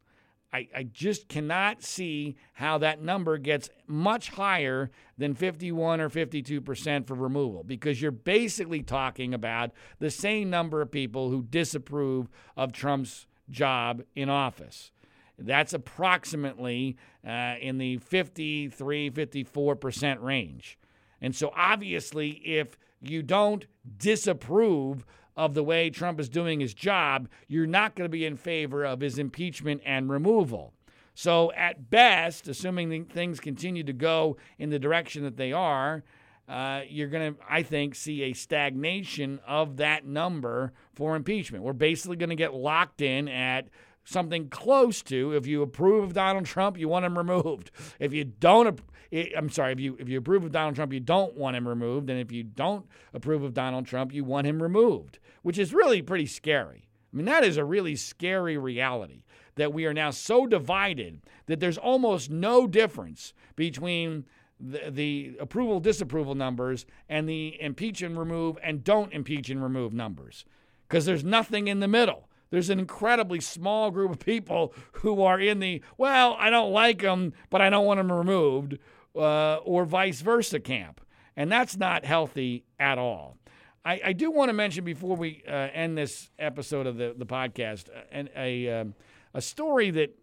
I, 0.52 0.68
I 0.74 0.82
just 0.82 1.28
cannot 1.28 1.82
see 1.82 2.36
how 2.54 2.78
that 2.78 3.00
number 3.00 3.38
gets 3.38 3.70
much 3.86 4.30
higher 4.30 4.90
than 5.16 5.34
51 5.34 6.00
or 6.00 6.10
52% 6.10 7.06
for 7.06 7.14
removal 7.14 7.62
because 7.62 8.02
you're 8.02 8.10
basically 8.10 8.82
talking 8.82 9.32
about 9.32 9.70
the 10.00 10.10
same 10.10 10.50
number 10.50 10.82
of 10.82 10.90
people 10.90 11.30
who 11.30 11.42
disapprove 11.42 12.28
of 12.56 12.72
Trump's 12.72 13.26
job 13.48 14.02
in 14.16 14.28
office. 14.28 14.90
That's 15.38 15.72
approximately 15.72 16.96
uh, 17.26 17.54
in 17.60 17.78
the 17.78 17.98
53, 17.98 19.10
54% 19.10 20.22
range. 20.22 20.78
And 21.20 21.34
so, 21.34 21.52
obviously, 21.56 22.30
if 22.30 22.76
you 23.00 23.22
don't 23.22 23.66
disapprove 23.96 25.06
of 25.40 25.54
the 25.54 25.64
way 25.64 25.88
Trump 25.88 26.20
is 26.20 26.28
doing 26.28 26.60
his 26.60 26.74
job, 26.74 27.26
you're 27.48 27.66
not 27.66 27.94
going 27.94 28.04
to 28.04 28.12
be 28.12 28.26
in 28.26 28.36
favor 28.36 28.84
of 28.84 29.00
his 29.00 29.18
impeachment 29.18 29.80
and 29.86 30.10
removal. 30.10 30.74
So, 31.14 31.50
at 31.52 31.88
best, 31.88 32.46
assuming 32.46 33.06
things 33.06 33.40
continue 33.40 33.82
to 33.84 33.94
go 33.94 34.36
in 34.58 34.68
the 34.68 34.78
direction 34.78 35.22
that 35.24 35.38
they 35.38 35.50
are, 35.50 36.04
uh, 36.46 36.82
you're 36.86 37.08
going 37.08 37.34
to, 37.34 37.40
I 37.48 37.62
think, 37.62 37.94
see 37.94 38.24
a 38.24 38.34
stagnation 38.34 39.40
of 39.46 39.78
that 39.78 40.04
number 40.04 40.74
for 40.92 41.16
impeachment. 41.16 41.64
We're 41.64 41.72
basically 41.72 42.16
going 42.16 42.30
to 42.30 42.36
get 42.36 42.52
locked 42.52 43.00
in 43.00 43.26
at 43.26 43.68
something 44.04 44.48
close 44.48 45.02
to 45.02 45.32
if 45.32 45.46
you 45.46 45.62
approve 45.62 46.04
of 46.04 46.14
Donald 46.14 46.46
Trump, 46.46 46.78
you 46.78 46.88
want 46.88 47.04
him 47.04 47.16
removed. 47.16 47.70
If 47.98 48.12
you 48.12 48.24
don't, 48.24 48.80
eh, 49.12 49.26
I'm 49.36 49.50
sorry, 49.50 49.72
if 49.72 49.80
you 49.80 49.96
if 49.98 50.08
you 50.08 50.18
approve 50.18 50.44
of 50.44 50.52
Donald 50.52 50.74
Trump, 50.74 50.92
you 50.92 51.00
don't 51.00 51.36
want 51.36 51.56
him 51.56 51.66
removed, 51.68 52.10
and 52.10 52.18
if 52.18 52.32
you 52.32 52.42
don't 52.42 52.86
approve 53.12 53.42
of 53.42 53.54
Donald 53.54 53.86
Trump, 53.86 54.12
you 54.12 54.24
want 54.24 54.46
him 54.46 54.62
removed, 54.62 55.18
which 55.42 55.58
is 55.58 55.74
really 55.74 56.02
pretty 56.02 56.26
scary. 56.26 56.88
I 57.12 57.16
mean, 57.16 57.26
that 57.26 57.44
is 57.44 57.56
a 57.56 57.64
really 57.64 57.96
scary 57.96 58.56
reality 58.56 59.24
that 59.56 59.72
we 59.72 59.84
are 59.84 59.94
now 59.94 60.10
so 60.10 60.46
divided 60.46 61.20
that 61.46 61.60
there's 61.60 61.78
almost 61.78 62.30
no 62.30 62.66
difference 62.66 63.34
between 63.56 64.24
the, 64.60 64.90
the 64.90 65.36
approval 65.40 65.80
disapproval 65.80 66.34
numbers 66.34 66.86
and 67.08 67.28
the 67.28 67.60
impeach 67.60 68.02
and 68.02 68.18
remove 68.18 68.58
and 68.62 68.84
don't 68.84 69.12
impeach 69.12 69.50
and 69.50 69.62
remove 69.62 69.92
numbers 69.92 70.44
because 70.88 71.04
there's 71.04 71.24
nothing 71.24 71.68
in 71.68 71.80
the 71.80 71.88
middle 71.88 72.28
there's 72.50 72.70
an 72.70 72.78
incredibly 72.78 73.40
small 73.40 73.90
group 73.90 74.10
of 74.10 74.18
people 74.18 74.74
who 74.92 75.22
are 75.22 75.40
in 75.40 75.60
the, 75.60 75.82
well, 75.96 76.36
I 76.38 76.50
don't 76.50 76.72
like 76.72 77.02
them, 77.02 77.32
but 77.48 77.60
I 77.60 77.70
don't 77.70 77.86
want 77.86 77.98
them 77.98 78.12
removed, 78.12 78.78
uh, 79.16 79.56
or 79.56 79.84
vice 79.84 80.20
versa 80.20 80.60
camp. 80.60 81.00
And 81.36 81.50
that's 81.50 81.76
not 81.76 82.04
healthy 82.04 82.64
at 82.78 82.98
all. 82.98 83.38
I, 83.84 84.00
I 84.06 84.12
do 84.12 84.30
want 84.30 84.50
to 84.50 84.52
mention 84.52 84.84
before 84.84 85.16
we 85.16 85.42
uh, 85.48 85.52
end 85.52 85.96
this 85.96 86.30
episode 86.38 86.86
of 86.86 86.96
the, 86.96 87.14
the 87.16 87.24
podcast 87.24 87.88
uh, 87.88 88.02
and 88.10 88.28
a, 88.36 88.68
um, 88.68 88.94
a 89.32 89.40
story 89.40 89.90
that 89.92 90.14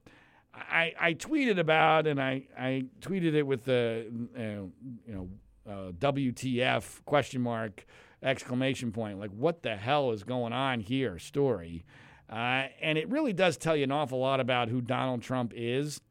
I, 0.54 0.94
I 1.00 1.14
tweeted 1.14 1.60
about, 1.60 2.08
and 2.08 2.22
I, 2.22 2.48
I 2.58 2.86
tweeted 3.02 3.34
it 3.34 3.44
with 3.44 3.66
the 3.66 4.08
uh, 4.36 4.42
you 4.42 4.72
know 5.08 5.30
uh, 5.68 5.92
WTF 5.92 7.04
question 7.06 7.42
mark 7.42 7.86
exclamation 8.24 8.92
point 8.92 9.20
like 9.20 9.30
what 9.30 9.62
the 9.62 9.76
hell 9.76 10.12
is 10.12 10.24
going 10.24 10.52
on 10.52 10.80
here 10.80 11.20
story 11.20 11.86
uh, 12.30 12.66
and 12.82 12.98
it 12.98 13.10
really 13.10 13.34
does 13.34 13.58
tell 13.58 13.76
you 13.76 13.84
an 13.84 13.92
awful 13.92 14.20
lot 14.20 14.40
about 14.40 14.70
who 14.70 14.82
Donald 14.82 15.22
Trump 15.22 15.54
is. 15.56 16.02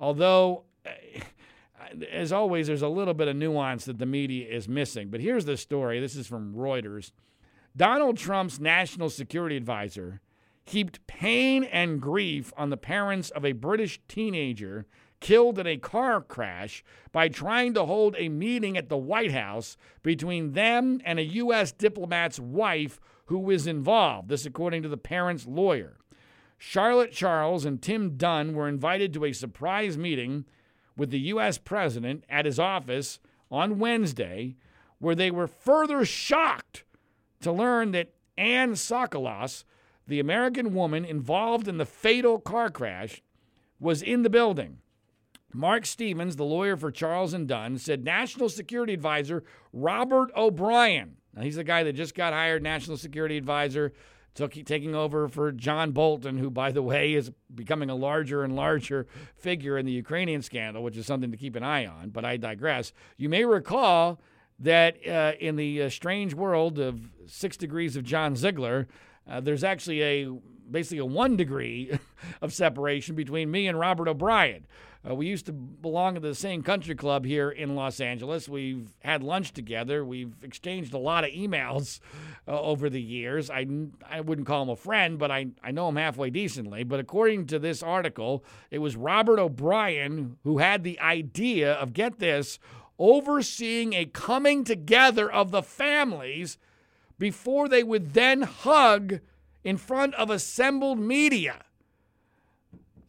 Although, 0.00 0.64
uh, 0.86 0.90
as 2.10 2.32
always, 2.32 2.66
there's 2.66 2.82
a 2.82 2.88
little 2.88 3.14
bit 3.14 3.28
of 3.28 3.36
nuance 3.36 3.84
that 3.84 3.98
the 3.98 4.06
media 4.06 4.48
is 4.48 4.68
missing. 4.68 5.10
But 5.10 5.20
here's 5.20 5.44
the 5.44 5.56
story 5.56 6.00
this 6.00 6.16
is 6.16 6.26
from 6.26 6.54
Reuters. 6.54 7.12
Donald 7.76 8.16
Trump's 8.16 8.58
national 8.58 9.10
security 9.10 9.56
advisor 9.56 10.20
heaped 10.64 11.06
pain 11.06 11.64
and 11.64 12.00
grief 12.00 12.52
on 12.56 12.70
the 12.70 12.76
parents 12.76 13.30
of 13.30 13.44
a 13.44 13.52
British 13.52 14.00
teenager 14.08 14.86
killed 15.20 15.58
in 15.58 15.66
a 15.66 15.76
car 15.76 16.20
crash 16.20 16.84
by 17.12 17.28
trying 17.28 17.74
to 17.74 17.84
hold 17.84 18.16
a 18.18 18.28
meeting 18.28 18.76
at 18.76 18.88
the 18.88 18.96
White 18.96 19.32
House 19.32 19.76
between 20.02 20.52
them 20.52 21.00
and 21.04 21.18
a 21.18 21.24
U.S. 21.24 21.72
diplomat's 21.72 22.40
wife 22.40 23.00
who 23.26 23.38
was 23.38 23.66
involved. 23.66 24.28
This, 24.28 24.46
according 24.46 24.82
to 24.82 24.88
the 24.88 24.96
parent's 24.96 25.46
lawyer. 25.46 25.98
Charlotte 26.58 27.12
Charles 27.12 27.64
and 27.64 27.82
Tim 27.82 28.16
Dunn 28.16 28.54
were 28.54 28.68
invited 28.68 29.12
to 29.12 29.24
a 29.24 29.32
surprise 29.32 29.98
meeting 29.98 30.46
with 30.96 31.10
the 31.10 31.20
U.S. 31.20 31.58
president 31.58 32.24
at 32.28 32.46
his 32.46 32.58
office 32.58 33.18
on 33.50 33.78
Wednesday, 33.78 34.56
where 34.98 35.14
they 35.14 35.30
were 35.30 35.46
further 35.46 36.04
shocked 36.04 36.84
to 37.40 37.52
learn 37.52 37.90
that 37.92 38.14
Anne 38.38 38.72
Sacoolas, 38.72 39.64
the 40.06 40.20
American 40.20 40.72
woman 40.72 41.04
involved 41.04 41.68
in 41.68 41.76
the 41.76 41.84
fatal 41.84 42.38
car 42.38 42.70
crash, 42.70 43.22
was 43.78 44.02
in 44.02 44.22
the 44.22 44.30
building. 44.30 44.78
Mark 45.52 45.86
Stephens, 45.86 46.36
the 46.36 46.44
lawyer 46.44 46.76
for 46.76 46.90
Charles 46.90 47.34
and 47.34 47.46
Dunn, 47.46 47.78
said 47.78 48.04
National 48.04 48.48
Security 48.48 48.94
Advisor 48.94 49.44
Robert 49.72 50.30
O'Brien 50.36 51.16
now, 51.36 51.42
he's 51.42 51.56
the 51.56 51.64
guy 51.64 51.82
that 51.82 51.92
just 51.92 52.14
got 52.14 52.32
hired 52.32 52.62
national 52.62 52.96
security 52.96 53.36
advisor, 53.36 53.92
took 54.34 54.52
taking 54.64 54.94
over 54.94 55.28
for 55.28 55.52
John 55.52 55.92
Bolton, 55.92 56.38
who, 56.38 56.50
by 56.50 56.72
the 56.72 56.82
way, 56.82 57.14
is 57.14 57.30
becoming 57.54 57.90
a 57.90 57.94
larger 57.94 58.42
and 58.42 58.56
larger 58.56 59.06
figure 59.36 59.76
in 59.76 59.84
the 59.86 59.92
Ukrainian 59.92 60.42
scandal, 60.42 60.82
which 60.82 60.96
is 60.96 61.06
something 61.06 61.30
to 61.30 61.36
keep 61.36 61.54
an 61.54 61.62
eye 61.62 61.86
on. 61.86 62.10
But 62.10 62.24
I 62.24 62.38
digress. 62.38 62.92
You 63.18 63.28
may 63.28 63.44
recall 63.44 64.18
that 64.58 64.96
uh, 65.06 65.32
in 65.38 65.56
the 65.56 65.82
uh, 65.82 65.90
strange 65.90 66.32
world 66.34 66.78
of 66.78 67.00
Six 67.26 67.56
Degrees 67.58 67.96
of 67.96 68.04
John 68.04 68.34
Ziegler, 68.34 68.88
uh, 69.28 69.40
there's 69.40 69.64
actually 69.64 70.02
a 70.02 70.30
basically 70.70 70.98
a 70.98 71.04
one 71.04 71.36
degree 71.36 71.98
of 72.42 72.52
separation 72.52 73.14
between 73.14 73.50
me 73.50 73.68
and 73.68 73.78
Robert 73.78 74.08
O'Brien. 74.08 74.66
Uh, 75.08 75.14
we 75.14 75.26
used 75.26 75.46
to 75.46 75.52
belong 75.52 76.14
to 76.14 76.20
the 76.20 76.34
same 76.34 76.62
country 76.62 76.94
club 76.94 77.24
here 77.24 77.50
in 77.50 77.76
Los 77.76 78.00
Angeles. 78.00 78.48
We've 78.48 78.90
had 79.00 79.22
lunch 79.22 79.52
together. 79.52 80.04
We've 80.04 80.34
exchanged 80.42 80.94
a 80.94 80.98
lot 80.98 81.22
of 81.22 81.30
emails 81.30 82.00
uh, 82.48 82.60
over 82.60 82.90
the 82.90 83.00
years. 83.00 83.48
I, 83.48 83.66
I 84.08 84.20
wouldn't 84.20 84.48
call 84.48 84.64
him 84.64 84.68
a 84.70 84.76
friend, 84.76 85.18
but 85.18 85.30
I, 85.30 85.48
I 85.62 85.70
know 85.70 85.88
him 85.88 85.96
halfway 85.96 86.30
decently. 86.30 86.82
But 86.82 86.98
according 86.98 87.46
to 87.48 87.58
this 87.58 87.82
article, 87.82 88.44
it 88.70 88.78
was 88.78 88.96
Robert 88.96 89.38
O'Brien 89.38 90.38
who 90.42 90.58
had 90.58 90.82
the 90.82 90.98
idea 90.98 91.74
of 91.74 91.92
get 91.92 92.18
this, 92.18 92.58
overseeing 92.98 93.92
a 93.92 94.06
coming 94.06 94.64
together 94.64 95.30
of 95.30 95.52
the 95.52 95.62
families 95.62 96.58
before 97.18 97.68
they 97.68 97.84
would 97.84 98.14
then 98.14 98.42
hug 98.42 99.20
in 99.62 99.76
front 99.76 100.14
of 100.14 100.30
assembled 100.30 100.98
media. 100.98 101.64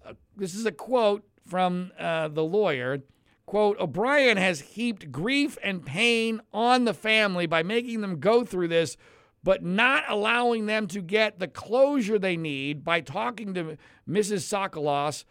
Uh, 0.06 0.14
this 0.36 0.54
is 0.54 0.66
a 0.66 0.72
quote 0.72 1.24
from 1.48 1.92
uh, 2.00 2.28
the 2.28 2.44
lawyer. 2.44 3.00
Quote, 3.46 3.80
O'Brien 3.80 4.38
has 4.38 4.60
heaped 4.60 5.12
grief 5.12 5.58
and 5.64 5.86
pain 5.86 6.42
on 6.52 6.84
the 6.84 6.94
family 6.94 7.46
by 7.46 7.64
making 7.64 8.02
them 8.02 8.20
go 8.20 8.44
through 8.44 8.68
this, 8.68 8.98
but 9.44 9.64
not 9.64 10.04
allowing 10.10 10.66
them 10.66 10.88
to 10.88 11.02
get 11.02 11.40
the 11.40 11.48
closure 11.48 12.20
they 12.20 12.36
need 12.36 12.84
by 12.84 13.00
talking 13.00 13.54
to 13.54 13.78
Mrs. 14.08 14.42
Sacoolas 14.44 15.24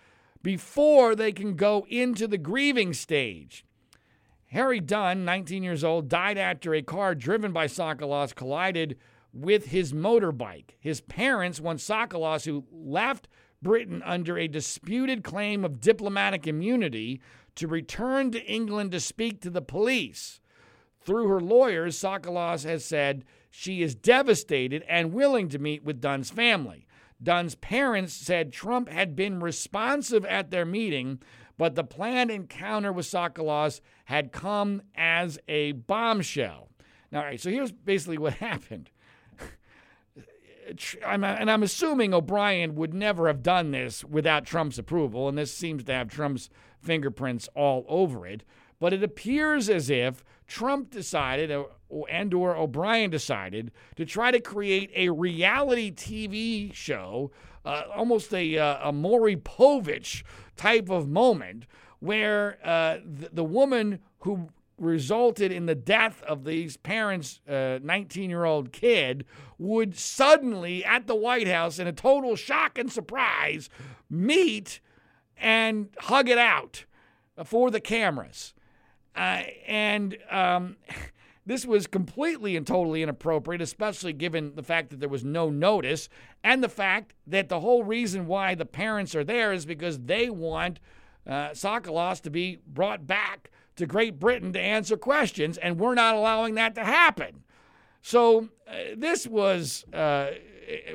before 0.43 1.15
they 1.15 1.33
can 1.33 1.57
go 1.57 1.87
into 1.91 2.27
the 2.27 2.39
grieving 2.39 2.95
stage. 2.95 3.65
Harry 4.47 4.81
Dunn, 4.81 5.25
19 5.25 5.63
years 5.63 5.85
old, 5.85 6.09
died 6.09 6.39
after 6.39 6.73
a 6.73 6.83
car 6.83 7.15
driven 7.15 7.53
by 7.53 7.67
Sacoolas 7.67 8.35
collided 8.35 8.97
with 9.33 9.67
his 9.67 9.93
motorbike. 9.93 10.71
His 10.79 11.01
parents 11.03 11.61
want 11.61 11.81
Sacoolas, 11.81 12.47
who 12.47 12.65
left 12.73 13.29
Britain 13.67 14.01
under 14.05 14.39
a 14.39 14.47
disputed 14.47 15.25
claim 15.25 15.65
of 15.65 15.81
diplomatic 15.81 16.47
immunity 16.47 17.21
to 17.57 17.67
return 17.67 18.31
to 18.31 18.45
England 18.45 18.93
to 18.93 19.01
speak 19.01 19.41
to 19.41 19.51
the 19.51 19.61
police. 19.61 20.41
Through 21.01 21.27
her 21.27 21.41
lawyers, 21.41 21.99
Sacoolas 21.99 22.63
has 22.63 22.85
said 22.85 23.25
she 23.51 23.83
is 23.83 23.97
devastated 23.97 24.85
and 24.89 25.13
willing 25.13 25.49
to 25.49 25.59
meet 25.59 25.83
with 25.83 26.01
Dunn's 26.01 26.31
family. 26.31 26.87
Dunn's 27.21 27.57
parents 27.57 28.13
said 28.13 28.53
Trump 28.53 28.89
had 28.89 29.17
been 29.17 29.41
responsive 29.41 30.25
at 30.27 30.53
their 30.53 30.65
meeting, 30.65 31.21
but 31.59 31.75
the 31.75 31.83
planned 31.83 32.31
encounter 32.31 32.93
with 32.93 33.07
Sacoolas 33.07 33.81
had 34.05 34.31
come 34.31 34.81
as 34.95 35.41
a 35.49 35.73
bombshell. 35.73 36.69
Now, 37.11 37.19
all 37.19 37.25
right, 37.25 37.41
so 37.41 37.51
here's 37.51 37.73
basically 37.73 38.19
what 38.19 38.35
happened. 38.49 38.91
And 41.05 41.51
I'm 41.51 41.63
assuming 41.63 42.13
O'Brien 42.13 42.75
would 42.75 42.93
never 42.93 43.29
have 43.29 43.43
done 43.43 43.71
this 43.71 44.05
without 44.05 44.45
Trump's 44.45 44.79
approval, 44.79 45.29
and 45.29 45.39
this 45.39 45.55
seems 45.55 45.85
to 45.85 45.93
have 45.93 46.09
Trump's 46.09 46.51
fingerprints 46.81 47.49
all 47.55 47.85
over 47.89 48.27
it. 48.27 48.43
but 48.79 48.93
it 48.93 49.03
appears 49.03 49.71
as 49.71 49.89
if 49.89 50.23
Trump 50.47 50.91
decided, 50.91 51.51
uh, 51.51 51.65
and 52.11 52.33
or 52.35 52.57
O'Brien 52.57 53.11
decided, 53.11 53.73
to 53.97 54.05
try 54.05 54.31
to 54.31 54.41
create 54.41 54.91
a 54.95 55.09
reality 55.11 55.91
TV 55.91 56.73
show, 56.75 57.31
uh, 57.65 57.85
almost 57.95 58.33
a, 58.35 58.59
uh, 58.59 58.89
a 58.89 58.93
Maury 58.93 59.37
Povich 59.37 60.23
type 60.57 60.91
of 60.91 61.09
moment, 61.09 61.67
where 62.01 62.59
uh, 62.63 62.99
the, 63.05 63.31
the 63.33 63.45
woman 63.45 63.99
who 64.21 64.49
resulted 64.79 65.51
in 65.51 65.67
the 65.67 65.75
death 65.75 66.23
of 66.23 66.45
these 66.45 66.77
parents' 66.77 67.41
19 67.47 68.31
year 68.31 68.45
old 68.45 68.73
kid 68.73 69.25
would 69.59 69.97
suddenly, 69.97 70.85
at 70.85 71.07
the 71.07 71.15
White 71.15 71.49
House, 71.49 71.79
in 71.79 71.87
a 71.87 71.93
total 71.93 72.37
shock 72.37 72.79
and 72.79 72.93
surprise, 72.93 73.71
meet 74.11 74.81
and 75.37 75.89
hug 76.01 76.29
it 76.29 76.39
out 76.39 76.85
for 77.45 77.71
the 77.71 77.81
cameras. 77.81 78.55
Uh, 79.15 79.43
and 79.67 80.19
um, 80.31 80.77
this 81.47 81.65
was 81.65 81.87
completely 81.87 82.57
and 82.57 82.67
totally 82.67 83.03
inappropriate, 83.03 83.63
especially 83.63 84.13
given 84.13 84.55
the 84.55 84.63
fact 84.63 84.91
that 84.91 85.01
there 85.01 85.09
was 85.09 85.25
no 85.25 85.49
notice 85.49 86.09
and 86.45 86.63
the 86.63 86.69
fact 86.69 87.15
that 87.27 87.49
the 87.49 87.61
whole 87.61 87.83
reason 87.83 88.27
why 88.27 88.55
the 88.55 88.67
parents 88.67 89.15
are 89.15 89.25
there 89.25 89.53
is 89.53 89.65
because 89.65 90.01
they 90.01 90.29
want 90.29 90.81
uh, 91.27 91.51
Sacoolas 91.51 92.21
to 92.21 92.31
be 92.31 92.59
brought 92.67 93.07
back 93.07 93.51
to 93.77 93.87
Great 93.87 94.19
Britain 94.19 94.53
to 94.53 94.61
answer 94.61 94.97
questions, 94.97 95.59
and 95.59 95.79
we're 95.79 95.95
not 95.95 96.15
allowing 96.15 96.55
that 96.55 96.75
to 96.75 96.85
happen. 96.85 97.45
So 98.03 98.49
uh, 98.69 98.75
this 98.97 99.27
was 99.27 99.85
uh, 99.93 100.31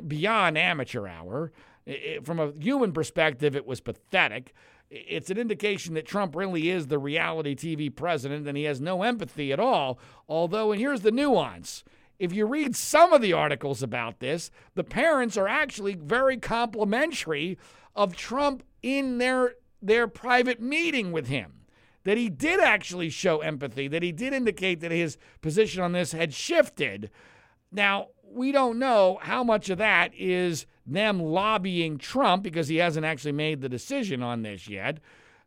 beyond 0.06 0.58
amateur 0.58 1.06
hour. 1.06 1.52
It, 1.86 2.24
from 2.24 2.38
a 2.38 2.52
human 2.58 2.92
perspective, 2.92 3.56
it 3.56 3.66
was 3.66 3.80
pathetic. 3.80 4.54
It's 4.90 5.30
an 5.30 5.38
indication 5.38 5.94
that 5.94 6.06
Trump 6.06 6.36
really 6.36 6.68
is 6.68 6.86
the 6.86 6.98
reality 6.98 7.54
TV 7.54 7.94
president 7.94 8.46
and 8.46 8.56
he 8.56 8.64
has 8.64 8.80
no 8.80 9.02
empathy 9.02 9.52
at 9.52 9.60
all. 9.60 9.98
Although, 10.28 10.72
and 10.72 10.80
here's 10.80 11.00
the 11.00 11.10
nuance 11.10 11.82
if 12.18 12.32
you 12.32 12.46
read 12.46 12.76
some 12.76 13.12
of 13.12 13.20
the 13.20 13.32
articles 13.32 13.82
about 13.82 14.20
this, 14.20 14.50
the 14.74 14.84
parents 14.84 15.36
are 15.36 15.48
actually 15.48 15.94
very 15.94 16.36
complimentary 16.36 17.58
of 17.96 18.14
Trump 18.14 18.62
in 18.80 19.18
their, 19.18 19.56
their 19.80 20.06
private 20.06 20.60
meeting 20.60 21.10
with 21.10 21.26
him 21.26 21.61
that 22.04 22.16
he 22.16 22.28
did 22.28 22.60
actually 22.60 23.10
show 23.10 23.40
empathy, 23.40 23.88
that 23.88 24.02
he 24.02 24.12
did 24.12 24.32
indicate 24.32 24.80
that 24.80 24.90
his 24.90 25.18
position 25.40 25.82
on 25.82 25.92
this 25.92 26.12
had 26.12 26.34
shifted. 26.34 27.10
Now, 27.70 28.08
we 28.24 28.52
don't 28.52 28.78
know 28.78 29.18
how 29.22 29.44
much 29.44 29.70
of 29.70 29.78
that 29.78 30.12
is 30.14 30.66
them 30.86 31.20
lobbying 31.20 31.98
Trump 31.98 32.42
because 32.42 32.68
he 32.68 32.76
hasn't 32.76 33.06
actually 33.06 33.32
made 33.32 33.60
the 33.60 33.68
decision 33.68 34.22
on 34.22 34.42
this 34.42 34.68
yet. 34.68 34.98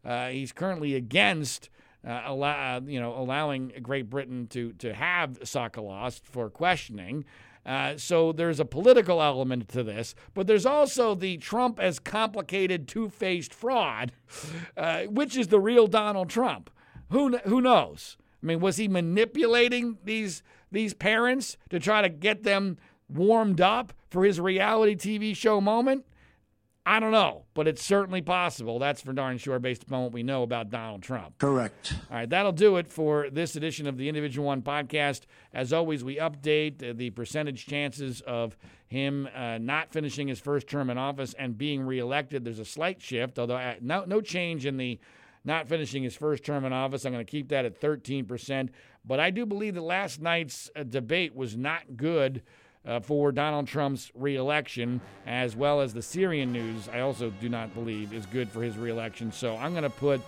Uh, 0.04 0.30
he's 0.30 0.52
currently 0.52 0.96
against 0.96 1.70
uh, 2.08 2.22
allow, 2.26 2.76
uh, 2.76 2.82
you 2.86 3.00
know, 3.00 3.18
allowing 3.18 3.74
Great 3.82 4.10
Britain 4.10 4.48
to, 4.48 4.74
to 4.74 4.94
have 4.94 5.40
Sacoolas 5.40 6.20
for 6.22 6.50
questioning. 6.50 7.26
Uh, 7.66 7.98
so 7.98 8.32
there's 8.32 8.60
a 8.60 8.66
political 8.66 9.22
element 9.22 9.68
to 9.70 9.84
this, 9.84 10.14
but 10.34 10.46
there's 10.46 10.66
also 10.66 11.16
the 11.16 11.38
Trump 11.38 11.80
as 11.80 11.98
complicated 11.98 12.88
two 12.88 13.10
faced 13.10 13.54
fraud, 13.54 14.12
uh, 14.78 15.04
which 15.04 15.36
is 15.36 15.48
the 15.48 15.60
real 15.60 15.88
Donald 15.88 16.30
Trump. 16.30 16.70
Who, 17.10 17.38
who 17.40 17.62
knows? 17.62 18.18
I 18.44 18.46
mean, 18.46 18.60
was 18.60 18.78
he 18.78 18.88
manipulating 18.88 19.98
these, 20.04 20.44
these 20.72 20.94
parents 20.94 21.58
to 21.70 21.80
try 21.80 22.02
to 22.02 22.10
get 22.10 22.44
them 22.44 22.78
warmed 23.10 23.62
up 23.62 23.94
for 24.10 24.24
his 24.24 24.40
reality 24.40 24.96
TV 24.96 25.36
show 25.36 25.60
moment? 25.60 26.06
I 26.88 27.00
don't 27.00 27.12
know, 27.12 27.46
but 27.56 27.68
it's 27.68 27.84
certainly 27.84 28.22
possible. 28.22 28.78
That's 28.78 29.02
for 29.02 29.12
darn 29.12 29.40
sure 29.40 29.58
based 29.58 29.84
upon 29.84 30.04
what 30.04 30.12
we 30.12 30.22
know 30.22 30.44
about 30.44 30.70
Donald 30.70 31.02
Trump. 31.02 31.40
Correct. 31.40 31.94
All 32.12 32.18
right, 32.18 32.30
that'll 32.30 32.52
do 32.52 32.78
it 32.78 32.88
for 32.88 33.28
this 33.32 33.56
edition 33.56 33.88
of 33.88 33.98
the 33.98 34.08
Individual 34.08 34.46
One 34.46 34.62
podcast. 34.62 35.22
As 35.52 35.74
always, 35.74 36.04
we 36.04 36.18
update 36.18 36.88
uh, 36.88 36.94
the 36.96 37.10
percentage 37.10 37.66
chances 37.66 38.22
of 38.22 38.56
him 38.88 39.28
uh, 39.36 39.58
not 39.58 39.92
finishing 39.92 40.28
his 40.28 40.40
first 40.40 40.68
term 40.68 40.92
in 40.92 40.98
office 41.00 41.34
and 41.40 41.58
being 41.58 41.82
reelected. 41.82 42.46
There's 42.46 42.60
a 42.60 42.66
slight 42.66 43.02
shift, 43.02 43.40
although 43.40 43.58
uh, 43.58 43.76
no, 43.82 44.04
no 44.06 44.22
change 44.22 44.68
in 44.68 44.78
the 44.78 45.00
not 45.44 45.68
finishing 45.68 46.04
his 46.04 46.16
first 46.16 46.44
term 46.44 46.66
in 46.66 46.74
office. 46.74 47.06
I'm 47.06 47.14
going 47.14 47.26
to 47.26 47.30
keep 47.30 47.50
that 47.50 47.66
at 47.66 47.80
13%. 47.80 48.70
But 49.06 49.20
I 49.20 49.30
do 49.30 49.46
believe 49.46 49.76
that 49.76 49.82
last 49.82 50.20
night's 50.20 50.70
uh, 50.76 50.84
debate 50.84 51.36
was 51.36 51.56
not 51.56 51.96
good 51.96 52.42
uh, 52.88 53.00
for 53.00 53.32
Donald 53.32 53.68
Trump's 53.68 54.12
reelection, 54.16 55.02
as 55.26 55.56
well 55.56 55.82
as 55.82 55.94
the 55.94 56.02
Syrian 56.02 56.52
news, 56.52 56.88
I 56.90 57.02
also 57.02 57.32
do 57.42 57.50
not 57.50 57.74
believe 57.74 58.14
is 58.14 58.26
good 58.26 58.50
for 58.50 58.62
his 58.62 58.78
reelection. 58.78 59.32
So 59.32 59.56
I'm 59.58 59.72
going 59.72 59.84
to 59.84 59.90
put 59.90 60.22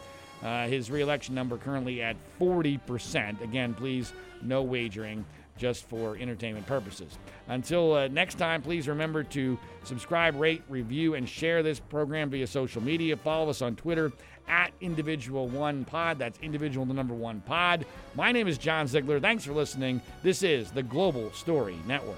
uh, 0.43 0.67
his 0.67 0.91
reelection 0.91 1.35
number 1.35 1.57
currently 1.57 2.01
at 2.01 2.15
40%. 2.39 3.41
Again, 3.41 3.73
please, 3.73 4.13
no 4.41 4.61
wagering, 4.61 5.25
just 5.57 5.89
for 5.89 6.15
entertainment 6.17 6.65
purposes. 6.67 7.17
Until 7.47 7.93
uh, 7.93 8.07
next 8.07 8.35
time, 8.35 8.61
please 8.61 8.87
remember 8.87 9.23
to 9.23 9.57
subscribe, 9.83 10.35
rate, 10.35 10.61
review, 10.69 11.15
and 11.15 11.27
share 11.27 11.63
this 11.63 11.79
program 11.79 12.29
via 12.29 12.45
social 12.45 12.81
media. 12.81 13.17
Follow 13.17 13.49
us 13.49 13.61
on 13.61 13.75
Twitter 13.75 14.11
at 14.47 14.71
individual 14.81 15.47
one 15.47 15.83
pod. 15.85 16.19
That's 16.19 16.39
individual 16.39 16.85
the 16.85 16.93
number 16.93 17.13
one 17.13 17.41
pod. 17.41 17.85
My 18.15 18.31
name 18.31 18.47
is 18.47 18.57
John 18.57 18.87
Ziegler. 18.87 19.19
Thanks 19.19 19.43
for 19.43 19.53
listening. 19.53 20.01
This 20.23 20.43
is 20.43 20.71
the 20.71 20.83
Global 20.83 21.31
Story 21.33 21.77
Network. 21.87 22.17